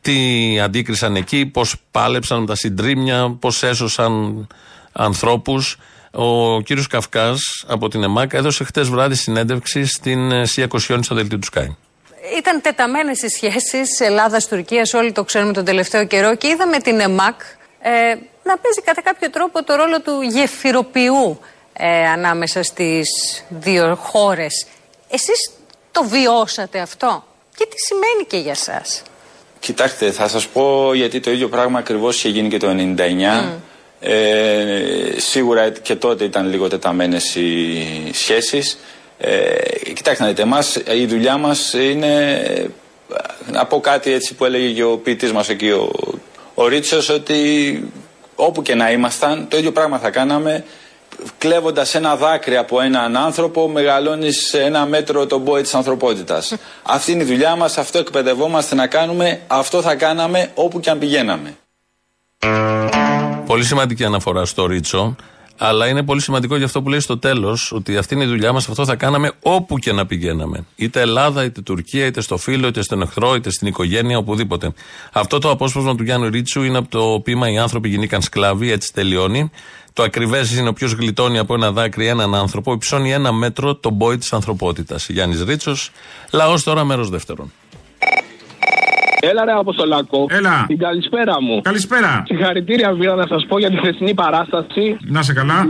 τι 0.00 0.14
αντίκρισαν 0.60 1.16
εκεί, 1.16 1.46
πώς 1.46 1.76
πάλεψαν 1.90 2.40
με 2.40 2.46
τα 2.46 2.54
συντρίμια, 2.54 3.36
πώς 3.40 3.62
έσωσαν 3.62 4.46
ανθρώπους. 4.92 5.78
Ο 6.10 6.60
κύριος 6.60 6.86
Καυκάς 6.86 7.64
από 7.66 7.88
την 7.88 8.02
ΕΜΑΚ 8.02 8.32
έδωσε 8.32 8.64
χτε 8.64 8.82
βράδυ 8.82 9.14
συνέντευξη 9.14 9.84
στην 9.86 10.32
ε, 10.32 10.46
ΣΥΑ 10.46 10.66
Κοσιόνη 10.66 11.04
στο 11.04 11.14
δελτίο 11.14 11.38
του 11.38 11.46
Σκάι. 11.46 11.76
Ήταν 12.38 12.60
τεταμένες 12.60 13.22
οι 13.22 13.28
σχέσεις 13.28 14.00
Ελλάδα-Τουρκία, 14.00 14.82
όλοι 14.94 15.12
το 15.12 15.24
ξέρουμε 15.24 15.52
τον 15.52 15.64
τελευταίο 15.64 16.06
καιρό 16.06 16.36
και 16.36 16.48
είδαμε 16.48 16.78
την 16.78 17.00
ΕΜΑΚ 17.00 17.40
ε, 17.80 17.90
να 18.44 18.58
παίζει 18.58 18.82
κατά 18.84 19.02
κάποιο 19.02 19.30
τρόπο 19.30 19.64
το 19.64 19.74
ρόλο 19.74 20.00
του 20.00 20.20
γεφυροποιού 20.22 21.40
ε, 21.80 22.06
ανάμεσα 22.08 22.62
στις 22.62 23.08
δύο 23.48 23.94
χώρες. 23.94 24.66
Εσείς 25.10 25.50
το 25.92 26.04
βιώσατε 26.04 26.78
αυτό; 26.78 27.24
Και 27.56 27.66
τι 27.66 27.76
σημαίνει 27.78 28.24
και 28.28 28.36
για 28.36 28.54
σας; 28.54 29.02
Κοιτάξτε, 29.60 30.10
θα 30.10 30.28
σας 30.28 30.46
πω 30.46 30.94
γιατί 30.94 31.20
το 31.20 31.30
ίδιο 31.30 31.48
πράγμα 31.48 31.78
ακριβώς 31.78 32.16
είχε 32.16 32.28
γίνει 32.28 32.48
και 32.48 32.58
το 32.58 32.68
99. 32.68 33.58
Ε, 34.00 35.14
σίγουρα 35.16 35.70
και 35.70 35.96
τότε 35.96 36.24
ήταν 36.24 36.48
λίγο 36.50 36.68
τεταμένες 36.68 37.34
οι 37.34 38.10
σχέσεις. 38.12 38.78
Ε, 39.18 39.92
κοιτάξτε 39.94 40.22
να 40.22 40.28
δείτε, 40.28 40.42
εμάς, 40.42 40.76
η 40.94 41.06
δουλειά 41.06 41.36
μας 41.36 41.72
είναι 41.72 42.42
να 43.50 43.66
πω 43.66 43.80
κάτι 43.80 44.12
έτσι 44.12 44.34
που 44.34 44.44
έλεγε 44.44 44.72
και 44.72 44.84
ο 44.84 44.98
ποιητής 44.98 45.32
μας 45.32 45.48
εκεί 45.48 45.70
ο, 45.70 45.90
ο 46.54 46.66
Ρίτσος 46.68 47.08
ότι 47.08 47.92
όπου 48.34 48.62
και 48.62 48.74
να 48.74 48.90
ήμασταν 48.90 49.46
το 49.48 49.56
ίδιο 49.56 49.72
πράγμα 49.72 49.98
θα 49.98 50.10
κάναμε 50.10 50.64
κλέβοντας 51.38 51.94
ένα 51.94 52.16
δάκρυ 52.16 52.56
από 52.56 52.80
έναν 52.80 53.16
άνθρωπο 53.16 53.68
μεγαλώνεις 53.68 54.46
σε 54.46 54.62
ένα 54.62 54.86
μέτρο 54.86 55.26
τον 55.26 55.44
πόη 55.44 55.62
της 55.62 55.74
ανθρωπότητας. 55.74 56.54
Αυτή 56.82 57.12
είναι 57.12 57.22
η 57.22 57.26
δουλειά 57.26 57.56
μας, 57.56 57.78
αυτό 57.78 57.98
εκπαιδευόμαστε 57.98 58.74
να 58.74 58.86
κάνουμε, 58.86 59.40
αυτό 59.46 59.82
θα 59.82 59.94
κάναμε 59.94 60.50
όπου 60.54 60.80
και 60.80 60.90
αν 60.90 60.98
πηγαίναμε. 60.98 61.56
Πολύ 63.46 63.64
σημαντική 63.64 64.04
αναφορά 64.04 64.44
στο 64.44 64.66
Ρίτσο. 64.66 65.16
Αλλά 65.62 65.86
είναι 65.88 66.02
πολύ 66.02 66.20
σημαντικό 66.20 66.56
για 66.56 66.64
αυτό 66.64 66.82
που 66.82 66.88
λέει 66.88 67.00
στο 67.00 67.18
τέλος, 67.18 67.72
ότι 67.72 67.96
αυτή 67.96 68.14
είναι 68.14 68.24
η 68.24 68.26
δουλειά 68.26 68.52
μας, 68.52 68.68
αυτό 68.68 68.84
θα 68.84 68.96
κάναμε 68.96 69.32
όπου 69.42 69.78
και 69.78 69.92
να 69.92 70.06
πηγαίναμε. 70.06 70.64
Είτε 70.76 71.00
Ελλάδα, 71.00 71.44
είτε 71.44 71.60
Τουρκία, 71.60 72.06
είτε 72.06 72.20
στο 72.20 72.36
φίλο, 72.36 72.66
είτε 72.66 72.82
στον 72.82 73.02
εχθρό, 73.02 73.34
είτε 73.34 73.50
στην 73.50 73.66
οικογένεια, 73.66 74.18
οπουδήποτε. 74.18 74.72
Αυτό 75.12 75.38
το 75.38 75.50
απόσπασμα 75.50 75.94
του 75.94 76.02
Γιάννου 76.02 76.28
Ρίτσου 76.28 76.62
είναι 76.62 76.78
από 76.78 76.88
το 76.88 77.20
ποίημα 77.20 77.50
Οι 77.50 77.58
άνθρωποι 77.58 77.88
γινήκαν 77.88 78.22
σκλάβοι, 78.22 78.70
έτσι 78.70 78.92
τελειώνει. 78.94 79.50
Το 79.92 80.02
ακριβέ 80.02 80.46
είναι 80.58 80.68
ο 80.68 80.72
ποιο 80.72 80.88
γλιτώνει 80.88 81.38
από 81.38 81.54
ένα 81.54 81.72
δάκρυ 81.72 82.06
έναν 82.06 82.34
άνθρωπο, 82.34 82.72
υψώνει 82.72 83.12
ένα 83.12 83.32
μέτρο 83.32 83.74
τον 83.74 83.98
πόη 83.98 84.18
της 84.18 84.32
ανθρωπότητας. 84.32 85.08
Γιάννης 85.08 85.42
Ρίτσος, 85.42 85.90
λαός 86.30 86.62
τώρα 86.62 86.84
μέρος 86.84 87.08
δεύτερον. 87.08 87.52
Έλα 89.20 89.44
ρε 89.44 89.52
Αποστολάκο. 89.52 90.26
Έλα. 90.30 90.64
Την 90.66 90.78
καλησπέρα 90.78 91.42
μου. 91.42 91.60
Καλησπέρα. 91.60 92.22
Συγχαρητήρια 92.26 92.96
πήρα 92.98 93.14
να 93.14 93.26
σας 93.26 93.46
πω 93.48 93.58
για 93.58 93.70
τη 93.70 93.76
χθεσινή 93.76 94.14
παράσταση. 94.14 94.96
Να 95.00 95.22
σε 95.22 95.32
καλά. 95.32 95.66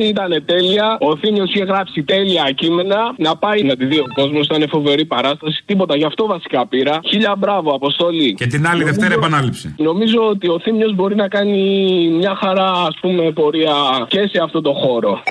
Η 0.00 0.08
ήταν 0.08 0.42
τέλεια. 0.46 0.96
Ο 1.00 1.16
Θήμιος 1.16 1.48
είχε 1.54 1.64
γράψει 1.64 2.02
τέλεια 2.02 2.50
κείμενα. 2.54 3.14
Να 3.16 3.36
πάει 3.36 3.62
να 3.62 3.76
τη 3.76 3.84
δει 3.84 3.98
ο 3.98 4.04
κόσμος. 4.14 4.46
Ήταν 4.46 4.68
φοβερή 4.68 5.04
παράσταση. 5.04 5.62
Τίποτα. 5.66 5.96
Γι' 5.96 6.04
αυτό 6.04 6.26
βασικά 6.26 6.66
πήρα. 6.66 7.00
Χίλια 7.04 7.34
μπράβο, 7.38 7.74
Αποστολή. 7.74 8.34
Και 8.34 8.46
την 8.46 8.66
άλλη 8.66 8.84
Δευτέρα 8.84 9.14
επανάληψη. 9.14 9.74
Νομίζω 9.78 10.28
ότι 10.28 10.48
ο 10.48 10.60
Θήμιος 10.62 10.94
μπορεί 10.94 11.14
να 11.14 11.28
κάνει 11.28 11.60
μια 12.18 12.34
χαρά, 12.42 12.70
ας 12.70 12.96
πούμε, 13.00 13.30
πορεία 13.30 13.74
και 14.08 14.18
σε 14.18 14.40
αυτό 14.42 14.60
το 14.60 14.72
χώρο. 14.72 15.22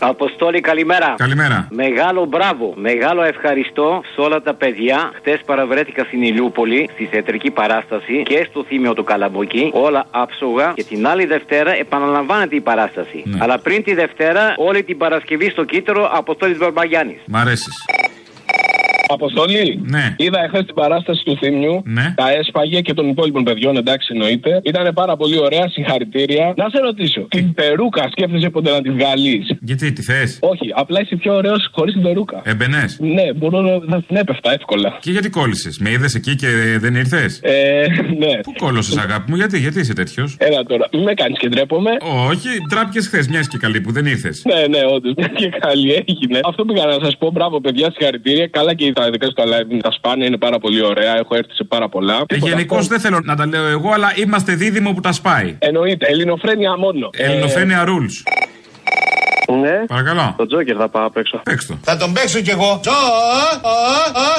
Αποστόλη, 0.00 0.60
καλημέρα. 0.60 1.14
Καλημέρα. 1.16 1.68
Μεγάλο 1.70 2.24
μπράβο, 2.24 2.74
μεγάλο 2.76 3.22
ευχαριστώ 3.22 4.00
σε 4.14 4.20
όλα 4.20 4.42
τα 4.42 4.54
παιδιά. 4.54 5.10
Χτε 5.14 5.40
παραβρέθηκα 5.46 6.04
στην 6.04 6.22
Ηλιούπολη, 6.22 6.88
στη 6.92 7.04
θεατρική 7.04 7.50
παράσταση 7.50 8.22
και 8.22 8.46
στο 8.50 8.64
θύμιο 8.64 8.94
του 8.94 9.04
Καλαμποκή. 9.04 9.70
Όλα 9.72 10.06
άψογα 10.10 10.72
και 10.74 10.84
την 10.84 11.06
άλλη 11.06 11.26
Δευτέρα 11.26 11.72
επαναλαμβάνεται 11.74 12.56
η 12.56 12.60
παράσταση. 12.60 13.22
Αλλά 13.38 13.58
πριν 13.58 13.82
τη 13.82 13.94
Δευτέρα, 13.94 14.54
όλη 14.56 14.82
την 14.82 14.98
Παρασκευή 14.98 15.50
στο 15.50 15.64
κύτταρο 15.64 16.10
Αποστόλης 16.12 16.58
Μπαρμπαγιάννη. 16.58 17.18
Μ' 17.26 17.36
αρέσεις. 17.36 17.84
Αποστολή. 19.08 19.80
Ναι. 19.84 20.14
Είδα 20.18 20.44
εχθές 20.44 20.64
την 20.64 20.74
παράσταση 20.74 21.24
του 21.24 21.36
Θήμιου. 21.40 21.82
Ναι. 21.84 22.14
Τα 22.16 22.32
έσπαγε 22.32 22.80
και 22.80 22.94
των 22.94 23.08
υπόλοιπων 23.08 23.44
παιδιών, 23.44 23.76
εντάξει 23.76 24.08
εννοείται. 24.12 24.60
Ήταν 24.64 24.94
πάρα 24.94 25.16
πολύ 25.16 25.38
ωραία, 25.38 25.68
συγχαρητήρια. 25.68 26.52
Να 26.56 26.68
σε 26.68 26.78
ρωτήσω, 26.80 27.20
την 27.28 27.54
περούκα 27.54 28.08
σκέφτεσαι 28.10 28.50
ποτέ 28.50 28.70
να 28.70 28.80
τη 28.80 28.90
βγάλεις; 28.90 29.56
Γιατί, 29.60 29.92
τι 29.92 30.02
θες; 30.02 30.38
Όχι, 30.40 30.72
απλά 30.74 31.00
είσαι 31.00 31.16
πιο 31.16 31.34
ωραίος 31.34 31.70
χωρίς 31.72 31.92
την 31.92 32.02
περούκα. 32.02 32.42
Έμπαινες; 32.44 32.98
Ναι, 33.00 33.32
μπορώ 33.32 33.60
να 33.60 33.78
να 33.84 34.02
την 34.02 34.16
έπεφτα 34.16 34.52
εύκολα. 34.52 34.98
Και 35.00 35.10
γιατί 35.10 35.30
κόλλησες. 35.30 35.78
Με 35.78 35.90
είδες 35.90 36.14
εκεί 36.14 36.34
και 36.36 36.46
δεν 36.78 36.94
ήρθες; 36.94 37.40
Ε, 37.42 37.86
ναι. 38.18 38.40
Πού 38.42 38.52
κόλλωσες, 38.58 38.96
αγάπη 38.96 39.30
μου, 39.30 39.36
γιατί, 39.36 39.58
γιατί 39.58 39.80
είσαι 39.80 39.92
τέτοιος; 39.92 40.36
Έλα 40.38 40.62
τώρα, 40.62 40.88
μην 40.92 41.02
με 41.02 41.14
κάνεις 41.14 41.38
και 41.38 41.48
ντρέπομαι. 41.48 41.90
Όχι, 42.30 42.48
τράπηκες 42.68 43.06
χθες, 43.06 43.28
μιας 43.28 43.48
και 43.48 43.58
καλή 43.58 43.80
που 43.80 43.92
δεν 43.92 44.06
ήρθες. 44.06 44.42
Ναι, 44.44 44.66
ναι, 44.78 44.84
όντως. 44.94 45.12
Μιας 45.16 45.30
και 45.34 45.48
καλή 45.48 45.92
έγινε. 46.06 46.40
Αυτό 46.44 46.64
πήγα 46.64 46.84
να 46.86 46.98
σας 47.04 47.16
πω. 47.18 47.30
Μπράβο, 47.30 47.60
παιδιά, 47.60 47.90
συγχαρητήρια. 47.90 48.46
Καλά 48.46 48.74
και 48.74 48.84
τα 49.00 49.10
δικά 49.10 49.26
σου 49.26 49.32
τα 49.32 49.44
live, 49.44 49.78
τα 49.82 49.90
σπάνια 49.90 50.26
είναι 50.26 50.36
πάρα 50.36 50.58
πολύ 50.58 50.82
ωραία. 50.82 51.16
Έχω 51.16 51.34
έρθει 51.34 51.52
σε 51.52 51.64
πάρα 51.64 51.88
πολλά. 51.88 52.24
Γενικώς 52.28 52.86
δεν 52.86 53.00
θέλω 53.00 53.20
να 53.24 53.36
τα 53.36 53.46
λέω 53.46 53.66
εγώ, 53.66 53.90
αλλά 53.92 54.12
είμαστε 54.16 54.54
δίδυμο 54.54 54.92
που 54.92 55.00
τα 55.00 55.12
σπάει. 55.12 55.56
Εννοείται, 55.58 56.06
ελληνοφρένια 56.06 56.76
μόνο. 56.76 57.10
Ελληνοφρένια 57.12 57.84
rules. 57.86 58.32
Ναι. 59.52 59.84
Παρακαλώ. 59.86 60.34
Το 60.36 60.46
Τζόκερ 60.46 60.76
θα 60.78 60.88
πάω 60.88 61.06
απ' 61.06 61.16
έξω. 61.16 61.40
Παίξτε. 61.44 61.78
Θα 61.82 61.96
τον 61.96 62.12
παίξω 62.12 62.40
κι 62.40 62.50
εγώ. 62.50 62.80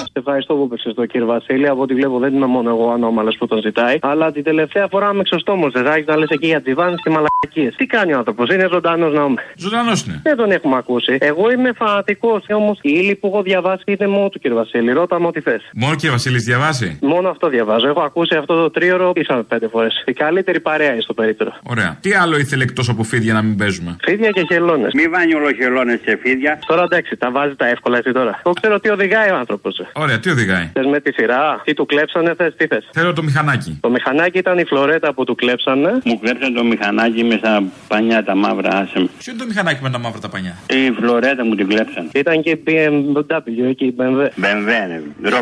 Σε 0.04 0.12
ευχαριστώ 0.14 0.54
που 0.54 0.68
παίξες 0.68 0.94
το 0.94 1.06
κύριε 1.06 1.28
Βασίλη. 1.28 1.68
Από 1.68 1.82
ό,τι 1.82 1.94
βλέπω 1.94 2.20
δεν 2.20 2.34
είμαι 2.34 2.46
μόνο 2.46 2.70
εγώ 2.70 2.92
ανώμαλος 2.92 3.36
που 3.38 3.48
τον 3.48 3.62
ζητάει. 3.62 3.98
Αλλά 4.02 4.32
την 4.32 4.44
τελευταία 4.44 4.88
φορά 4.88 5.14
με 5.14 5.24
ξοστόμο. 5.24 5.70
Δεν 5.70 5.84
θα 5.84 5.94
έχει 5.94 6.06
να 6.08 6.18
λες 6.18 6.30
εκεί 6.30 6.48
για 6.48 6.62
τζιβάνε 6.62 6.96
και 7.04 7.10
μαλακίες. 7.10 7.76
Τι 7.76 7.86
κάνει 7.86 8.14
ο 8.14 8.18
άνθρωπος, 8.18 8.50
είναι 8.50 8.68
ζωντανός 8.72 9.14
να 9.14 9.24
είμαι. 9.24 9.42
Ζωντανός 9.58 10.04
είναι. 10.06 10.20
Δεν 10.24 10.36
τον 10.36 10.52
έχουμε 10.52 10.76
ακούσει. 10.78 11.18
Εγώ 11.20 11.52
είμαι 11.52 11.72
φανατικός. 11.74 12.46
Όμως 12.50 12.78
η 12.82 12.92
ύλη 12.94 13.16
που 13.16 13.28
έχω 13.28 13.42
διαβάσει 13.42 13.84
είναι 13.86 14.08
μόνο 14.08 14.30
του 14.30 14.40
κύριε 14.40 14.58
Βασίλη. 14.58 14.92
Ρώτα 14.92 15.20
μου 15.20 15.28
ό,τι 15.28 15.42
θες. 15.42 15.62
Μόνο 15.74 15.96
και 15.96 16.08
ο 16.08 16.12
Βασίλη 16.12 16.38
διαβάσει. 16.38 16.98
Μόνο 17.02 17.30
αυτό 17.30 17.48
διαβάζω. 17.50 17.88
Έχω 17.88 18.02
ακούσει 18.02 18.36
αυτό 18.36 18.56
το 18.56 18.70
τρίωρο 18.70 19.12
ίσα 19.16 19.46
πέντε 19.48 19.68
φορές. 19.68 20.04
Η 20.06 20.14
καλύτερη 20.14 20.60
παρέα 20.60 20.92
είναι 20.92 21.02
στο 21.02 21.14
περίπτερο. 21.14 21.52
Ωραία. 21.64 21.98
Τι 22.02 22.14
άλλο 22.14 22.38
ήθελε 22.38 22.64
εκτός 22.64 22.90
από 22.90 23.04
φίδια 23.04 23.34
να 23.34 23.42
μην 23.42 23.56
παίζουμε; 23.58 23.96
Φίδια 24.02 24.30
και 24.30 24.46
χελώνες. 24.52 24.92
Μη 25.00 25.08
βάνει 25.08 25.34
ολοχελώνες 25.34 26.00
σε 26.06 26.20
φίδια. 26.22 26.60
Τώρα 26.66 26.84
εντάξει, 26.84 27.18
τα 27.18 27.32
βάζει 27.32 27.56
τα 27.56 27.68
εύκολα 27.68 27.98
έτσι 27.98 28.12
τώρα. 28.12 28.42
Εγώ 28.46 28.54
ξέρω 28.54 28.80
τι 28.80 28.90
οδηγάει 28.90 29.30
ο 29.30 29.36
άνθρωπος. 29.36 29.82
Ωραία, 29.94 30.20
τι 30.20 30.30
οδηγάει; 30.30 30.70
Θες 30.74 30.86
με 30.86 31.00
τη 31.00 31.14
σειρά, 31.14 31.62
τι 31.66 31.74
του 31.74 31.86
κλέψανε, 31.86 32.34
θες, 32.38 32.54
τι 32.58 32.68
θες. 32.68 32.90
Θέλω 32.92 33.14
το 33.14 33.24
μηχανάκι. 33.24 33.78
Το 33.82 33.90
μηχανάκι 33.90 34.38
ήταν 34.38 34.58
η 34.58 34.66
φλωρέτα 34.66 35.14
που 35.14 35.24
του 35.24 35.36
κλέψανε. 35.36 36.00
Μου 36.06 36.20
κλέψαν 36.20 36.54
το 36.54 36.64
μηχανάκι 36.64 37.24
με 37.24 37.36
στα 37.38 37.64
πανιά 37.88 38.24
τα 38.24 38.36
μαύρα. 38.36 38.70
Άσε 38.70 39.00
με. 39.00 39.08
Ποιο 39.18 39.32
είναι 39.32 39.42
το 39.42 39.48
μηχανάκι 39.48 39.80
με 39.84 39.90
τα 39.90 40.00
μαύρα 40.00 40.20
τα 40.20 40.30
πανιά; 40.30 40.58
Η 40.70 40.92
φλωρέτα 40.92 41.46
μου 41.46 41.56
την 41.56 41.68
κλέψαν. 41.68 42.10
Ήταν 42.14 42.42
και 42.42 42.50
η 42.50 42.64
BMW 42.68 43.70
εκεί, 43.70 43.86
η 43.86 43.96
BMW. 44.00 44.44
BMW, 44.44 44.72
ναι. 45.22 45.30
ρο 45.30 45.38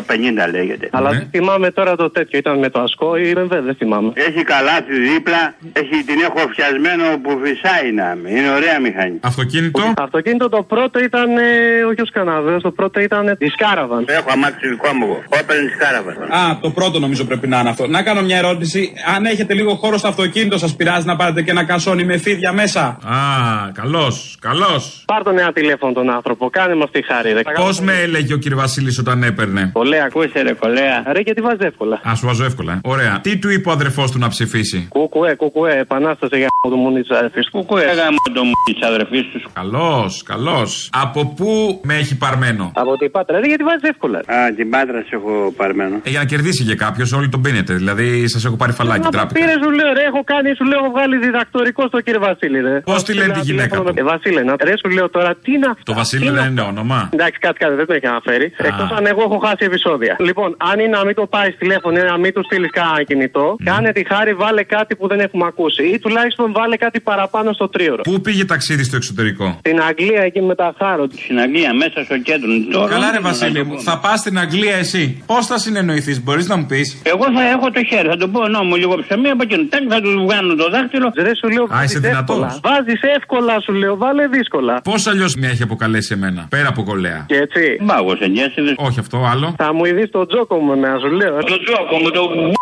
50 0.46 0.50
λέγεται. 0.50 0.88
Αλλά 0.92 1.10
δεν 1.10 1.28
θυμάμαι 1.30 1.70
τώρα 1.70 1.96
το 1.96 2.10
τέτοιο. 2.10 2.38
Ήταν 2.38 2.58
με 2.58 2.68
το 2.68 2.80
ασκό 2.80 3.16
ή 3.16 3.32
BMW, 3.36 3.48
δεν 3.48 3.74
θυμάμαι. 3.74 4.12
Έχει 4.14 4.42
καλάθι 4.44 4.98
δίπλα, 5.12 5.54
έχει, 5.72 6.04
την 6.04 6.20
έχω 6.20 6.48
φτιασμένο 6.48 7.04
που 7.22 7.40
φυσάει 7.42 7.92
να 7.92 8.16
με. 8.22 8.30
Είναι 8.30 8.50
ωραία 8.50 8.80
μηχανή. 8.80 9.18
Αυτοκίνητο 9.20 9.47
αυτοκίνητο. 9.48 9.92
Αυτοκίνητο 9.96 10.48
το 10.48 10.62
πρώτο 10.62 10.98
ήταν 10.98 11.36
ε, 11.36 11.42
όχι 11.90 12.00
ο 12.00 12.04
Σκαναβέο, 12.06 12.60
το 12.60 12.70
πρώτο 12.70 13.00
ήταν 13.00 13.36
η 13.38 13.46
Σκάραβαν. 13.48 14.04
Έχω 14.08 14.28
αμάξι 14.32 14.68
δικό 14.68 14.92
μου. 14.92 15.04
εγώ. 15.04 15.22
Όπελ 15.42 15.56
Σκάραβαν. 15.76 16.16
Α, 16.22 16.58
το 16.60 16.70
πρώτο 16.70 16.98
νομίζω 16.98 17.24
πρέπει 17.24 17.48
να 17.48 17.58
είναι 17.60 17.68
αυτό. 17.68 17.86
Να 17.86 18.02
κάνω 18.02 18.22
μια 18.22 18.36
ερώτηση. 18.36 18.92
Αν 19.16 19.24
έχετε 19.24 19.54
λίγο 19.54 19.74
χώρο 19.74 19.96
στο 19.98 20.08
αυτοκίνητο, 20.08 20.58
σας 20.58 20.76
πειράζει 20.76 21.06
να 21.06 21.16
πάρετε 21.16 21.42
και 21.42 21.50
ένα 21.50 21.64
κασόνι 21.64 22.04
με 22.04 22.16
φίδια 22.18 22.52
μέσα; 22.52 22.80
Α, 22.84 23.16
καλός, 23.72 24.36
καλός. 24.40 25.02
Πάρ 25.06 25.22
τον 25.22 25.38
ένα 25.38 25.52
τηλέφωνο 25.52 25.92
τον 25.92 26.10
άνθρωπο, 26.10 26.50
κάνε 26.50 26.74
μα 26.74 26.88
τη 26.88 27.02
χάρη. 27.04 27.32
Ρε. 27.32 27.40
Πώς 27.56 27.80
με 27.80 27.92
έλεγε 28.02 28.34
ο 28.34 28.36
κύριο 28.36 28.56
Βασίλης 28.56 28.98
όταν 28.98 29.22
έπαιρνε; 29.22 29.70
Κολέα, 29.72 30.04
ακούσε 30.04 30.42
ρε 30.42 30.52
κολέα. 30.52 31.02
Ρε 31.12 31.20
γιατί 31.20 31.40
βάζεις 31.40 31.60
εύκολα. 31.60 32.00
Α, 32.08 32.14
σου 32.14 32.26
βάζω 32.26 32.44
εύκολα. 32.44 32.72
ε. 32.72 32.78
Ωραία. 32.82 33.20
Τι 33.22 33.38
του 33.38 33.50
είπε 33.50 33.68
ο 33.68 33.72
αδερφός 33.72 34.10
του 34.10 34.18
να 34.18 34.28
ψηφίσει; 34.28 34.86
Κουκουέ, 34.88 35.34
κουκουέ, 35.34 35.78
επανάσταση 35.78 36.36
για 36.38 36.48
το 36.60 36.76
μουνί 36.76 37.02
τη 37.02 37.14
αδερφής. 37.16 37.50
Κουκουέ, 37.50 37.84
γάμο 37.84 38.16
το 38.34 38.44
μου 38.44 38.52
τη 38.64 38.86
αδερφής 38.86 39.22
του. 39.32 39.37
Καλό, 39.52 40.10
καλό. 40.24 40.60
Από 40.90 41.20
πού 41.36 41.80
με 41.84 41.94
έχει 41.94 42.16
παρμένο; 42.16 42.72
Από 42.74 42.96
την 42.96 43.10
Πάτρα, 43.10 43.40
ρε 43.40 43.46
γιατί 43.46 43.62
βάζεις 43.62 43.82
εύκολα. 43.92 44.18
Α, 44.18 44.54
την 44.56 44.70
Πάτρα 44.70 44.98
σε 45.08 45.14
έχω 45.18 45.52
παρμένο. 45.56 45.94
Ε, 46.02 46.10
για 46.10 46.18
να 46.18 46.24
κερδίσει 46.24 46.64
και 46.64 46.74
κάποιος, 46.74 47.12
όλοι 47.12 47.28
τον 47.28 47.40
πίνετε. 47.42 47.74
Δηλαδή, 47.74 48.28
σας 48.28 48.44
έχω 48.44 48.56
πάρει 48.56 48.72
φαλάκι 48.72 49.00
Να 49.04 49.10
τράπεζα. 49.10 49.34
πήρες, 49.34 49.58
σου 49.64 49.70
λέω, 49.70 49.92
ρε, 49.98 50.04
έχω 50.10 50.22
κάνει, 50.32 50.48
σου 50.58 50.64
λέω, 50.64 50.78
έχω 50.82 50.90
βγάλει 50.96 51.16
διδακτορικό 51.18 51.82
στο 51.86 52.00
κύριο 52.00 52.20
Βασίλη, 52.20 52.60
ρε. 52.60 52.80
Πώς 52.80 53.02
τη 53.04 53.12
λένε 53.14 53.32
τη 53.32 53.40
γυναίκα 53.40 53.76
του; 53.80 53.92
Ε, 53.94 54.02
Βασίλη, 54.02 54.44
να 54.44 54.54
ρε, 54.68 54.74
σου 54.82 54.88
λέω 54.96 55.08
τώρα, 55.16 55.30
τι 55.42 55.50
είναι 55.52 55.66
αυτό; 55.74 55.82
Το 55.92 55.94
Βασίλη 56.00 56.30
δεν 56.38 56.46
είναι 56.50 56.60
όνομα. 56.72 57.08
Εντάξει, 57.12 57.38
κάτι, 57.46 57.58
κάτι 57.58 57.74
δεν 57.74 57.86
το 57.86 57.92
έχει 57.98 58.06
αναφέρει. 58.06 58.46
Εκτός 58.68 58.90
αν 58.96 59.06
εγώ 59.06 59.22
έχω 59.28 59.38
χάσει 59.46 59.62
επεισόδια. 59.70 60.16
Λοιπόν, 60.28 60.56
αν 60.70 60.76
είναι 60.80 60.96
να 61.00 61.04
μην 61.04 61.14
το 61.14 61.26
πάει 61.34 61.50
τηλέφωνο 61.62 61.96
ή 61.98 62.02
να 62.14 62.18
μην 62.18 62.32
του 62.34 62.42
στείλεις 62.48 62.70
κανένα 62.78 63.02
κινητό, 63.02 63.56
κάνε 63.64 63.92
τη 63.92 64.02
χάρη, 64.12 64.32
βάλε 64.34 64.62
κάτι 64.62 64.92
που 64.96 65.08
δεν 65.08 65.20
έχουμε 65.20 65.44
ακούσει. 65.46 65.82
Ή 65.94 65.98
τουλάχιστον 65.98 66.52
βάλε 66.52 66.76
κάτι 66.76 67.00
παραπάνω 67.00 67.52
στο 67.52 67.68
τρίωρο. 67.68 68.02
Πού 68.02 68.20
πήγε 68.20 68.44
ταξίδι 68.44 68.84
στο 68.84 68.96
εξωτερικό; 68.96 69.27
Στην 69.58 69.80
Αγγλία 69.88 70.22
εκεί 70.22 70.40
με 70.42 70.54
τα 70.54 70.74
χάρο. 70.78 71.06
Στην 71.24 71.38
Αγγλία, 71.40 71.74
μέσα 71.74 72.04
στο 72.04 72.18
κέντρο. 72.18 72.48
Τώρα, 72.72 72.88
Καλά, 72.92 73.10
ρε 73.12 73.20
Βασίλη 73.20 73.64
μου, 73.64 73.80
θα 73.80 73.98
πας 73.98 74.18
στην 74.20 74.38
Αγγλία 74.38 74.76
εσύ. 74.76 75.22
Πώς 75.26 75.46
θα 75.46 75.58
συνεννοηθείς, 75.58 76.22
μπορείς 76.22 76.48
να 76.48 76.56
μου 76.56 76.66
πεις; 76.66 77.02
Εγώ 77.02 77.24
θα 77.36 77.48
έχω 77.48 77.70
το 77.70 77.84
χέρι, 77.84 78.08
θα 78.08 78.16
τον 78.16 78.32
πω 78.32 78.48
νόμο 78.48 78.74
λίγο 78.76 78.94
ψωμί 79.02 79.28
από 79.28 79.42
εκείνο. 79.42 79.62
Τάκ, 79.70 79.82
θα 79.88 80.00
τους 80.00 80.14
βγάλω 80.24 80.54
το 80.56 80.70
δάχτυλο. 80.70 81.12
Δεν 81.14 81.34
σου 81.34 81.48
λέω 81.48 81.66
Α, 81.76 81.82
είσαι 81.84 81.98
δυνατός. 81.98 82.60
Βάζεις 82.62 83.00
εύκολα, 83.16 83.60
σου 83.60 83.72
λέω, 83.72 83.96
βάλε 83.96 84.26
δύσκολα. 84.26 84.80
Πώς 84.84 85.06
αλλιώς 85.06 85.34
με 85.34 85.46
έχει 85.46 85.62
αποκαλέσει 85.62 86.12
εμένα, 86.16 86.46
πέρα 86.50 86.68
από 86.68 86.82
κολέα; 86.82 87.24
Και 87.28 87.36
έτσι. 87.36 87.76
Μάγο, 87.80 88.16
εγγύσιδε. 88.20 88.74
Όχι 88.76 88.98
αυτό, 88.98 89.18
άλλο. 89.32 89.54
Θα 89.58 89.74
μου 89.74 89.84
ειδείς 89.84 90.10
το 90.10 90.26
τζόκο 90.26 90.56
μου, 90.56 90.80
να 90.80 90.98
σου 90.98 91.10
λέω. 91.10 91.36
Το 91.38 91.58
τζόκο 91.64 91.96
μου, 92.02 92.10
το 92.10 92.22
μου. 92.28 92.52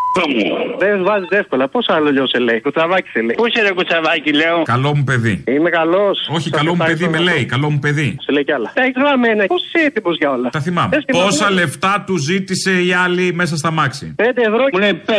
Δεν 0.79 1.05
βάζεις 1.05 1.29
εύκολα. 1.31 1.69
Πώς 1.69 1.89
άλλο 1.89 2.11
λιώ 2.11 2.27
σε 2.27 2.39
λέει. 2.39 2.61
Κουτσαβάκι 2.61 3.09
σε 3.09 3.21
λέει. 3.21 3.35
Πού 3.37 3.47
είσαι 3.47 3.63
ρε 3.63 3.73
κουτσαβάκι, 3.73 4.33
λέω; 4.33 4.63
Καλό 4.63 4.97
μου 4.97 5.05
παιδί. 5.05 5.45
Είμαι 5.49 5.71
καλός. 5.71 6.29
Όχι, 6.31 6.46
καλό 6.51 6.75
μου 6.75 6.85
παιδί 6.87 7.09
με 7.09 7.19
λέει, 7.19 7.45
καλό 7.45 7.71
μου 7.71 7.79
παιδί. 7.79 8.17
Σε 8.21 8.33
λέει 8.33 8.45
κι 8.45 8.53
άλλα. 8.53 8.73
Έχει 8.75 8.93
γραμμένα. 8.97 9.45
Πώς 9.47 9.63
είσαι 9.65 9.85
έτοιμος 9.87 10.17
για 10.17 10.31
όλα; 10.31 10.49
Τα 10.51 10.61
θυμάμαι. 10.61 10.89
Πες 10.89 11.03
και 11.07 11.13
Πόσα 11.13 11.45
μας. 11.45 11.55
λεφτά 11.55 12.05
του 12.07 12.17
ζήτησε 12.17 12.71
η 12.83 12.93
άλλη 12.93 13.33
μέσα 13.35 13.57
στα 13.57 13.71
μάξι; 13.71 14.15
5 14.17 14.23
ευρώ. 14.37 14.65
Μου 14.73 14.79
λέει 14.79 15.01
5 15.07 15.13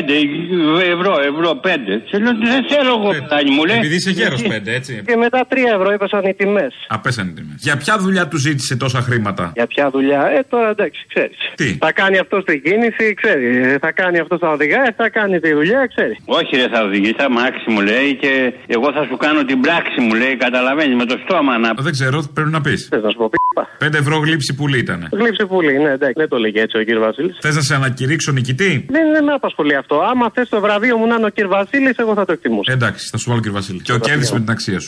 ευρώ, 0.95 1.13
ευρώ 1.31 1.59
5. 1.63 1.67
Σε 2.09 2.17
λέω 2.19 2.31
δεν 2.37 2.65
θέλω 2.69 2.89
εγώ 2.99 3.09
παιδάκι 3.09 3.51
μου 3.51 3.65
λέει. 3.65 3.77
Επειδή 3.77 3.95
είσαι 3.95 4.11
γέρος 4.11 4.39
Γιατί; 4.41 4.53
πέντε, 4.55 4.73
έτσι. 4.75 5.01
Και 5.05 5.15
μετά 5.15 5.47
3 5.49 5.55
ευρώ 5.75 5.91
έπεσαν 5.91 6.23
οι 6.25 6.33
τιμές. 6.33 6.73
Απέσανε 6.87 7.31
τιμές. 7.31 7.55
Για 7.57 7.77
ποια 7.77 7.97
δουλειά 7.97 8.27
του 8.27 8.37
ζήτησε 8.37 8.75
τόσα 8.75 9.01
χρήματα; 9.01 9.51
Για 9.55 9.67
ποια 9.67 9.89
δουλειά; 9.89 10.21
Ε, 10.37 10.43
τώρα 10.49 10.69
εντάξει, 10.69 11.05
ξέρεις. 11.13 11.37
Τι; 11.55 11.77
Θα 11.79 11.91
κάνει 11.91 12.17
αυτό 12.17 12.43
την 12.43 12.61
κίνηση, 12.63 13.13
ξέρεις. 13.21 13.65
Ε, 13.65 13.77
Θα 13.81 13.91
κάνει 13.91 14.19
αυτό 14.19 14.37
τα 14.37 14.49
οδηγά, 14.49 14.93
θα 14.97 15.09
κάνει 15.09 15.39
τη 15.39 15.53
δουλειά, 15.53 15.87
ξέρεις. 15.95 16.17
Όχι 16.25 16.55
ρε 16.55 16.67
θα 16.73 16.83
οδηγήσει 16.83 17.15
αμάξι 17.17 17.69
μου 17.71 17.81
λέει 17.81 18.15
και 18.21 18.53
εγώ 18.67 18.91
θα 18.91 19.03
σου 19.09 19.17
κάνω 19.17 19.43
την 19.43 19.59
πράξη 19.61 20.01
μου 20.01 20.13
λέει 20.13 20.35
καταλαβαίνεις 20.35 20.95
με 20.95 21.05
το 21.05 21.16
στόμα 21.23 21.57
να... 21.57 21.73
Δεν 21.87 21.91
ξέρω, 21.91 22.23
πρέπει 22.33 22.49
να 22.49 22.61
πεις. 22.61 22.87
Θες 22.91 23.01
να 23.03 23.09
σου 23.09 23.17
πω 23.17 23.29
πίπα. 23.29 23.63
5 23.89 23.93
ευρώ 23.93 24.17
γλύψη 24.17 24.55
πουλή 24.55 24.77
ήταν. 24.77 25.07
Γλύψε 25.11 25.45
πολύ, 25.45 25.77
ναι, 25.77 25.89
εντάξει, 25.89 26.13
δεν 26.17 26.29
το 26.29 26.37
λέγε 26.37 26.61
έτσι 26.61 26.77
ο 26.77 26.83
κύριος 26.83 27.03
Βασίλης. 27.03 27.37
Θες 27.41 27.55
να 27.55 27.61
σε 27.61 27.75
ανακηρύξω 27.75 28.31
νικητή; 28.31 28.85
Δεν, 28.89 29.11
δεν 29.13 29.23
με 29.23 29.33
απασχολεί 29.33 29.75
αυτό. 29.75 29.95
Άμα 30.11 30.31
θες 30.33 30.49
το 30.49 30.59
βραβείο 30.59 30.97
μου 30.97 31.07
να 31.07 31.15
είναι 31.15 31.25
ο 31.25 31.29
κύριος 31.29 31.53
Βασίλης, 31.53 31.97
εγώ 31.97 32.13
θα 32.13 32.25
το 32.25 32.31
εκτιμούσα. 32.31 32.71
Εντάξει, 32.71 33.09
θα 33.11 33.17
σου 33.17 33.29
βάλω 33.29 33.41
κύριε 33.41 33.57
Βασίλη. 33.57 33.81
Και 33.81 33.93
ο 33.93 33.97
κέρδισε 33.97 34.33
με 34.33 34.39
την 34.39 34.49
αξία 34.49 34.79
σου. 34.79 34.87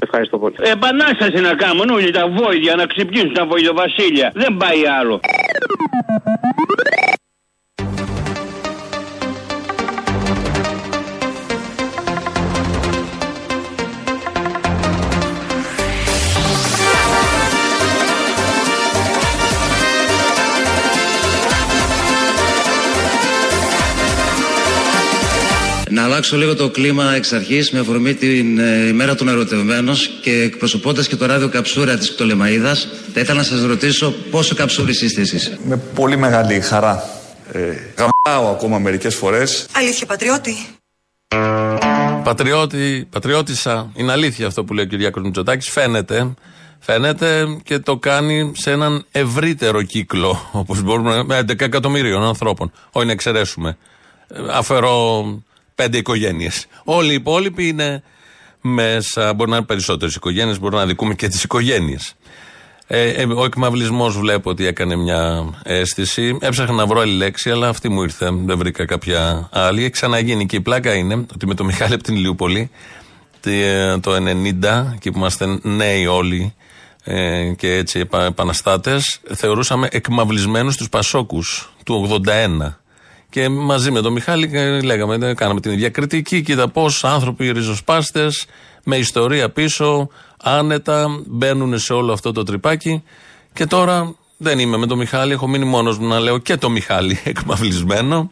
Ευχαριστώ 0.00 0.38
πολύ. 0.38 0.54
Επανάσταση 0.76 1.38
να 1.48 1.54
κάνουν 1.54 1.88
όλοι 1.90 2.10
τα 2.10 2.24
βόηδια 2.28 2.74
να 2.74 2.86
ξυπνήσουν 2.86 3.32
τα 3.32 3.46
βοηδοβασίλια. 3.46 4.30
Δεν 4.34 4.56
πάει 4.56 4.82
άλλο. 5.00 5.20
Αλλάξω 26.16 26.36
λίγο 26.36 26.54
το 26.54 26.70
κλίμα 26.70 27.14
εξ 27.14 27.32
αρχής 27.32 27.70
με 27.70 27.78
αφορμή 27.78 28.14
την 28.14 28.58
ε, 28.58 28.86
ημέρα 28.86 29.14
των 29.14 29.28
ερωτευμένων 29.28 29.96
και 30.22 30.30
εκπροσωπώντας 30.42 31.08
και 31.08 31.16
το 31.16 31.26
ράδιο 31.26 31.48
Καψούρα 31.48 31.96
της 31.96 32.12
Πτολεμαίδα, 32.12 32.74
θα 33.12 33.20
ήθελα 33.20 33.38
να 33.38 33.44
σας 33.44 33.62
ρωτήσω 33.62 34.10
πόσο 34.30 34.54
καψούρη 34.54 34.90
είστε 34.90 35.20
εσείς. 35.20 35.58
Με 35.64 35.76
πολύ 35.76 36.16
μεγάλη 36.16 36.60
χαρά. 36.60 37.02
Ε, 37.52 37.60
γαμπάω 37.96 38.50
ακόμα 38.50 38.78
μερικές 38.78 39.14
φορές. 39.14 39.66
Αλήθεια, 39.72 40.06
πατριώτη. 40.06 40.54
Πατριώτη, 42.24 43.06
πατριώτησα. 43.10 43.92
Είναι 43.94 44.12
αλήθεια 44.12 44.46
αυτό 44.46 44.64
που 44.64 44.74
λέει 44.74 44.84
ο 44.84 44.88
Κυριάκος 44.88 45.22
Μητσοτάκης. 45.22 45.68
Φαίνεται. 45.68 46.34
Φαίνεται 46.78 47.44
και 47.62 47.78
το 47.78 47.96
κάνει 47.96 48.52
σε 48.56 48.70
έναν 48.70 49.04
ευρύτερο 49.12 49.82
κύκλο, 49.82 50.48
όπως 50.52 50.82
μπορούμε 50.82 51.22
να 51.22 51.38
11 51.38 51.60
εκατομμύριων 51.60 52.22
ανθρώπων. 52.22 52.72
Όχι 52.92 53.06
να 53.06 53.12
εξαιρέσουμε. 53.12 53.76
Ε, 54.28 54.38
Αφαιρώ 54.50 55.24
πέντε 55.76 55.98
οικογένειες. 55.98 56.66
Όλοι 56.84 57.10
οι 57.10 57.14
υπόλοιποι 57.14 57.68
είναι 57.68 58.02
μέσα. 58.60 59.34
Μπορεί 59.34 59.50
να 59.50 59.56
είναι 59.56 59.64
περισσότερες 59.66 60.14
οικογένειες, 60.14 60.58
μπορεί 60.60 60.74
να 60.74 60.86
δικούμε 60.86 61.14
και 61.14 61.28
τις 61.28 61.44
οικογένειες. 61.44 62.14
Ε, 62.86 63.08
ε, 63.08 63.24
ο 63.24 63.44
εκμαυλισμός 63.44 64.18
βλέπω 64.18 64.50
ότι 64.50 64.66
έκανε 64.66 64.96
μια 64.96 65.50
αίσθηση. 65.62 66.38
Έψαχνα 66.40 66.74
να 66.74 66.86
βρω 66.86 67.00
άλλη 67.00 67.12
λέξη, 67.12 67.50
αλλά 67.50 67.68
αυτή 67.68 67.88
μου 67.88 68.02
ήρθε. 68.02 68.30
Δεν 68.44 68.58
βρήκα 68.58 68.84
κάποια 68.84 69.48
άλλη. 69.52 69.80
Έχει 69.80 69.90
ξαναγίνει 69.90 70.46
και 70.46 70.56
η 70.56 70.60
πλάκα 70.60 70.94
είναι 70.94 71.14
ότι 71.14 71.46
με 71.46 71.54
το 71.54 71.64
Μιχάλη 71.64 71.94
από 71.94 72.02
την 72.02 72.14
Ηλιούπολη 72.14 72.70
τι, 73.40 73.60
ε, 73.60 73.98
το 73.98 74.14
90, 74.14 74.92
εκεί 74.94 75.10
που 75.10 75.18
είμαστε 75.18 75.58
νέοι 75.62 76.06
όλοι 76.06 76.54
ε, 77.04 77.52
και 77.56 77.72
έτσι 77.74 77.98
επα, 77.98 78.24
επαναστάτες, 78.24 79.20
θεωρούσαμε 79.34 79.88
εκμαυλισμένους 79.90 80.76
τους 80.76 80.88
Πασόκους 80.88 81.74
του 81.84 82.22
81. 82.24 82.78
Και 83.30 83.48
μαζί 83.48 83.90
με 83.90 84.00
τον 84.00 84.12
Μιχάλη 84.12 84.50
ε, 84.52 84.80
λέγαμε, 84.80 85.28
ε, 85.28 85.34
κάναμε 85.34 85.60
την 85.60 85.72
ίδια 85.72 85.88
κριτική. 85.90 86.42
Κοίτα 86.42 86.68
πώς 86.68 87.04
άνθρωποι 87.04 87.50
ριζοσπάστες 87.50 88.46
με 88.84 88.96
ιστορία 88.96 89.50
πίσω, 89.50 90.08
άνετα, 90.42 91.22
μπαίνουν 91.26 91.78
σε 91.78 91.92
όλο 91.92 92.12
αυτό 92.12 92.32
το 92.32 92.42
τρυπάκι. 92.42 93.02
Και 93.52 93.66
τώρα 93.66 94.14
δεν 94.36 94.58
είμαι 94.58 94.76
με 94.76 94.86
τον 94.86 94.98
Μιχάλη, 94.98 95.32
έχω 95.32 95.48
μείνει 95.48 95.64
μόνος 95.64 95.98
μου 95.98 96.08
να 96.08 96.20
λέω 96.20 96.38
και 96.38 96.56
το 96.56 96.70
Μιχάλη 96.70 97.20
εκμαυλισμένο. 97.24 98.30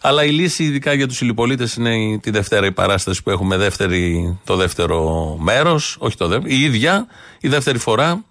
Αλλά 0.00 0.24
η 0.24 0.30
λύση, 0.30 0.64
ειδικά 0.64 0.92
για 0.92 1.06
τους 1.06 1.16
συλληπολίτε, 1.16 1.68
είναι 1.78 1.96
η, 1.96 2.18
τη 2.18 2.30
Δευτέρα 2.30 2.66
η 2.66 2.72
παράσταση 2.72 3.22
που 3.22 3.30
έχουμε 3.30 3.56
δεύτερη, 3.56 4.38
το 4.44 4.56
δεύτερο 4.56 5.36
μέρος. 5.40 5.96
Όχι 5.98 6.16
το 6.16 6.26
δεύτερο, 6.26 6.54
η 6.54 6.62
ίδια, 6.62 7.06
η 7.40 7.48
δεύτερη 7.48 7.78
φορά, 7.78 8.24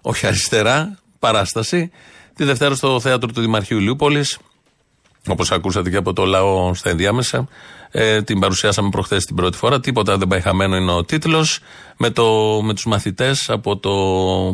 όχι 0.00 0.26
αριστερά, 0.26 0.98
παράσταση. 1.18 1.90
Τη 2.34 2.44
Δευτέρα 2.44 2.74
στο 2.74 3.00
θέατρο 3.00 3.28
του 3.32 3.40
Δημαρχείου 3.40 3.78
Ηλιούπολη. 3.78 4.24
Όπως 5.28 5.52
ακούσατε 5.52 5.90
και 5.90 5.96
από 5.96 6.12
το 6.12 6.24
λαό 6.24 6.74
στα 6.74 6.90
ενδιάμεσα. 6.90 7.48
Ε, 7.90 8.22
την 8.22 8.38
παρουσιάσαμε 8.38 8.88
προχθές 8.88 9.24
την 9.24 9.36
πρώτη 9.36 9.56
φορά. 9.56 9.80
Τίποτα 9.80 10.16
δεν 10.16 10.28
πάει 10.28 10.40
χαμένο 10.40 10.76
είναι 10.76 10.92
ο 10.92 11.04
τίτλος. 11.04 11.60
Με, 11.96 12.10
το, 12.10 12.60
με 12.62 12.74
τους 12.74 12.86
μαθητές 12.86 13.50
από 13.50 13.76
το. 13.76 13.90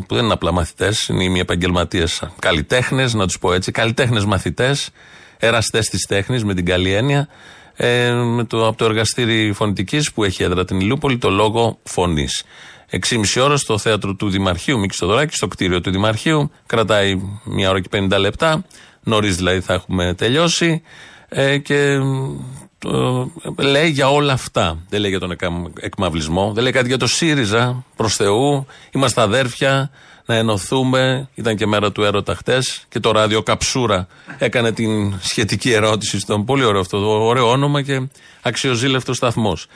που 0.07 0.15
δεν 0.15 0.23
είναι 0.23 0.33
απλά 0.33 0.51
μαθητές, 0.51 1.07
είναι 1.07 1.23
οι 1.23 1.29
μη 1.29 1.39
επαγγελματίες 1.39 2.23
καλλιτέχνες, 2.39 3.13
να 3.13 3.25
τους 3.25 3.39
πω 3.39 3.53
έτσι. 3.53 3.71
Καλλιτέχνες 3.71 4.25
μαθητές, 4.25 4.89
εραστές 5.37 5.87
της 5.87 6.05
τέχνης 6.05 6.43
με 6.43 6.53
την 6.53 6.65
καλή 6.65 6.93
έννοια. 6.93 7.27
Ε, 7.75 8.11
με 8.11 8.43
το, 8.43 8.67
από 8.67 8.77
το 8.77 8.85
εργαστήρι 8.85 9.51
φωνητικής 9.53 10.11
που 10.11 10.23
έχει 10.23 10.43
έδρα 10.43 10.65
την 10.65 10.79
Ηλιούπολη, 10.79 11.17
το 11.17 11.29
λόγο 11.29 11.79
φωνής. 11.83 12.43
6,5 12.91 13.43
ώρα 13.43 13.57
στο 13.57 13.77
θέατρο 13.77 14.15
του 14.15 14.29
Δημαρχείου, 14.29 14.79
Μίκης 14.79 14.97
Στοδωράκη, 14.97 15.35
στο 15.35 15.47
κτίριο 15.47 15.81
του 15.81 15.91
Δημαρχείου. 15.91 16.51
Κρατάει 16.65 17.21
μια 17.43 17.69
ώρα 17.69 17.81
και 17.81 17.89
50 17.91 18.17
λεπτά. 18.19 18.65
Νωρίς 19.05 19.35
δηλαδή 19.35 19.59
θα 19.61 19.73
έχουμε 19.73 20.13
τελειώσει. 20.13 20.81
Ε, 21.29 21.57
και 21.57 21.75
ε, 21.75 23.63
λέει 23.63 23.89
για 23.89 24.09
όλα 24.09 24.33
αυτά. 24.33 24.77
Δεν 24.89 24.99
λέει 24.99 25.09
για 25.09 25.19
τον 25.19 25.31
εκα- 25.31 25.71
εκμαυλισμό. 25.79 26.51
Δεν 26.53 26.63
λέει 26.63 26.71
κάτι 26.71 26.87
για 26.87 26.97
το 26.97 27.07
ΣΥΡΙΖΑ 27.07 27.83
προς 27.95 28.15
Θεού. 28.15 28.65
Είμαστε 28.91 29.21
αδέρφια. 29.21 29.91
να 30.27 30.35
ενωθούμε. 30.35 31.29
Ήταν 31.33 31.55
και 31.55 31.65
μέρα 31.67 31.91
του 31.91 32.03
έρωτα 32.03 32.35
χτες 32.35 32.85
και 32.89 32.99
το 32.99 33.11
ράδιο 33.11 33.43
Καψούρα 33.43 34.07
έκανε 34.37 34.71
την 34.71 35.19
σχετική 35.21 35.71
ερώτηση 35.71 36.19
στον 36.19 36.45
πολύ 36.45 36.63
ωραίο 36.63 36.81
αυτό, 36.81 37.25
ωραίο 37.25 37.49
όνομα 37.49 37.81
και 37.81 38.07
αξιοζήλευτο 38.41 39.13
σταθμός. 39.13 39.67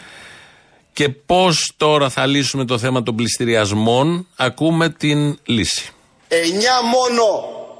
Και 0.93 1.09
πώς 1.09 1.73
τώρα 1.77 2.09
θα 2.09 2.25
λύσουμε 2.25 2.65
το 2.65 2.77
θέμα 2.77 3.03
των 3.03 3.15
πληστηριασμών, 3.15 4.27
ακούμε 4.35 4.89
την 4.89 5.37
λύση. 5.45 5.89
Εννιά 6.27 6.73
μόνο, 6.83 7.23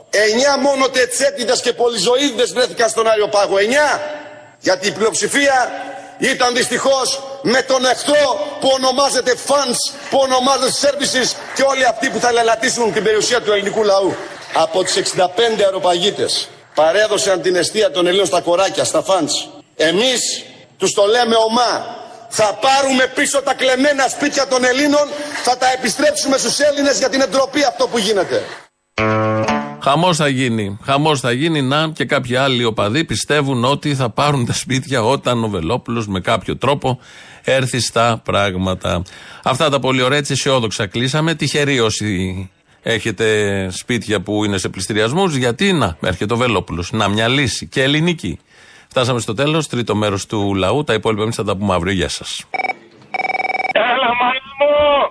εννιά 0.10 0.58
μόνο 0.58 0.90
τετσέτιδες 0.90 1.62
και 1.62 1.74
πολυζωίδες 1.74 2.54
βρέθηκαν 2.54 2.90
στον 2.90 3.08
Άριο 3.08 3.28
Πάγο. 3.28 3.58
Εννιά. 3.58 4.02
Γιατί 4.60 4.88
η 4.88 4.92
πλειοψηφία 4.92 5.72
ήταν 6.18 6.56
δυστυχώς 6.56 7.22
με 7.42 7.62
τον 7.62 7.86
εχθρό 7.86 8.58
που 8.60 8.70
ονομάζεται 8.74 9.36
funds, 9.48 9.94
που 10.10 10.20
ονομάζεται 10.22 10.72
services 10.82 11.36
και 11.56 11.64
όλοι 11.64 11.86
αυτοί 11.86 12.10
που 12.10 12.20
θα 12.20 12.32
λελατήσουν 12.32 12.94
την 12.94 13.04
περιουσία 13.04 13.42
του 13.42 13.52
ελληνικού 13.52 13.84
λαού. 13.84 14.16
Από 14.54 14.84
τις 14.84 14.96
65 14.96 15.64
αεροπαγίτες 15.64 16.50
παρέδωσαν 16.76 17.42
την 17.42 17.56
αιστεία 17.56 17.92
των 17.92 18.08
Ελλήνων 18.08 18.26
στα 18.26 18.42
κοράκια, 18.42 18.84
στα 18.84 19.04
funds. 19.08 19.62
Εμείς 19.76 20.44
τους 20.78 20.94
το 20.94 21.06
λέμε 21.06 21.36
ομά. 21.36 21.98
Θα 22.30 22.60
πάρουμε 22.62 23.08
πίσω 23.08 23.42
τα 23.42 23.54
κλεμμένα 23.54 24.08
σπίτια 24.08 24.48
των 24.48 24.64
Ελλήνων, 24.64 25.10
θα 25.44 25.58
τα 25.58 25.72
επιστρέψουμε 25.72 26.38
στους 26.38 26.60
Έλληνες 26.60 26.98
για 26.98 27.10
την 27.10 27.22
εντροπή 27.22 27.64
αυτό 27.64 27.88
που 27.88 27.98
γίνεται. 27.98 28.44
Χαμός 29.90 30.18
θα 30.18 30.28
γίνει. 30.28 30.78
Χαμός 30.84 31.20
θα 31.20 31.32
γίνει. 31.32 31.62
Να 31.62 31.90
και 31.90 32.06
κάποιοι 32.06 32.36
άλλοι 32.36 32.64
οπαδοί 32.64 33.04
πιστεύουν 33.04 33.64
ότι 33.64 33.96
θα 33.96 34.10
πάρουν 34.10 34.46
τα 34.46 34.54
σπίτια 34.54 35.04
όταν 35.04 35.44
ο 35.44 35.48
Βελόπουλος 35.48 36.08
με 36.08 36.20
κάποιο 36.20 36.58
τρόπο 36.58 37.00
έρθει 37.44 37.80
στα 37.80 38.22
πράγματα. 38.24 39.02
Αυτά 39.44 39.70
τα 39.70 39.80
πολύ 39.80 40.02
ωραία 40.02 40.18
έτσι 40.18 40.34
αισιόδοξα 40.34 40.88
κλείσαμε. 40.88 41.36
Τυχεροί 41.36 41.80
όσοι 41.80 42.50
έχετε 42.82 43.68
σπίτια 43.72 44.22
που 44.22 44.46
είναι 44.46 44.58
σε 44.58 44.70
πληστηριασμούς. 44.70 45.36
Γιατί 45.36 45.74
να, 45.74 45.98
έρχεται 46.02 46.34
ο 46.34 46.38
Βελόπουλος. 46.38 46.92
Να, 46.92 47.08
μια 47.08 47.28
λύση 47.28 47.68
και 47.68 47.84
ελληνική. 47.84 48.40
Φτάσαμε 48.88 49.20
στο 49.20 49.34
τέλος, 49.34 49.68
τρίτο 49.68 49.96
μέρος 49.96 50.26
του 50.26 50.56
λαού. 50.56 50.84
Τα 50.84 50.94
υπόλοιπα 50.94 51.24
εμείς 51.24 51.36
θα 51.36 51.44
τα 51.44 51.58
πούμε 51.58 51.74
αύριο. 51.74 51.94
Γεια 51.94 52.10
σας. 52.10 52.46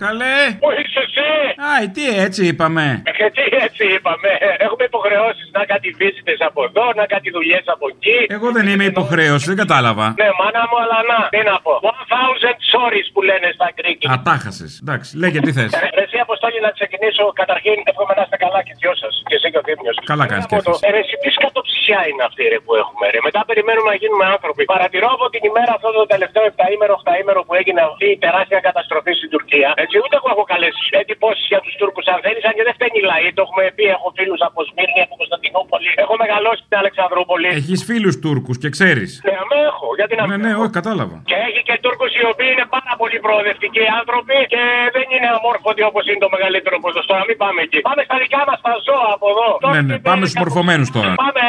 Έλα, 0.01 0.11
μάνα 0.11 0.25
μου! 0.25 0.27
Καλέ! 0.29 0.39
Πού 0.63 0.69
είσαι 0.81 1.01
εσύ! 1.07 1.31
Α, 1.69 1.73
τι 1.97 2.05
έτσι 2.27 2.41
είπαμε. 2.51 2.85
Και 3.19 3.27
τι 3.37 3.45
έτσι 3.67 3.83
είπαμε. 3.97 4.31
Έχουμε 4.67 4.85
υποχρεώσεις 4.91 5.47
να 5.57 5.63
κάτι 5.73 5.89
βίζετε 5.99 6.33
από 6.49 6.61
εδώ, 6.69 6.85
να 6.99 7.05
κάτι 7.15 7.29
δουλειές 7.37 7.65
από 7.75 7.85
εκεί. 7.93 8.19
Εγώ 8.37 8.49
δεν 8.57 8.65
είμαι 8.73 8.87
υποχρέωση, 8.95 9.47
δεν 9.53 9.59
κατάλαβα. 9.65 10.07
Ναι, 10.23 10.29
μάνα 10.41 10.63
μου, 10.71 10.77
αλλά 10.83 10.99
να, 11.11 11.19
τι 11.35 11.41
να 11.51 11.57
πω. 11.65 11.73
1000 11.83 12.55
sorries 12.73 13.09
που 13.15 13.21
λένε 13.29 13.49
στα 13.59 13.69
γκρίκη. 13.77 14.07
Ατάχασες. 14.17 14.73
Εντάξει, 14.83 15.09
λέγε 15.23 15.39
τι 15.47 15.53
θες. 15.59 15.71
Ε, 15.73 15.79
Εσύ 16.03 16.17
αποστόλη 16.27 16.59
να 16.67 16.71
ξεκινήσω. 16.79 17.25
Καταρχήν, 17.43 17.77
εύχομαι 17.91 18.13
να 18.19 18.23
είστε 18.25 18.37
καλά 18.45 18.59
και 18.67 18.73
οι 18.75 18.79
δυο 18.83 18.93
σας. 19.03 19.15
Και 19.29 19.35
εσύ 19.39 19.47
και 19.53 19.59
ο 19.63 19.65
Δήμιο. 19.69 19.93
Καλά 20.13 20.25
κάνεις 20.31 20.47
και 20.51 20.57
αυτός. 20.61 20.77
Ε, 20.87 20.89
ρε, 20.95 21.01
εσύ 21.05 21.15
τι 21.23 21.31
κατοψυχιά 21.45 22.01
είναι 22.11 22.23
αυτή 22.29 22.43
ρε, 22.53 22.59
που 22.65 22.73
έχουμε. 22.83 23.05
Ρε. 23.15 23.19
Μετά 23.29 23.41
περιμένουμε 23.49 23.89
να 23.95 23.97
γίνουμε 24.03 24.25
άνθρωποι. 24.35 24.63
Παρατηρώ 24.75 25.09
από 25.17 25.27
την 25.35 25.43
ημέρα 25.51 25.73
αυτό 25.79 25.89
το 25.99 26.03
τελευταίο 26.13 26.45
7ήμερο, 26.57 26.95
8ήμερο 27.03 27.41
που 27.47 27.55
έγινε 27.61 27.81
αυτή 27.91 28.07
η 28.15 28.19
τεράστια 28.25 28.61
καταστροφή 28.69 29.13
στην 29.21 29.31
Τουρκία. 29.35 29.69
Έτσι, 29.89 30.01
ούτε 30.07 30.15
εγώ 30.21 30.29
έχω 30.35 30.45
καλέσει 30.53 30.83
εντυπώσεις 31.03 31.45
για 31.53 31.61
τους 31.65 31.75
Τούρκους 31.81 32.05
αν 32.13 32.19
θέλεις, 32.25 32.43
αν 32.49 32.55
και 32.59 32.65
δεν 32.69 32.75
φταίνει 32.79 32.99
η 33.03 33.05
λαή. 33.11 33.29
Το 33.37 33.43
έχουμε 33.47 33.63
πει. 33.77 33.85
Έχω 33.97 34.09
φίλους 34.19 34.41
από 34.49 34.59
Σμύρνη, 34.69 35.01
από 35.07 35.15
Κωνσταντινούπολη. 35.21 35.89
Έχω 36.05 36.15
μεγαλώσει 36.25 36.61
στην 36.67 36.77
Αλεξανδρούπολη. 36.83 37.47
Έχεις 37.61 37.81
φίλους 37.89 38.15
Τούρκους 38.25 38.57
και 38.63 38.69
ξέρεις. 38.77 39.11
Ναι, 39.29 39.35
αμέ 39.43 39.59
έχω. 39.71 39.87
Γιατί 39.99 40.13
να 40.19 40.23
Ναι, 40.25 40.29
μην 40.31 40.41
ναι, 40.45 40.51
έχω. 40.55 40.63
όχι, 40.65 40.75
κατάλαβα. 40.81 41.17
Και 41.31 41.37
έχει 41.49 41.61
και 41.69 41.75
Τούρκους 41.85 42.11
οι 42.19 42.25
οποίοι 42.33 42.51
είναι 42.55 42.67
πάρα 42.77 42.93
πολύ 43.01 43.17
προοδευτικοί 43.27 43.85
άνθρωποι 44.01 44.37
και 44.53 44.63
δεν 44.97 45.07
είναι 45.15 45.29
αμόρφωτοι 45.37 45.83
όπως 45.91 46.03
είναι 46.09 46.21
το 46.27 46.31
μεγαλύτερο 46.35 46.77
ποσοστό. 46.85 47.13
Να 47.21 47.25
μην 47.29 47.37
πάμε 47.43 47.59
εκεί. 47.67 47.79
Πάμε 47.89 48.03
στα 48.09 48.17
δικά 48.25 48.41
μας 48.49 48.59
τα 48.67 48.73
ζώα 48.87 49.09
από 49.17 49.27
εδώ. 49.33 49.49
Ναι, 49.75 49.81
ναι, 49.89 49.97
πάμε 50.09 50.25
στους 50.29 50.39
μορφωμένους 50.43 50.89
τώρα. 50.97 51.11
Πάμε 51.25 51.43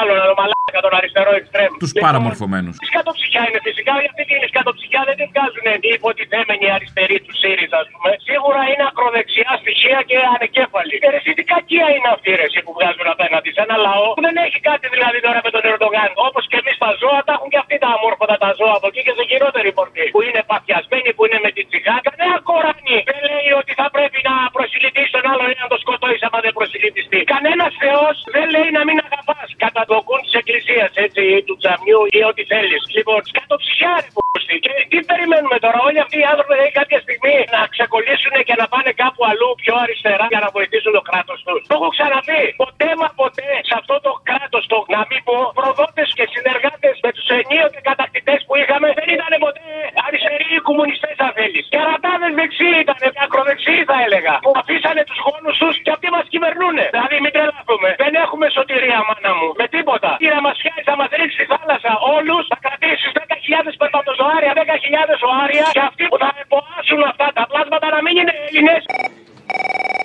άλλον, 0.00 0.16
τον 0.30 0.36
Μαλάκα, 0.40 0.80
τον 0.86 0.94
αριστερό 0.98 1.32
εξτρέμ. 1.40 1.70
Τους 1.82 1.92
παραμορφωμένους. 2.04 2.74
Τις 2.84 2.92
κατοψυχιά 2.98 3.42
είναι 3.48 3.60
φυσικά, 3.68 3.94
γιατί 4.04 4.22
την 4.30 4.38
σκατοψυχιά 4.52 5.02
δεν 5.08 5.16
την 5.20 5.26
βγάζουν 5.32 5.66
οι 5.86 5.90
υποτιθέμενοι 5.98 6.66
αριστεροί 6.76 7.16
του 7.26 7.34
ΣΥΡΙΖΑ, 7.40 7.78
ας 7.82 7.88
πούμε. 7.92 8.10
Σίγουρα 8.28 8.60
είναι 8.70 8.84
ακροδεξιά 8.90 9.52
στοιχεία 9.62 9.98
και 10.08 10.18
ανεκέφαλοι. 10.34 10.94
Και 11.02 11.08
ρε, 11.12 11.18
εσύ 11.20 11.30
τι 11.38 11.44
κακία 11.52 11.86
είναι 11.94 12.10
αυτή 12.16 12.30
ρε, 12.38 12.44
εσύ 12.48 12.60
που 12.64 12.72
βγάζουν 12.78 13.06
απέναντι 13.14 13.50
σε 13.56 13.60
ένα 13.66 13.76
λαό 13.86 14.06
που 14.16 14.22
δεν 14.28 14.36
έχει 14.46 14.58
κάτι 14.70 14.86
δηλαδή 14.94 15.18
τώρα 15.26 15.40
με 15.46 15.50
τον 15.54 15.62
Ερντογάν. 15.70 16.10
Όπως 16.28 16.44
και 16.50 16.56
εμείς 16.62 16.76
τα 16.84 16.90
ζώα, 17.00 17.20
τα 17.26 17.32
έχουν 17.36 17.48
και 17.52 17.60
αυτοί 17.62 17.74
τα 17.84 17.88
αμόρφωτα 17.96 18.36
τα 18.44 18.50
ζώα 18.58 18.74
από 18.78 18.86
εκεί 18.90 19.00
και 19.06 19.14
σε 19.18 19.24
χειρότερη 19.30 19.70
μορφή. 19.78 20.04
Που 20.14 20.20
είναι 20.26 20.40
παθιασμένοι, 20.50 21.10
που 21.16 21.22
είναι 21.26 21.38
με 21.46 21.50
την 21.56 21.64
τσιγά. 21.70 21.96
Κανένα 22.08 22.36
κοράνι 22.48 22.98
δεν 23.10 23.20
λέει 23.28 23.50
ότι 23.60 23.72
θα 23.80 23.86
πρέπει 23.96 24.18
να 24.28 24.34
προσιλητήσει 24.56 25.10
τον 25.16 25.24
άλλον 25.32 25.48
ή 25.54 25.56
να 25.64 25.68
το 25.72 25.78
σκοτώσει 25.84 26.18
άμα 26.26 26.38
δεν 26.44 26.52
προσιλητιστεί. 26.58 27.18
Κανένας 27.34 27.72
Θεός 27.84 28.14
δεν 28.34 28.46
λέει 28.54 28.70
να 28.78 28.82
μην 28.88 28.96
αγαπάς. 29.06 29.48
Κατά 29.64 29.82
το 29.90 29.96
κουν 30.06 30.20
της 30.26 30.34
εκκλησίας 30.40 30.90
έτσι 31.04 31.22
ή 31.36 31.38
του 31.46 31.56
τζαμιού 31.60 32.00
ή 32.18 32.20
ό,τι 32.30 32.42
θέλεις. 32.52 32.82
Λοιπόν, 32.96 33.20
σκάτω 33.30 33.54
ψυχιά 33.62 33.92
ρε 34.02 34.08
πούστη. 34.16 34.56
Και 34.64 34.72
τι 34.90 34.98
περιμένουμε 35.10 35.56
τώρα, 35.64 35.78
όλοι 35.88 35.98
αυτοί 36.04 36.16
οι 36.22 36.26
άνθρωποι 36.32 36.52
δηλαδή 36.56 36.72
κάποια 36.80 37.00
στιγμή 37.04 37.36
να 37.54 37.60
ξεκολλήσουν 37.74 38.34
και 38.48 38.54
να 38.60 38.66
πάνε 38.72 38.90
κάπου 39.02 39.22
αλλού 39.30 39.50
πιο 39.62 39.74
αριστερά 39.84 40.26
για 40.32 40.40
να 40.44 40.48
βοηθήσουν 40.56 40.92
το 40.98 41.02
κράτος 41.08 41.38
τους. 41.46 41.60
Το 41.68 41.74
έχω 41.78 41.88
ξαναπεί. 41.96 42.42
Ποτέ 42.62 42.90
μα 43.00 43.08
ποτέ 43.22 43.50
σε 43.68 43.74
αυτό 43.80 43.94
το 44.06 44.12
κράτος, 44.28 44.62
το 44.72 44.78
να 44.94 45.00
μην 45.08 45.20
πω, 45.26 45.36
προδότες 45.58 46.08
και 46.18 46.24
συνεργάτες 46.34 46.94
με 47.04 47.10
τους 47.16 47.26
ενίοτε 47.38 47.78
κατακτητές 47.90 48.40
που 48.45 48.45
είχαμε 48.62 48.88
δεν 48.98 49.08
ήταν 49.16 49.32
ποτέ 49.44 49.66
αριστεροί 50.06 50.48
ή 50.56 50.60
κομμουνιστές 50.68 51.16
αν 51.26 51.32
θέλεις. 51.38 51.64
Και 51.72 51.78
αρατάδε 51.84 52.28
δεξιοί 52.38 52.76
ήταν, 52.84 53.00
ακροδεξιοί 53.24 53.80
θα 53.90 53.96
έλεγα. 54.06 54.34
Που 54.44 54.52
αφήσανε 54.60 55.02
τους 55.08 55.18
χώνου 55.24 55.52
τους 55.60 55.74
και 55.84 55.90
αυτοί 55.96 56.08
μας 56.16 56.24
κυβερνούν. 56.32 56.76
Δηλαδή 56.94 57.16
μην 57.24 57.32
τρελαθούμε. 57.36 57.88
Δεν 58.04 58.12
έχουμε 58.24 58.46
σωτηρία, 58.56 59.00
μάνα 59.08 59.32
μου. 59.38 59.48
Με 59.60 59.66
τίποτα. 59.74 60.10
Τι 60.20 60.26
να 60.34 60.40
μα 60.46 60.52
πιάσει, 60.60 60.82
θα 60.90 60.94
μας 61.00 61.08
ρίξει 61.18 61.34
στη 61.38 61.44
θάλασσα 61.52 61.92
όλους, 62.16 62.42
θα 62.50 62.56
κρατήσει 62.64 63.06
10.000 63.18 63.74
περπατοζωάρια, 63.82 64.52
10.000 64.60 65.18
οάρια 65.30 65.66
και 65.76 65.82
αυτοί 65.88 66.04
που 66.10 66.18
θα 66.22 66.30
εμποάσουν 66.42 67.00
αυτά 67.10 67.26
τα 67.38 67.44
πλάσματα 67.50 67.86
να 67.94 68.00
μην 68.04 68.14
είναι 68.20 68.34
Έλληνες. 68.46 68.82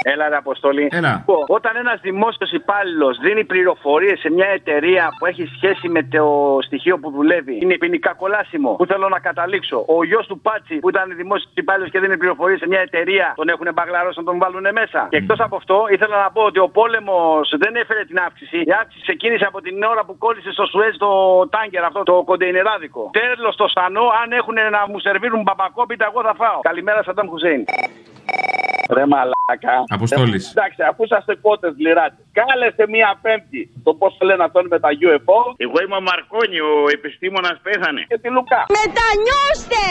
Έλα, 0.04 0.30
ρε 0.30 0.36
Αποστολή. 0.36 0.88
Έλα. 0.92 1.14
Λοιπόν, 1.18 1.44
Όταν 1.48 1.76
ένας 1.76 2.00
δημόσιος 2.02 2.52
υπάλληλος 2.52 3.18
δίνει 3.18 3.44
πληροφορίες 3.44 4.20
σε 4.20 4.32
μια 4.32 4.48
εταιρεία 4.48 5.10
που 5.18 5.26
έχει 5.26 5.44
σχέση 5.56 5.90
με 5.90 6.04
το 6.04 6.58
στοιχείο 6.62 6.98
που 7.00 7.12
δουλεύει, 7.12 7.58
είναι 7.62 7.78
ποινικά 7.78 8.14
κολάσιμο. 8.14 8.72
Που 8.76 8.86
θέλω 8.86 9.10
να 9.10 9.20
καταλήξω. 9.20 9.84
Ο 9.88 10.04
γιος 10.04 10.28
του 10.28 10.40
Πάτσι 10.40 10.76
που 10.76 10.90
ήταν 10.90 11.16
δημόσιος 11.16 11.52
υπάλληλος 11.54 11.90
και 11.92 12.00
δίνει 12.00 12.18
πληροφορίες 12.18 12.60
σε 12.60 12.68
μια 12.68 12.80
εταιρεία, 12.80 13.34
τον 13.36 13.50
έχουν 13.50 13.68
μπαγλαρώσει 13.74 14.20
να 14.20 14.26
τον 14.26 14.38
βάλουν 14.38 14.68
μέσα. 14.72 15.08
Και 15.10 15.18
εκτός 15.18 15.40
από 15.40 15.56
αυτό, 15.56 15.86
ήθελα 15.90 16.22
να 16.22 16.32
πω 16.32 16.42
ότι 16.42 16.60
ο 16.60 16.70
πόλεμος 16.70 17.54
δεν 17.58 17.76
έφερε 17.76 18.04
την 18.06 18.18
αύξηση. 18.20 18.58
Η 18.58 18.72
αύξηση 18.82 19.02
ξεκίνησε 19.02 19.46
από 19.46 19.62
την 19.62 19.84
ώρα 19.84 20.04
που 20.06 20.18
κόλλησε 20.18 20.52
στο 20.52 20.66
Σουέζ 20.66 20.96
το 20.98 21.10
τάγκερ 21.50 21.84
αυτό, 21.84 22.04
το 22.04 22.24
κοντεϊνεράδικο. 22.26 23.10
Τέλος 23.14 23.54
στο 23.54 23.68
σανό, 23.68 24.06
αν 24.22 24.32
έχουν 24.32 24.54
να 24.76 24.82
μου 24.90 25.00
σερβίρουν 25.00 25.42
μπαμπακόπιτα, 25.42 26.06
εγώ 26.10 26.22
θα 26.22 26.34
φάω. 26.38 26.60
Καλημέρα, 26.60 27.04
Σαντάμ 27.04 27.28
Χουσέιν. 27.28 27.64
Ρε 28.92 29.06
μαλάκα. 29.52 29.76
Αποστόλης. 29.98 30.44
Ε, 30.48 30.52
Εντάξει, 30.56 30.82
αφού 30.90 31.02
είσαστε 31.08 31.34
κότε 31.46 31.68
λιράτες. 31.84 32.24
Κάλεσε 32.40 32.84
μία 32.96 33.10
πέμπτη 33.24 33.62
το 33.86 33.92
πώς 34.00 34.14
λένε 34.28 34.44
αυτόν 34.48 34.66
με 34.74 34.78
τα 34.84 34.90
UFO. 35.06 35.40
Εγώ 35.66 35.78
είμαι 35.84 35.98
ο 36.02 36.04
Μαρκόνι, 36.10 36.60
ο 36.72 36.74
επιστήμονας 36.98 37.58
πέθανε. 37.66 38.02
Και 38.12 38.20
τη 38.24 38.30
Λουκά. 38.36 38.62
Μετανιώστε! 38.80 39.84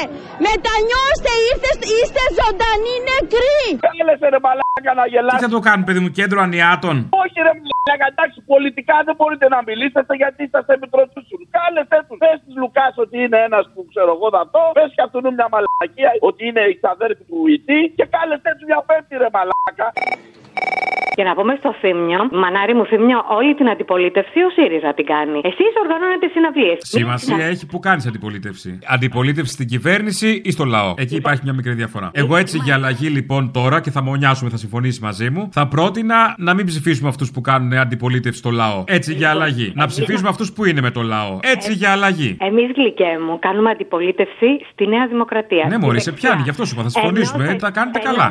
Μετανιώστε! 0.48 1.32
Είστε, 1.46 1.70
είστε 1.98 2.22
ζωντανοί 2.38 2.94
νεκροί! 3.10 3.62
Κάλεσε 3.88 4.26
ρε 4.34 4.40
μαλάκα 4.46 4.92
να 5.00 5.04
Τι 5.06 5.10
γελάσει. 5.12 5.44
θα 5.46 5.52
το 5.56 5.60
κάνουν, 5.66 5.84
παιδί 5.86 6.00
μου, 6.04 6.10
κέντρο 6.18 6.38
ανιάτων; 6.46 6.96
Όχι 7.22 7.38
ρε 7.46 7.52
μαλάκα, 7.62 8.06
εντάξει, 8.12 8.38
πολιτικά 8.52 8.96
δεν 9.06 9.14
μπορείτε 9.18 9.46
να 9.54 9.58
μιλήσετε 9.68 10.12
γιατί 10.22 10.40
είσαστε 10.46 10.72
επιτροπούσουν. 10.78 11.40
Κάλεσε 11.56 11.96
τους. 12.06 12.18
Πε 12.22 12.30
της 12.44 12.54
Λουκάς 12.62 12.94
ότι 13.04 13.16
είναι 13.24 13.38
ένας 13.48 13.64
που 13.72 13.80
ξέρω 13.90 14.10
εγώ 14.16 14.26
θα 14.36 14.42
το. 14.54 14.62
Πε 14.78 14.84
και 14.96 15.02
αυτού 15.06 15.18
μια 15.38 15.48
μαλακία 15.54 16.10
ότι 16.28 16.42
είναι 16.48 16.62
η 16.72 16.74
ξαδέρφη 16.80 17.24
του 17.30 17.38
Ιτή. 17.56 17.80
Και 17.98 18.06
κάλεσε 18.14 18.50
τους 18.56 18.64
μια 18.70 18.80
πέμπτη 18.88 19.14
ρε 19.24 19.30
μαλάκα. 19.36 19.49
Και 21.14 21.22
να 21.22 21.34
πούμε 21.34 21.54
στο 21.58 21.74
Θήμιο, 21.80 22.28
μανάρι 22.32 22.74
μου 22.74 22.86
Θήμιο, 22.86 23.24
όλη 23.28 23.54
την 23.54 23.68
αντιπολίτευση 23.68 24.38
ο 24.42 24.50
ΣΥΡΙΖΑ 24.50 24.94
την 24.94 25.06
κάνει. 25.06 25.40
Εσείς 25.44 25.72
οργανώνετε 25.82 26.26
συναυλίες. 26.32 26.78
Σημασία 26.80 27.44
έχει 27.46 27.66
που 27.66 27.78
κάνεις 27.78 28.06
αντιπολίτευση. 28.06 28.78
Αντιπολίτευση 28.86 29.52
στην 29.52 29.66
κυβέρνηση 29.66 30.40
ή 30.44 30.50
στο 30.50 30.64
λαό; 30.64 30.94
Εκεί 30.96 31.16
υπάρχει 31.16 31.40
μια 31.44 31.52
μικρή 31.52 31.72
διαφορά. 31.72 32.10
Εγώ 32.14 32.36
έτσι 32.36 32.58
για 32.64 32.74
αλλαγή 32.74 33.08
λοιπόν 33.08 33.50
τώρα 33.52 33.80
και 33.80 33.90
θα 33.90 34.02
μονιάσουμε, 34.02 34.50
θα 34.50 34.56
συμφωνήσεις 34.56 35.00
μαζί 35.00 35.30
μου, 35.30 35.48
θα 35.52 35.66
πρότεινα 35.68 36.34
να 36.38 36.54
μην 36.54 36.66
ψηφίσουμε 36.66 37.08
αυτούς 37.08 37.30
που 37.30 37.40
κάνουν 37.40 37.72
αντιπολίτευση 37.72 38.38
στο 38.38 38.50
λαό. 38.50 38.84
Έτσι 38.86 39.14
για 39.14 39.30
αλλαγή. 39.30 39.72
Να 39.74 39.86
ψηφίσουμε 39.86 40.28
αυτούς 40.28 40.52
που 40.52 40.64
είναι 40.64 40.80
με 40.80 40.90
το 40.90 41.02
λαό. 41.02 41.38
Έτσι 41.42 41.72
για 41.72 41.90
αλλαγή. 41.92 42.36
Εμείς, 42.40 42.70
γλυκέ 42.76 43.18
μου, 43.26 43.38
κάνουμε 43.38 43.70
αντιπολίτευση 43.70 44.46
στη 44.72 44.86
Νέα 44.86 45.06
Δημοκρατία. 45.06 45.66
Ναι, 45.68 45.78
Μωρή, 45.78 46.00
σε 46.00 46.12
πιάνει, 46.12 46.42
γι' 46.42 46.50
αυτό 46.50 46.64
σου 46.64 46.74
είπα. 46.74 46.82
Θα 46.82 46.88
συμφωνήσουμε. 46.88 47.44
Ενώ- 47.44 47.56
Τα 47.56 47.70
κάνετε 47.70 47.98
καλά. 47.98 48.30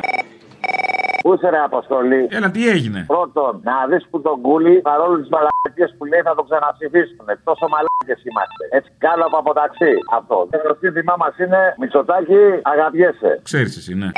Πού 1.22 1.34
είσαι 1.34 1.48
ρε 1.50 1.60
Αποστολή; 1.70 2.28
Έλα, 2.30 2.50
τι 2.50 2.68
έγινε; 2.68 3.04
Πρώτον, 3.06 3.60
να 3.62 3.86
δεις 3.90 4.06
που 4.10 4.20
τον 4.20 4.40
κούλι, 4.40 4.80
παρόλο 4.80 5.16
τις 5.20 5.28
μαλακίες 5.34 5.94
που 5.98 6.04
λέει, 6.04 6.22
θα 6.28 6.34
το 6.34 6.42
ξαναψηφίσουν. 6.48 7.26
Τόσο 7.44 7.64
μαλακίε 7.72 8.16
είμαστε. 8.28 8.62
Έτσι, 8.70 8.90
κάλο 8.98 9.24
από 9.28 9.38
αποταξύ. 9.42 9.92
Αυτό. 10.18 10.48
Το 10.68 10.76
σύνθημά 10.80 11.14
μας 11.22 11.38
είναι 11.38 11.60
Μητσοτάκι, 11.80 12.42
αγαπιέσαι. 12.62 13.30
Ξέρεις 13.42 13.76
εσύ, 13.76 13.94
ναι. 13.94 14.08